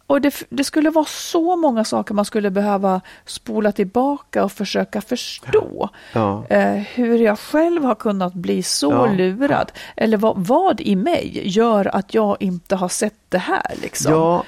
Och 0.06 0.20
det, 0.20 0.34
det 0.48 0.64
skulle 0.64 0.90
vara 0.90 1.04
så 1.04 1.56
många 1.56 1.84
saker 1.84 2.14
man 2.14 2.24
skulle 2.24 2.50
behöva 2.50 3.00
spola 3.24 3.72
tillbaka 3.72 4.44
och 4.44 4.52
försöka 4.52 5.00
förstå. 5.00 5.88
Ja. 6.12 6.44
Eh, 6.48 6.72
hur 6.74 7.18
jag 7.18 7.38
själv 7.38 7.84
har 7.84 7.94
kunnat 7.94 8.34
bli 8.34 8.62
så 8.62 8.90
Ja. 8.92 9.06
lurad. 9.12 9.72
Eller 9.96 10.16
vad, 10.16 10.46
vad 10.46 10.80
i 10.80 10.96
mig 10.96 11.42
gör 11.44 11.96
att 11.96 12.14
jag 12.14 12.36
inte 12.40 12.76
har 12.76 12.88
sett 12.88 13.14
det 13.28 13.38
här. 13.38 13.74
Liksom. 13.82 14.12
Ja, 14.12 14.42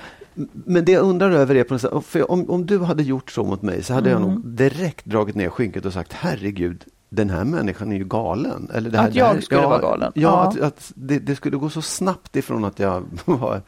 men 0.53 0.85
det 0.85 0.93
jag 0.93 1.03
undrar 1.05 1.31
över 1.31 1.55
är 1.55 1.65
på 1.65 1.75
något 1.75 1.81
sätt, 1.81 1.93
för 2.07 2.31
om, 2.31 2.51
om 2.51 2.67
du 2.67 2.79
hade 2.79 3.03
gjort 3.03 3.31
så 3.31 3.45
mot 3.45 3.63
mig 3.63 3.83
så 3.83 3.95
hade 3.95 4.11
jag 4.11 4.21
Mm. 4.21 4.35
nog 4.35 4.47
direkt 4.47 5.05
dragit 5.05 5.35
ner 5.37 5.49
skynket 5.51 5.85
och 5.85 5.93
sagt 5.93 6.13
herregud, 6.13 6.85
den 7.11 7.31
här 7.31 7.45
människan 7.45 7.93
är 7.93 7.97
ju 7.97 8.05
galen. 8.05 8.71
Eller 8.75 8.91
det 8.91 8.99
här, 8.99 9.09
Att 9.09 9.15
jag 9.15 9.29
det 9.31 9.35
här, 9.35 9.41
skulle 9.41 9.61
ja, 9.61 9.69
vara 9.69 9.81
galen? 9.81 10.13
Ja, 10.15 10.23
Ja. 10.23 10.41
att, 10.49 10.61
att 10.73 10.93
det, 10.95 11.19
det 11.19 11.37
skulle 11.37 11.57
gå 11.57 11.71
så 11.71 11.83
snabbt 11.83 12.37
ifrån 12.37 12.65
att 12.65 12.79
jag 12.79 13.05
var, 13.25 13.63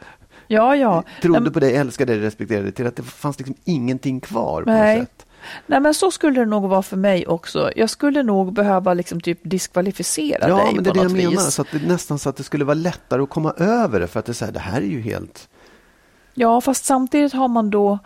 ja, 0.51 0.75
ja. 0.75 1.03
trodde 1.21 1.39
Nej, 1.39 1.51
på 1.51 1.59
dig, 1.59 1.75
älskade 1.75 2.13
dig, 2.13 2.21
respekterade 2.21 2.63
dig 2.63 2.71
till 2.73 2.87
att 2.87 2.95
det 2.95 3.03
fanns 3.03 3.39
liksom 3.39 3.55
ingenting 3.63 4.19
kvar. 4.19 4.61
På 4.63 4.69
Nej. 4.69 4.97
något 4.99 5.07
sätt. 5.07 5.25
Nej, 5.67 5.79
men 5.79 5.93
så 5.93 6.11
skulle 6.11 6.39
det 6.39 6.45
nog 6.45 6.69
vara 6.69 6.81
för 6.81 6.97
mig 6.97 7.27
också. 7.27 7.71
Jag 7.75 7.89
skulle 7.89 8.23
nog 8.23 8.53
behöva 8.53 8.93
liksom 8.93 9.21
typ 9.21 9.39
diskvalificera 9.43 10.49
Ja, 10.49 10.55
dig 10.57 10.75
men 10.75 10.83
det 10.83 10.89
är 10.89 10.91
på 10.91 10.93
det 10.93 10.99
jag 11.03 11.11
något 11.11 11.17
menar. 11.17 11.31
vis. 11.31 11.53
Så 11.53 11.61
att 11.61 11.67
det, 11.71 11.87
nästan 11.87 12.19
så 12.19 12.29
att 12.29 12.35
det 12.37 12.43
skulle 12.43 12.65
vara 12.65 12.73
lättare 12.75 13.21
att 13.21 13.29
komma 13.29 13.51
över 13.57 13.99
det. 13.99 14.07
För 14.07 14.19
att 14.19 14.25
det, 14.25 14.31
är 14.31 14.33
så 14.33 14.45
här, 14.45 14.51
det 14.51 14.59
här 14.59 14.81
är 14.81 14.85
ju 14.85 15.01
helt... 15.01 15.49
Ja, 16.33 16.61
fast 16.61 16.85
samtidigt 16.85 17.33
har 17.33 17.47
man 17.47 17.69
då... 17.69 17.99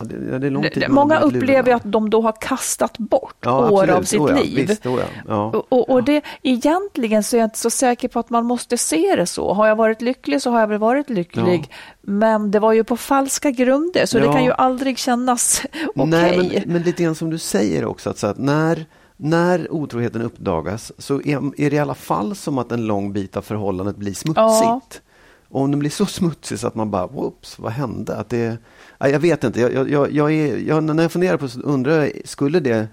Det, 0.00 0.38
det 0.38 0.70
det- 0.74 0.88
många 0.88 1.20
upplever 1.20 1.70
ju 1.70 1.76
att 1.76 1.82
de 1.92 2.10
då 2.10 2.22
har 2.22 2.34
kastat 2.40 2.98
bort 2.98 3.36
Ja, 3.40 3.70
år 3.70 3.82
absolut. 3.82 3.96
av 3.96 4.02
sitt 4.02 4.20
ja, 4.20 4.42
liv. 4.42 4.68
Visst, 4.68 4.84
ja. 5.28 5.44
Och, 5.44 5.66
och, 5.68 5.90
och 5.90 6.04
det, 6.04 6.22
egentligen 6.42 7.22
så 7.22 7.36
är 7.36 7.40
jag 7.40 7.46
inte 7.46 7.58
så 7.58 7.70
säker 7.70 8.08
på 8.08 8.18
att 8.18 8.30
man 8.30 8.46
måste 8.46 8.76
se 8.76 9.16
det 9.16 9.26
så. 9.26 9.52
Har 9.52 9.66
jag 9.68 9.76
varit 9.76 10.02
lycklig 10.02 10.42
så 10.42 10.50
har 10.50 10.60
jag 10.60 10.66
väl 10.66 10.78
varit 10.78 11.10
lycklig. 11.10 11.70
Men 12.02 12.50
det 12.50 12.58
var 12.60 12.72
ju 12.72 12.84
på 12.84 12.96
falska 12.96 13.50
grunder 13.50 14.06
så 14.06 14.18
det 14.18 14.26
kan 14.26 14.44
ju 14.44 14.52
aldrig 14.52 14.98
kännas 14.98 15.62
okej. 15.94 16.06
Nej, 16.06 16.62
men, 16.64 16.72
men 16.72 16.82
lite 16.82 17.02
grann 17.02 17.14
som 17.14 17.30
du 17.30 17.38
säger 17.38 17.84
också, 17.84 18.10
att, 18.10 18.24
att 18.24 18.38
när, 18.38 18.86
när 19.16 19.72
otroheten 19.72 20.22
uppdagas 20.22 20.92
så 20.98 21.20
är, 21.20 21.60
är 21.60 21.70
det 21.70 21.76
i 21.76 21.78
alla 21.78 21.94
fall 21.94 22.36
som 22.36 22.58
att 22.58 22.72
en 22.72 22.86
lång 22.86 23.12
bit 23.12 23.36
av 23.36 23.42
förhållandet 23.42 23.96
blir 23.96 24.14
smutsigt. 24.14 25.00
Och 25.48 25.60
om 25.60 25.70
den 25.70 25.80
blir 25.80 25.90
så 25.90 26.06
smutsig 26.06 26.58
så 26.58 26.66
att 26.66 26.74
man 26.74 26.90
bara, 26.90 27.06
whoops, 27.06 27.58
vad 27.58 27.72
hände? 27.72 28.16
Att 28.16 28.28
det, 28.28 28.58
ja, 29.06 29.12
jag 29.12 29.20
vet 29.20 29.44
inte, 29.44 29.60
jag, 29.60 29.90
jag, 29.90 30.12
jag 30.12 30.32
är, 30.32 30.56
jag, 30.56 30.84
när 30.84 31.02
jag 31.02 31.12
funderar 31.12 31.36
på 31.36 31.48
så 31.48 31.60
undrar 31.60 31.92
jag, 32.04 32.12
skulle 32.24 32.60
det 32.60 32.88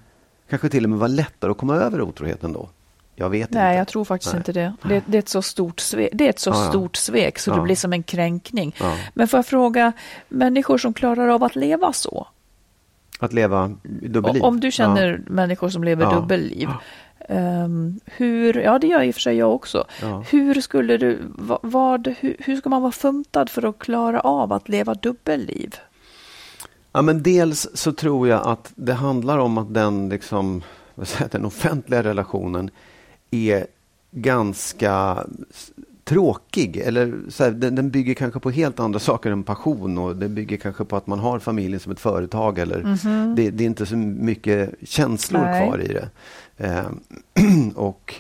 kanske 0.50 0.70
till 0.70 0.84
och 0.84 0.90
med 0.90 1.00
vara 1.00 1.08
lättare 1.08 1.52
att 1.52 1.58
komma 1.58 1.76
över 1.76 2.02
otroheten 2.02 2.54
då? 2.54 2.70
Jag 3.16 3.30
vet 3.30 3.52
Nej, 3.52 3.70
inte. 3.72 3.78
jag 3.78 3.88
tror 3.88 4.06
faktiskt 4.06 4.34
Nej. 4.34 4.40
inte 4.40 4.52
det. 4.54 4.74
Det, 4.84 5.04
det 5.06 5.18
är 5.18 5.20
ett 5.20 5.30
så 5.30 5.42
stort 5.42 5.80
svek, 5.80 6.10
det 6.14 6.26
är 6.26 6.30
ett 6.30 6.40
så 6.40 6.50
Ja, 6.50 6.54
stort 6.70 6.96
svek 6.96 7.40
så 7.40 7.52
det 7.52 7.58
Ja. 7.58 7.64
blir 7.64 7.76
som 7.76 7.94
en 7.94 8.04
kränkning. 8.04 8.76
Ja. 8.80 8.98
Men 9.14 9.28
får 9.28 9.38
jag 9.38 9.46
fråga, 9.46 9.92
människor 10.30 10.78
som 10.78 10.94
klarar 10.94 11.28
av 11.28 11.44
att 11.44 11.56
leva 11.56 11.94
så? 11.94 12.28
Att 13.20 13.34
leva 13.34 13.72
dubbelliv? 13.84 14.44
Om 14.44 14.60
du 14.60 14.72
känner 14.72 15.22
människor 15.28 15.70
som 15.70 15.84
lever 15.84 16.04
Ja. 16.04 16.12
dubbelliv, 16.14 16.70
ehm, 17.30 18.00
hur, 18.06 18.54
ja 18.62 18.80
det 18.80 18.88
gör 18.88 19.02
i 19.02 19.10
och 19.12 19.16
för 19.16 19.22
sig 19.22 19.36
jag 19.38 19.54
också. 19.56 19.86
Hur 20.30 20.62
skulle 20.62 20.98
du, 20.98 21.20
vad, 21.36 21.60
vad, 21.62 22.16
hur, 22.20 22.36
hur 22.40 22.56
ska 22.56 22.70
man 22.70 22.82
vara 22.82 22.92
funtad 22.92 23.50
för 23.50 23.66
att 23.70 23.80
klara 23.80 24.20
av 24.20 24.54
att 24.54 24.70
leva 24.70 24.94
dubbelliv? 24.94 25.76
Ja, 26.92 27.02
men 27.02 27.24
dels 27.24 27.68
så 27.74 27.92
tror 27.92 28.28
jag 28.28 28.48
att 28.48 28.72
det 28.76 28.94
handlar 28.94 29.38
om 29.38 29.58
att 29.58 29.74
den, 29.74 30.10
liksom, 30.10 30.62
jag, 30.96 31.30
den 31.32 31.46
offentliga 31.46 32.04
relationen 32.04 32.70
är 33.32 33.68
ganska 34.12 35.24
tråkig. 36.04 36.78
Eller 36.78 37.20
så 37.30 37.44
här, 37.44 37.52
den, 37.52 37.76
den 37.76 37.90
bygger 37.90 38.14
kanske 38.14 38.40
på 38.40 38.50
helt 38.50 38.80
andra 38.80 39.00
saker 39.00 39.32
än 39.32 39.44
passion 39.44 39.98
och 39.98 40.16
det 40.16 40.30
bygger 40.30 40.58
kanske 40.58 40.86
på 40.86 40.96
att 40.96 41.08
man 41.08 41.20
har 41.20 41.40
familjen 41.40 41.80
som 41.80 41.92
ett 41.92 42.00
företag. 42.00 42.60
Eller 42.60 42.98
det, 43.36 43.50
det 43.50 43.64
är 43.64 43.66
inte 43.66 43.86
så 43.86 43.96
mycket 43.98 44.74
känslor 44.84 45.42
Nej. 45.42 45.68
kvar 45.68 45.82
i 45.82 45.88
det. 45.88 46.10
Eh, 46.58 46.86
och 47.76 48.16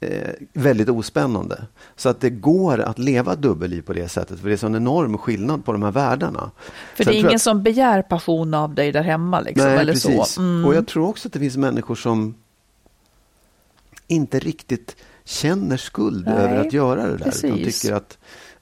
eh, 0.00 0.30
väldigt 0.52 0.88
ospännande. 0.88 1.66
Så 1.96 2.08
att 2.08 2.20
det 2.20 2.30
går 2.30 2.80
att 2.80 2.98
leva 2.98 3.34
dubbelliv 3.36 3.82
på 3.82 3.92
det 3.92 4.08
sättet. 4.08 4.40
För 4.40 4.48
det 4.48 4.54
är 4.54 4.56
så 4.56 4.66
en 4.66 4.74
enorm 4.74 5.18
skillnad 5.18 5.64
på 5.64 5.72
de 5.72 5.82
här 5.82 5.90
världarna. 5.90 6.50
För 6.94 7.04
Sen 7.04 7.12
det 7.12 7.16
är 7.16 7.20
ingen 7.20 7.32
jag- 7.32 7.40
som 7.40 7.62
begär 7.62 8.02
passion 8.02 8.54
av 8.54 8.74
dig 8.74 8.92
där 8.92 9.02
hemma 9.02 9.40
liksom, 9.40 9.66
Nej, 9.68 9.78
eller 9.78 9.92
precis. 9.92 10.26
så. 10.28 10.40
Mm. 10.40 10.64
Och 10.64 10.74
jag 10.74 10.86
tror 10.86 11.08
också 11.08 11.28
att 11.28 11.32
det 11.32 11.38
finns 11.38 11.56
människor 11.56 11.94
som 11.94 12.34
inte 14.06 14.38
riktigt 14.38 14.96
känner 15.24 15.76
skuld 15.76 16.26
Nej, 16.26 16.34
över 16.34 16.56
att 16.66 16.72
göra 16.72 17.06
det 17.06 17.16
där. 17.16 17.24
Precis. 17.24 17.80
tycker 17.82 17.96
att, 17.96 18.18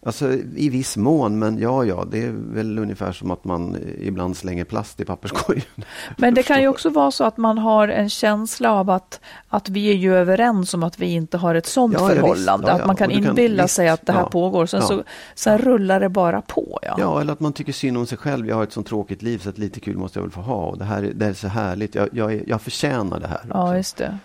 alltså 0.07 0.33
i 0.57 0.69
viss 0.69 0.97
mån, 0.97 1.39
men 1.39 1.59
ja, 1.59 1.85
ja, 1.85 2.05
det 2.11 2.25
är 2.25 2.31
väl 2.33 2.79
ungefär 2.79 3.13
som 3.13 3.31
att 3.31 3.45
man 3.45 3.77
ibland 4.01 4.37
slänger 4.37 4.65
plast 4.65 5.01
i 5.01 5.05
papperskorgen. 5.05 5.65
Men 6.17 6.35
det 6.35 6.43
kan 6.43 6.61
ju 6.63 6.69
också 6.69 6.91
vara 6.91 7.11
så 7.11 7.25
att 7.25 7.37
man 7.37 7.59
har 7.59 7.89
en 7.89 8.09
känsla 8.11 8.73
av 8.73 8.91
att, 8.91 9.21
att 9.49 9.69
vi 9.69 9.91
är 9.91 9.95
ju 9.95 10.15
överens 10.17 10.75
om 10.75 10.83
att 10.83 10.99
vi 10.99 11.07
inte 11.07 11.37
har 11.39 11.55
ett 11.55 11.67
sånt 11.67 11.95
Ja, 11.99 12.09
ja, 12.09 12.15
förhållande. 12.15 12.67
Ja, 12.69 12.73
att 12.75 12.81
ja. 12.81 12.87
man 12.87 12.97
kan 12.97 13.11
kan- 13.11 13.19
inbilla 13.29 13.63
visst. 13.63 13.75
sig 13.75 13.89
att 13.89 14.07
det 14.07 14.13
här 14.13 14.21
Ja. 14.21 14.29
pågår. 14.31 14.67
Sen, 14.67 14.81
Ja. 14.81 14.87
så, 14.87 15.03
sen 15.35 15.59
rullar 15.59 16.01
det 16.01 16.09
bara 16.09 16.41
på. 16.43 16.79
Ja. 16.83 16.97
Ja, 16.99 17.21
eller 17.21 17.33
att 17.33 17.41
man 17.41 17.53
tycker 17.53 17.73
synd 17.73 17.97
om 17.99 18.07
sig 18.07 18.19
själv. 18.19 18.49
Jag 18.49 18.57
har 18.57 18.63
ett 18.63 18.73
sånt 18.73 18.87
tråkigt 18.87 19.23
liv 19.23 19.39
så 19.39 19.49
att 19.49 19.59
lite 19.59 19.81
kul 19.81 19.97
måste 19.97 20.19
jag 20.19 20.23
väl 20.25 20.33
få 20.33 20.41
ha. 20.41 20.65
Och 20.67 20.79
det 20.79 20.85
här 20.85 21.03
är- 21.03 21.13
det 21.15 21.27
är 21.27 21.33
så 21.33 21.49
härligt. 21.49 21.95
Jag, 21.95 22.09
jag, 22.13 22.43
jag 22.49 22.63
förtjänar 22.63 23.21
det 23.21 23.29
här. 23.29 23.41
Ja, 23.51 23.63
också. 23.63 23.77
just 23.77 23.97
det. 23.97 24.19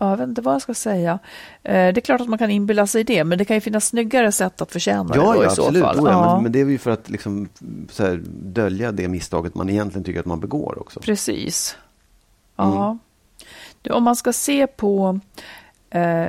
Ja, 0.00 0.10
jag 0.10 0.16
vet 0.16 0.28
inte 0.28 0.42
vad 0.42 0.54
jag 0.54 0.62
ska 0.62 0.74
säga. 0.74 1.18
Eh, 1.62 1.72
det 1.72 1.96
är 1.96 2.00
klart 2.00 2.20
att 2.20 2.28
man 2.28 2.38
kan 2.38 2.50
inbilla 2.50 2.86
sig 2.86 3.04
det, 3.04 3.24
men 3.24 3.38
det 3.38 3.44
kan 3.44 3.56
ju 3.56 3.60
finnas 3.60 3.86
snyggare 3.86 4.32
sätt 4.32 4.60
att 4.60 4.72
förtjäna 4.72 5.10
Ja, 5.14 5.32
det 5.32 5.38
då 5.38 5.44
ja 5.44 5.52
i 5.52 5.54
så 5.54 5.62
absolut. 5.62 5.82
fall. 5.82 6.00
Oh, 6.00 6.10
ja, 6.10 6.10
ja, 6.10 6.34
Men, 6.34 6.42
men 6.42 6.52
det 6.52 6.60
är 6.60 6.64
ju 6.64 6.78
för 6.78 6.90
att 6.90 7.10
liksom, 7.10 7.48
så 7.90 8.02
här, 8.06 8.22
dölja 8.28 8.92
det 8.92 9.08
misstaget 9.08 9.54
man 9.54 9.70
egentligen 9.70 10.04
tycker 10.04 10.20
att 10.20 10.26
man 10.26 10.40
begår 10.40 10.78
också. 10.80 11.00
Precis. 11.00 11.76
Ja. 12.56 12.86
Mm. 12.86 12.98
Du, 13.82 13.90
om 13.90 14.02
man 14.02 14.16
ska 14.16 14.32
se 14.32 14.66
på 14.66 15.20
eh, 15.90 16.28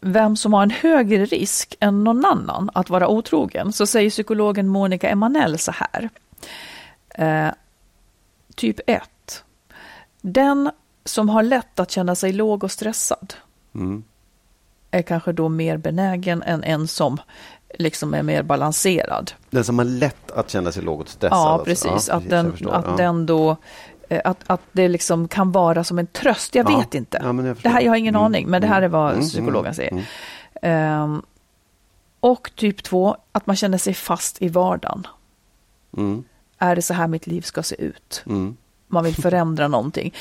vem 0.00 0.36
som 0.36 0.52
har 0.52 0.62
en 0.62 0.70
högre 0.70 1.24
risk 1.24 1.76
än 1.80 2.04
någon 2.04 2.24
annan 2.24 2.70
att 2.74 2.90
vara 2.90 3.08
otrogen, 3.08 3.72
så 3.72 3.86
säger 3.86 4.10
psykologen 4.10 4.68
Monica 4.68 5.08
Emanuel 5.08 5.58
så 5.58 5.72
här. 5.72 6.10
Eh, 7.08 7.52
typ 8.54 8.80
1. 8.86 9.02
Den 10.20 10.70
som 11.10 11.28
har 11.28 11.42
lätt 11.42 11.80
att 11.80 11.90
känna 11.90 12.14
sig 12.14 12.32
låg 12.32 12.64
och 12.64 12.70
stressad 12.70 13.34
Mm. 13.74 14.04
är 14.90 15.02
kanske 15.02 15.32
då 15.32 15.48
mer 15.48 15.76
benägen 15.76 16.42
än 16.42 16.64
en 16.64 16.88
som 16.88 17.18
liksom 17.78 18.14
är 18.14 18.22
mer 18.22 18.42
balanserad. 18.42 19.32
Den 19.50 19.64
som 19.64 19.78
har 19.78 19.84
lätt 19.84 20.30
att 20.30 20.50
känna 20.50 20.72
sig 20.72 20.82
låg 20.82 21.00
och 21.00 21.08
stressad. 21.08 21.38
Ja, 21.38 21.48
alltså. 21.48 21.64
precis. 21.64 22.08
Ja, 22.08 22.14
att 22.14 22.28
den, 22.30 22.46
att 22.52 22.60
Ja. 22.60 22.94
den 22.96 23.26
då 23.26 23.56
eh, 24.08 24.20
att, 24.24 24.38
att 24.46 24.60
det 24.72 24.88
liksom 24.88 25.28
kan 25.28 25.52
vara 25.52 25.84
som 25.84 25.98
en 25.98 26.06
tröst. 26.06 26.54
Jag 26.54 26.70
Ja. 26.70 26.78
vet 26.78 26.94
inte. 26.94 27.20
Jag 27.22 27.56
det 27.62 27.68
här, 27.68 27.80
jag 27.80 27.90
har 27.90 27.96
ingen 27.96 28.14
Mm, 28.14 28.24
aning, 28.26 28.46
men 28.48 28.60
det 28.60 28.66
här 28.68 28.82
är 28.82 28.88
vad 28.88 29.12
mm, 29.12 29.20
psykologen 29.24 29.64
mm, 29.64 29.74
säger. 29.74 29.90
mm. 29.92 30.04
Ehm, 30.62 31.22
och 32.20 32.50
typ 32.56 32.82
två, 32.82 33.16
att 33.32 33.46
man 33.46 33.56
känner 33.56 33.78
sig 33.78 33.94
fast 33.94 34.42
i 34.42 34.48
vardagen. 34.48 35.06
Mm, 35.96 36.24
Är 36.58 36.76
det 36.76 36.82
så 36.82 36.94
här 36.94 37.06
mitt 37.08 37.26
liv 37.26 37.40
ska 37.42 37.62
se 37.62 37.82
ut? 37.82 38.22
mm. 38.26 38.56
Man 38.92 39.04
vill 39.04 39.14
förändra 39.16 39.68
någonting. 39.68 40.14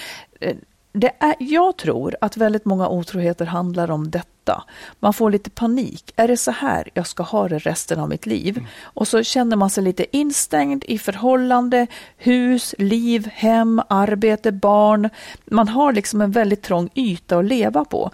Det 0.92 1.12
är, 1.20 1.36
jag 1.40 1.78
tror 1.78 2.16
att 2.22 2.38
väldigt 2.38 2.66
många 2.66 2.90
otroheter 2.90 3.46
handlar 3.46 3.92
om 3.92 4.12
detta. 4.12 4.64
Man 5.00 5.14
får 5.14 5.32
lite 5.32 5.50
panik. 5.50 6.14
Är 6.16 6.28
det 6.28 6.38
så 6.38 6.52
här 6.52 6.90
jag 6.94 7.08
ska 7.08 7.24
ha 7.24 7.48
det 7.48 7.60
resten 7.60 8.00
av 8.00 8.10
mitt 8.10 8.26
liv? 8.26 8.58
Mm. 8.58 8.70
Och 8.84 9.08
så 9.08 9.24
känner 9.24 9.56
man 9.56 9.70
sig 9.70 9.84
lite 9.84 10.18
instängd 10.18 10.84
i 10.88 10.98
förhållande, 10.98 11.88
hus, 12.18 12.76
liv, 12.78 13.30
hem, 13.34 13.82
arbete, 13.90 14.52
barn. 14.52 15.10
Man 15.46 15.68
har 15.68 15.94
liksom 15.94 16.22
en 16.22 16.32
väldigt 16.32 16.62
trång 16.62 16.90
yta 16.96 17.38
att 17.38 17.46
leva 17.46 17.86
på. 17.86 18.12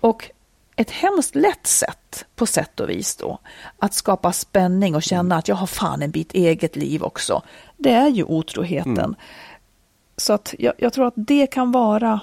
Och 0.00 0.30
ett 0.76 0.90
hemskt 0.90 1.34
lätt 1.34 1.66
sätt, 1.66 2.26
på 2.34 2.46
sätt 2.46 2.80
och 2.80 2.90
vis 2.90 3.16
då, 3.16 3.38
att 3.78 3.94
skapa 3.94 4.32
spänning 4.32 4.94
och 4.94 5.02
känna 5.02 5.36
att 5.36 5.48
jag 5.48 5.56
har 5.56 5.66
fan 5.66 6.02
en 6.02 6.10
bit 6.10 6.32
eget 6.32 6.76
liv 6.76 7.02
också, 7.02 7.42
det 7.76 7.90
är 7.90 8.08
ju 8.08 8.24
otroheten. 8.24 9.16
Så 10.16 10.32
att 10.32 10.54
jag, 10.58 10.74
jag 10.78 10.92
tror 10.92 11.06
att 11.06 11.14
det 11.16 11.46
kan 11.46 11.72
vara 11.72 12.20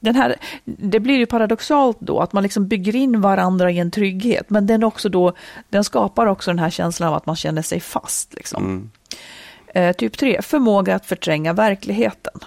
Den 0.00 0.16
här, 0.16 0.36
det 0.64 1.00
blir 1.00 1.16
ju 1.18 1.26
paradoxalt 1.26 1.96
då 2.00 2.20
att 2.20 2.32
man 2.32 2.42
liksom 2.42 2.68
bygger 2.68 2.96
in 2.96 3.20
varandra 3.20 3.70
i 3.70 3.78
en 3.78 3.90
trygghet, 3.90 4.50
men 4.50 4.66
den, 4.66 4.84
också 4.84 5.08
då, 5.08 5.32
den 5.68 5.84
skapar 5.84 6.26
också 6.26 6.50
den 6.50 6.58
här 6.58 6.70
känslan 6.70 7.08
av 7.08 7.14
att 7.14 7.26
man 7.26 7.36
känner 7.36 7.62
sig 7.62 7.80
fast. 7.80 8.34
Liksom. 8.34 8.64
Mm. 8.64 8.90
Eh, 9.74 9.96
typ 9.96 10.18
tre, 10.18 10.42
förmåga 10.42 10.94
att 10.94 11.06
förtränga 11.06 11.52
verkligheten. 11.52 12.40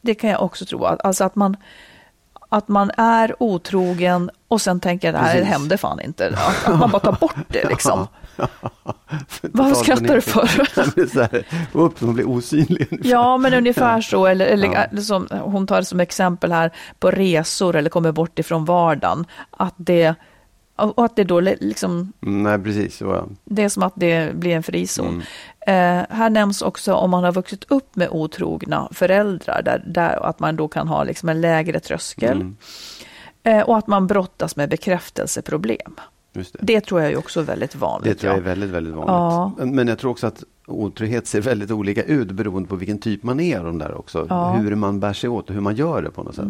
Det 0.00 0.14
kan 0.14 0.30
jag 0.30 0.42
också 0.42 0.66
tro, 0.66 0.84
alltså 0.84 1.24
att 1.24 1.34
man, 1.34 1.56
att 2.48 2.68
man 2.68 2.90
är 2.96 3.42
otrogen 3.42 4.30
och 4.48 4.60
sen 4.60 4.80
tänker 4.80 5.14
att 5.14 5.32
det 5.32 5.44
hände 5.44 5.78
fan 5.78 6.00
inte. 6.00 6.28
Att, 6.28 6.68
att 6.68 6.78
man 6.78 6.90
bara 6.90 7.00
tar 7.00 7.12
bort 7.12 7.46
det 7.48 7.68
liksom. 7.68 8.06
Total 9.42 9.76
skrattar 9.76 10.14
du 10.14 10.20
för? 10.20 10.50
Det 11.30 11.44
upp, 11.72 12.00
man 12.00 12.14
blir 12.14 12.28
osynlig. 12.28 12.86
ungefär. 12.90 13.10
Ja, 13.10 13.36
men 13.36 13.54
ungefär 13.54 14.00
så. 14.00 14.26
Eller, 14.26 14.46
eller 14.46 14.68
Ja. 14.68 14.74
eller 14.74 15.00
som 15.02 15.28
hon 15.30 15.66
tar 15.66 15.82
som 15.82 16.00
exempel 16.00 16.52
här 16.52 16.70
på 16.98 17.10
resor 17.10 17.76
eller 17.76 17.90
kommer 17.90 18.12
bort 18.12 18.38
ifrån 18.38 18.64
vardagen. 18.64 19.26
Att 19.50 19.74
det, 19.76 20.14
och 20.76 21.04
att 21.04 21.16
det 21.16 21.24
då 21.24 21.40
liksom, 21.40 22.12
Mm, 22.22 22.42
nej, 22.42 22.58
precis. 22.58 23.00
Ja. 23.00 23.26
det 23.44 23.62
är 23.64 23.68
som 23.68 23.82
att 23.82 23.92
det 23.96 24.34
blir 24.36 24.56
en 24.56 24.62
frizon. 24.62 25.22
Mm. 25.66 26.00
Eh, 26.00 26.06
här 26.16 26.30
nämns 26.30 26.62
också 26.62 26.94
om 26.94 27.10
man 27.10 27.24
har 27.24 27.32
vuxit 27.32 27.64
upp 27.68 27.96
med 27.96 28.08
otrogna 28.10 28.88
föräldrar, 28.92 29.62
där, 29.64 29.82
där 29.86 30.26
att 30.26 30.40
man 30.40 30.56
då 30.56 30.68
kan 30.68 30.88
ha 30.88 31.04
liksom 31.04 31.28
en 31.28 31.40
lägre 31.40 31.80
tröskel. 31.80 32.32
Mm, 32.40 32.56
Eh, 33.42 33.60
och 33.62 33.76
att 33.78 33.86
man 33.86 34.06
brottas 34.06 34.56
med 34.56 34.68
bekräftelseproblem. 34.70 35.94
Det. 36.32 36.52
Det 36.60 36.80
tror 36.80 37.00
jag 37.00 37.12
är 37.12 37.16
också 37.16 37.42
väldigt 37.42 37.74
vanligt. 37.74 38.04
Det 38.12 38.20
tror 38.20 38.32
jag 38.32 38.38
är 38.38 38.44
väldigt, 38.44 38.70
väldigt 38.70 38.94
vanligt. 38.94 39.08
Ja. 39.58 39.64
Men- 39.66 39.88
jag 39.88 39.98
tror 39.98 40.10
också 40.10 40.26
att 40.26 40.44
otrygghet 40.66 41.26
ser 41.26 41.40
väldigt 41.40 41.70
olika 41.70 42.02
ut 42.02 42.30
beroende 42.30 42.68
på 42.68 42.76
vilken 42.76 42.98
typ 42.98 43.22
man 43.22 43.40
är 43.40 43.64
de 43.64 43.78
där 43.78 43.94
också. 43.94 44.26
Ja. 44.28 44.52
Hur 44.52 44.74
man 44.74 45.00
bär 45.00 45.12
sig 45.12 45.30
åt 45.30 45.48
och 45.48 45.54
hur 45.54 45.60
man 45.62 45.76
gör 45.76 46.02
det 46.02 46.10
på 46.10 46.22
något 46.22 46.34
sätt. 46.34 46.44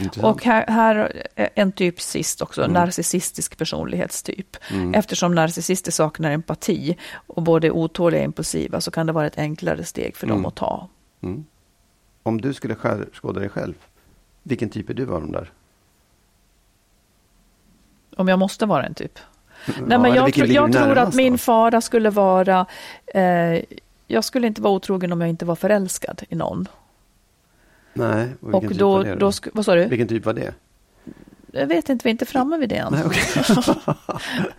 Intressant. 0.00 0.36
Och 0.36 0.44
här, 0.44 0.66
här 0.66 1.26
är 1.34 1.48
en 1.54 1.72
typ 1.72 2.00
sist 2.00 2.42
också, 2.42 2.60
Mm. 2.62 2.72
narcissistisk 2.72 3.58
personlighetstyp. 3.58 4.56
Mm. 4.70 4.94
Eftersom 4.94 5.34
narcissister 5.34 5.92
saknar 5.92 6.30
empati 6.30 6.96
och 7.26 7.42
både 7.42 7.66
är 7.66 7.70
otåliga 7.70 8.20
och 8.20 8.24
impulsiva 8.24 8.80
så 8.80 8.90
kan 8.90 9.06
det 9.06 9.12
vara 9.12 9.26
ett 9.26 9.38
enklare 9.38 9.84
steg 9.84 10.16
för 10.16 10.26
dem 10.26 10.36
Mm. 10.36 10.46
att 10.46 10.54
ta. 10.54 10.88
Mm. 11.22 11.44
Om 12.22 12.40
du 12.40 12.54
skulle 12.54 12.74
skärskåda 12.74 13.40
dig 13.40 13.48
själv, 13.48 13.74
vilken 14.42 14.70
typ 14.70 14.90
är 14.90 14.94
du 14.94 15.02
av 15.14 15.20
de 15.20 15.32
där? 15.32 15.50
Om 18.16 18.28
jag 18.28 18.38
måste 18.38 18.66
vara 18.66 18.86
en 18.86 18.94
typ. 18.94 19.18
Nej, 19.66 19.76
Ja, 19.90 19.98
men 19.98 20.14
jag, 20.14 20.34
tro, 20.34 20.46
jag 20.46 20.72
tror 20.72 20.98
att 20.98 21.14
min 21.14 21.32
då? 21.32 21.38
fara 21.38 21.80
skulle 21.80 22.10
vara... 22.10 22.66
Eh, 23.06 23.62
jag 24.06 24.24
skulle 24.24 24.46
inte 24.46 24.62
vara 24.62 24.72
otrogen 24.72 25.12
om 25.12 25.20
jag 25.20 25.30
inte 25.30 25.44
var 25.44 25.54
förälskad 25.56 26.22
i 26.28 26.34
någon. 26.34 26.68
Nej, 27.94 28.28
och 28.40 28.54
Och 28.54 28.62
typ 28.62 28.78
då, 28.78 29.02
då 29.02 29.30
sk- 29.30 29.50
vad 29.52 29.64
sa 29.64 29.74
du? 29.74 29.84
Vilken 29.84 30.08
typ 30.08 30.24
var 30.26 30.32
det? 30.32 30.54
Jag 31.52 31.66
vet 31.66 31.88
inte, 31.88 32.04
vi 32.04 32.08
är 32.08 32.12
inte 32.12 32.26
framme 32.26 32.56
vid 32.56 32.68
det 32.68 32.76
än. 32.76 32.92
Nej, 32.92 33.02
ja, 33.48 33.74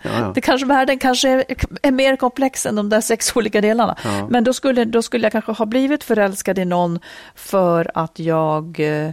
ja. 0.01 0.31
Det 0.35 0.41
kanske, 0.41 0.67
världen 0.67 0.99
kanske 0.99 1.29
är, 1.29 1.43
är 1.81 1.91
mer 1.91 2.15
komplex 2.15 2.65
än 2.65 2.75
de 2.75 2.89
där 2.89 3.01
sex 3.01 3.35
olika 3.35 3.61
delarna. 3.61 3.95
Ja. 4.03 4.27
Men 4.29 4.43
då 4.43 4.53
skulle, 4.53 4.85
då 4.85 5.01
skulle 5.01 5.25
jag 5.25 5.31
kanske 5.31 5.51
ha 5.51 5.65
blivit 5.65 6.03
förälskad 6.03 6.59
i 6.59 6.65
någon 6.65 6.99
för 7.35 7.91
att 7.93 8.19
jag 8.19 8.79
eh, 8.79 9.11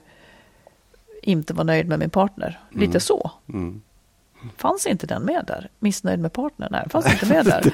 inte 1.23 1.55
var 1.55 1.65
nöjd 1.65 1.89
med 1.89 1.99
min 1.99 2.11
partner. 2.11 2.61
Lite 2.71 2.85
Mm. 2.85 3.01
så. 3.01 3.31
Mm. 3.49 3.83
Fanns 4.57 4.87
inte 4.87 5.07
den 5.07 5.23
med 5.23 5.45
där? 5.47 5.69
Missnöjd 5.79 6.21
med 6.21 6.33
partnern? 6.33 6.69
Nej, 6.73 6.87
fanns 6.91 7.13
inte 7.13 7.27
med 7.29 7.45
där. 7.45 7.73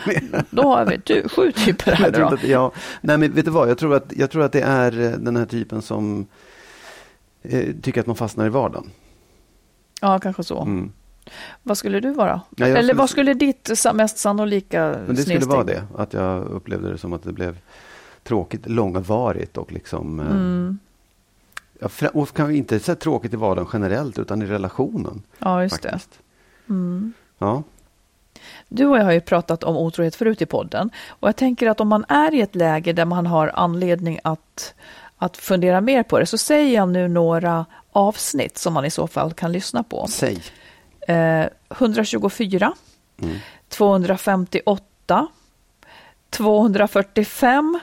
Då 0.50 0.62
har 0.62 0.84
vi 0.86 1.00
ty, 1.00 1.28
sju 1.28 1.52
typer 1.52 1.92
här 1.92 2.12
Jag 2.18 2.34
att, 2.34 2.44
ja, 2.44 2.72
nej, 3.00 3.18
men 3.18 3.32
vet 3.32 3.44
du 3.44 3.50
vad? 3.50 3.70
Jag 3.70 3.78
tror, 3.78 3.94
att, 3.94 4.12
jag 4.16 4.30
tror 4.30 4.42
att 4.42 4.52
det 4.52 4.60
är 4.60 5.00
eh, 5.00 5.10
den 5.10 5.36
här 5.36 5.46
typen 5.46 5.82
som 5.82 6.26
eh, 7.42 7.74
tycker 7.82 8.00
att 8.00 8.06
man 8.06 8.16
fastnar 8.16 8.46
i 8.46 8.48
vardagen. 8.48 8.90
Ja, 10.00 10.18
kanske 10.18 10.44
så. 10.44 10.62
Mm. 10.62 10.92
Vad 11.62 11.78
skulle 11.78 12.00
du 12.00 12.10
vara? 12.12 12.40
Ja, 12.56 12.66
Eller 12.66 12.82
skulle- 12.82 12.92
vad 12.94 13.10
skulle 13.10 13.34
ditt 13.34 13.70
mest 13.94 14.18
sannolika 14.18 14.96
Men 15.06 15.16
det 15.16 15.22
skulle 15.22 15.46
vara 15.46 15.64
det, 15.64 15.84
att 15.96 16.12
jag 16.12 16.44
upplevde 16.44 16.90
det 16.92 16.98
som 16.98 17.12
att 17.12 17.22
det 17.22 17.32
blev 17.32 17.58
tråkigt, 18.22 18.68
långvarigt 18.68 19.56
och 19.56 19.72
liksom 19.72 20.20
eh, 20.20 20.26
Mm. 20.26 20.78
ja, 21.80 22.08
och 22.12 22.32
kanske 22.36 22.54
inte 22.54 22.80
så 22.80 22.94
tråkigt 22.94 23.32
i 23.34 23.36
vardagen 23.36 23.70
generellt 23.72 24.18
utan 24.18 24.42
i 24.42 24.46
relationen. 24.46 25.22
Ja, 25.38 25.62
just 25.62 25.82
det. 25.82 25.98
Mm. 26.68 27.12
Ja. 27.38 27.62
Du 28.68 28.86
och 28.86 28.98
jag 28.98 29.04
har 29.04 29.12
ju 29.12 29.20
pratat 29.20 29.64
om 29.64 29.76
otrohet 29.76 30.16
förut 30.16 30.42
i 30.42 30.46
podden. 30.46 30.90
Och 31.08 31.28
jag 31.28 31.36
tänker 31.36 31.68
att 31.70 31.80
om 31.80 31.88
man 31.88 32.04
är 32.08 32.34
i 32.34 32.40
ett 32.40 32.54
läge 32.54 32.92
där 32.92 33.04
man 33.04 33.26
har 33.26 33.50
anledning 33.54 34.18
att, 34.24 34.74
att 35.16 35.36
fundera 35.36 35.80
mer 35.80 36.02
på 36.02 36.18
det, 36.18 36.26
så 36.26 36.38
säger 36.38 36.74
jag 36.74 36.88
nu 36.88 37.08
några 37.08 37.66
avsnitt 37.92 38.58
som 38.58 38.72
man 38.74 38.84
i 38.84 38.90
så 38.90 39.06
fall 39.06 39.32
kan 39.32 39.52
lyssna 39.52 39.82
på. 39.82 40.06
Säg. 40.08 40.42
Eh, 41.08 41.46
124, 41.70 42.72
Mm. 43.22 43.36
258, 43.68 45.28
245, 46.30 47.80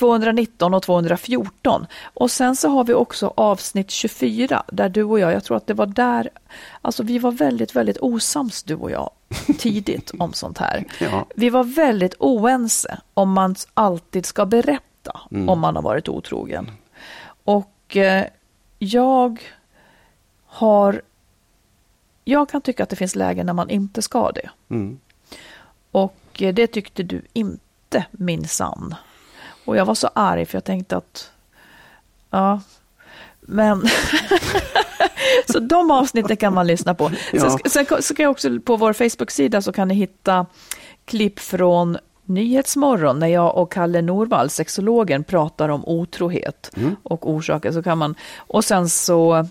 219 0.00 0.74
och 0.74 0.82
214. 0.82 1.86
Och 2.02 2.30
sen 2.30 2.56
så 2.56 2.68
har 2.68 2.84
vi 2.84 2.94
också 2.94 3.32
avsnitt 3.36 3.90
24 3.90 4.62
där 4.72 4.88
du 4.88 5.02
och 5.02 5.20
jag, 5.20 5.32
jag 5.32 5.44
tror 5.44 5.56
att 5.56 5.66
det 5.66 5.74
var 5.74 5.86
där, 5.86 6.28
alltså 6.82 7.02
vi 7.02 7.18
var 7.18 7.32
väldigt, 7.32 7.76
väldigt 7.76 7.98
osams 8.00 8.62
du 8.62 8.74
och 8.74 8.90
jag 8.90 9.10
tidigt 9.58 10.10
om 10.18 10.32
sånt 10.32 10.58
här. 10.58 10.84
Ja. 11.00 11.26
Vi 11.34 11.50
var 11.50 11.64
väldigt 11.64 12.14
oense 12.18 13.00
om 13.14 13.32
man 13.32 13.54
alltid 13.74 14.26
ska 14.26 14.46
berätta 14.46 14.86
Mm. 15.30 15.48
om 15.48 15.60
man 15.60 15.76
har 15.76 15.82
varit 15.82 16.08
otrogen. 16.08 16.70
Och 17.44 17.96
eh, 17.96 18.24
jag 18.78 19.40
har, 20.46 21.02
jag 22.24 22.48
kan 22.48 22.60
tycka 22.60 22.82
att 22.82 22.88
det 22.88 22.96
finns 22.96 23.16
lägen 23.16 23.46
när 23.46 23.52
man 23.52 23.70
inte 23.70 24.02
ska 24.02 24.32
det. 24.32 24.50
Mm. 24.70 24.98
Och 25.90 26.16
eh, 26.42 26.54
det 26.54 26.66
tyckte 26.66 27.02
du 27.02 27.22
inte, 27.32 28.06
minsann. 28.10 28.94
Och 29.70 29.76
jag 29.76 29.84
var 29.84 29.94
så 29.94 30.10
arg 30.14 30.46
för 30.46 30.56
jag 30.56 30.64
tänkte 30.64 30.96
att, 30.96 31.30
ja, 32.30 32.60
men... 33.40 33.82
så 35.52 35.58
de 35.58 35.90
avsnitten 35.90 36.36
kan 36.36 36.54
man 36.54 36.66
lyssna 36.66 36.94
på. 36.94 37.10
Ja. 37.32 37.40
Sen, 37.40 37.86
sen 37.86 38.02
så 38.02 38.14
kan 38.14 38.22
jag 38.22 38.30
också 38.30 38.60
på 38.60 38.76
vår 38.76 38.92
Facebook-sida 38.92 39.62
så 39.62 39.72
kan 39.72 39.88
ni 39.88 39.94
hitta 39.94 40.46
klipp 41.04 41.38
från 41.38 41.98
Nyhetsmorgon 42.24 43.18
när 43.18 43.26
jag 43.26 43.56
och 43.56 43.72
Kalle 43.72 44.02
Norvall, 44.02 44.50
sexologen, 44.50 45.24
pratar 45.24 45.68
om 45.68 45.84
otrohet 45.84 46.70
Mm. 46.76 46.96
och 47.02 47.30
orsaker. 47.30 47.72
Så 47.72 47.82
kan 47.82 47.98
man, 47.98 48.14
och 48.36 48.64
sen 48.64 48.88
så, 48.88 49.46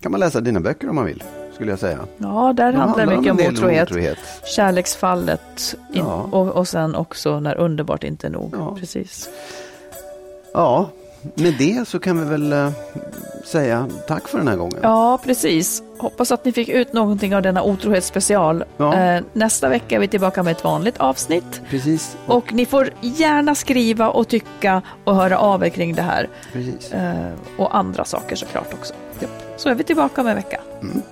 Kan 0.00 0.10
man 0.12 0.20
läsa 0.20 0.40
dina 0.40 0.60
böcker 0.60 0.88
om 0.88 0.94
man 0.94 1.04
vill, 1.04 1.24
skulle 1.54 1.70
jag 1.72 1.78
säga. 1.78 1.98
ja, 2.18 2.52
där 2.56 2.72
handlar 2.72 3.06
det 3.06 3.16
mycket 3.16 3.32
om 3.32 3.38
otrohet. 3.54 3.90
otrohet. 3.90 4.18
Kärleksfallet 4.44 5.74
in, 5.92 6.04
Ja. 6.06 6.28
och, 6.32 6.48
och 6.48 6.68
sen 6.68 6.94
också 6.94 7.40
när 7.40 7.54
underbart 7.58 8.04
inte 8.04 8.26
är 8.26 8.30
nog. 8.30 8.54
Ja. 8.58 8.76
Precis. 8.80 9.28
Ja, 10.54 10.88
med 11.34 11.54
det 11.58 11.88
så 11.88 11.98
kan 11.98 12.18
vi 12.18 12.24
väl 12.30 12.52
eh, 12.52 12.70
säga 13.44 13.88
tack 14.08 14.28
för 14.28 14.38
den 14.38 14.48
här 14.48 14.56
gången. 14.56 14.78
Ja, 14.82 15.18
precis. 15.24 15.82
Hoppas 15.98 16.32
att 16.32 16.44
ni 16.44 16.52
fick 16.52 16.68
ut 16.68 16.92
någonting 16.92 17.36
av 17.36 17.42
denna 17.42 17.62
otrohetsspecial. 17.62 18.64
Ja. 18.76 18.94
Eh, 18.94 19.22
nästa 19.32 19.68
vecka 19.68 19.94
är 19.96 19.98
vi 20.00 20.08
tillbaka 20.08 20.42
med 20.42 20.50
ett 20.52 20.64
vanligt 20.64 20.98
avsnitt. 20.98 21.60
Precis. 21.70 22.16
Och 22.26 22.52
ni 22.52 22.66
får 22.66 22.90
gärna 23.00 23.54
skriva 23.54 24.08
och 24.10 24.28
tycka 24.28 24.82
och 25.04 25.16
höra 25.16 25.38
av 25.38 25.64
er 25.64 25.68
kring 25.68 25.94
det 25.94 26.02
här. 26.02 26.28
Precis. 26.52 26.92
Eh, 26.92 27.32
och 27.58 27.76
andra 27.76 28.04
saker 28.04 28.36
såklart 28.36 28.74
också. 28.74 28.94
Så 29.56 29.68
är 29.68 29.74
vi 29.74 29.84
tillbaka 29.84 30.20
om 30.20 30.26
en 30.26 30.36
vecka. 30.36 30.60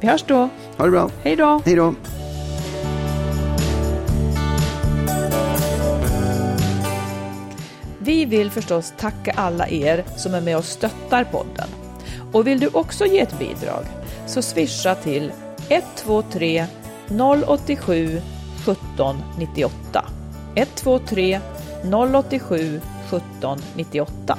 Vi 0.00 0.08
hörs 0.08 0.24
då. 0.26 0.48
Ha 0.76 0.84
det 0.84 0.90
bra. 0.90 1.10
Hej 1.22 1.36
då! 1.36 1.62
Hej 1.64 1.76
då. 1.76 1.94
Vi 7.98 8.24
vill 8.24 8.50
förstås 8.50 8.92
tacka 8.98 9.32
alla 9.36 9.68
er 9.68 10.04
som 10.16 10.34
är 10.34 10.40
med 10.40 10.56
och 10.56 10.64
stöttar 10.64 11.24
podden. 11.24 11.68
Och 12.32 12.46
vill 12.46 12.60
du 12.60 12.68
också 12.72 13.06
ge 13.06 13.20
ett 13.20 13.38
bidrag 13.38 13.84
så 14.26 14.42
swisha 14.42 14.94
till 14.94 15.32
123 15.68 16.66
087 17.46 18.20
17 18.66 19.16
98. 19.38 20.04
123 20.54 21.40
087 22.14 22.80
17 23.10 23.58
98. 23.76 24.38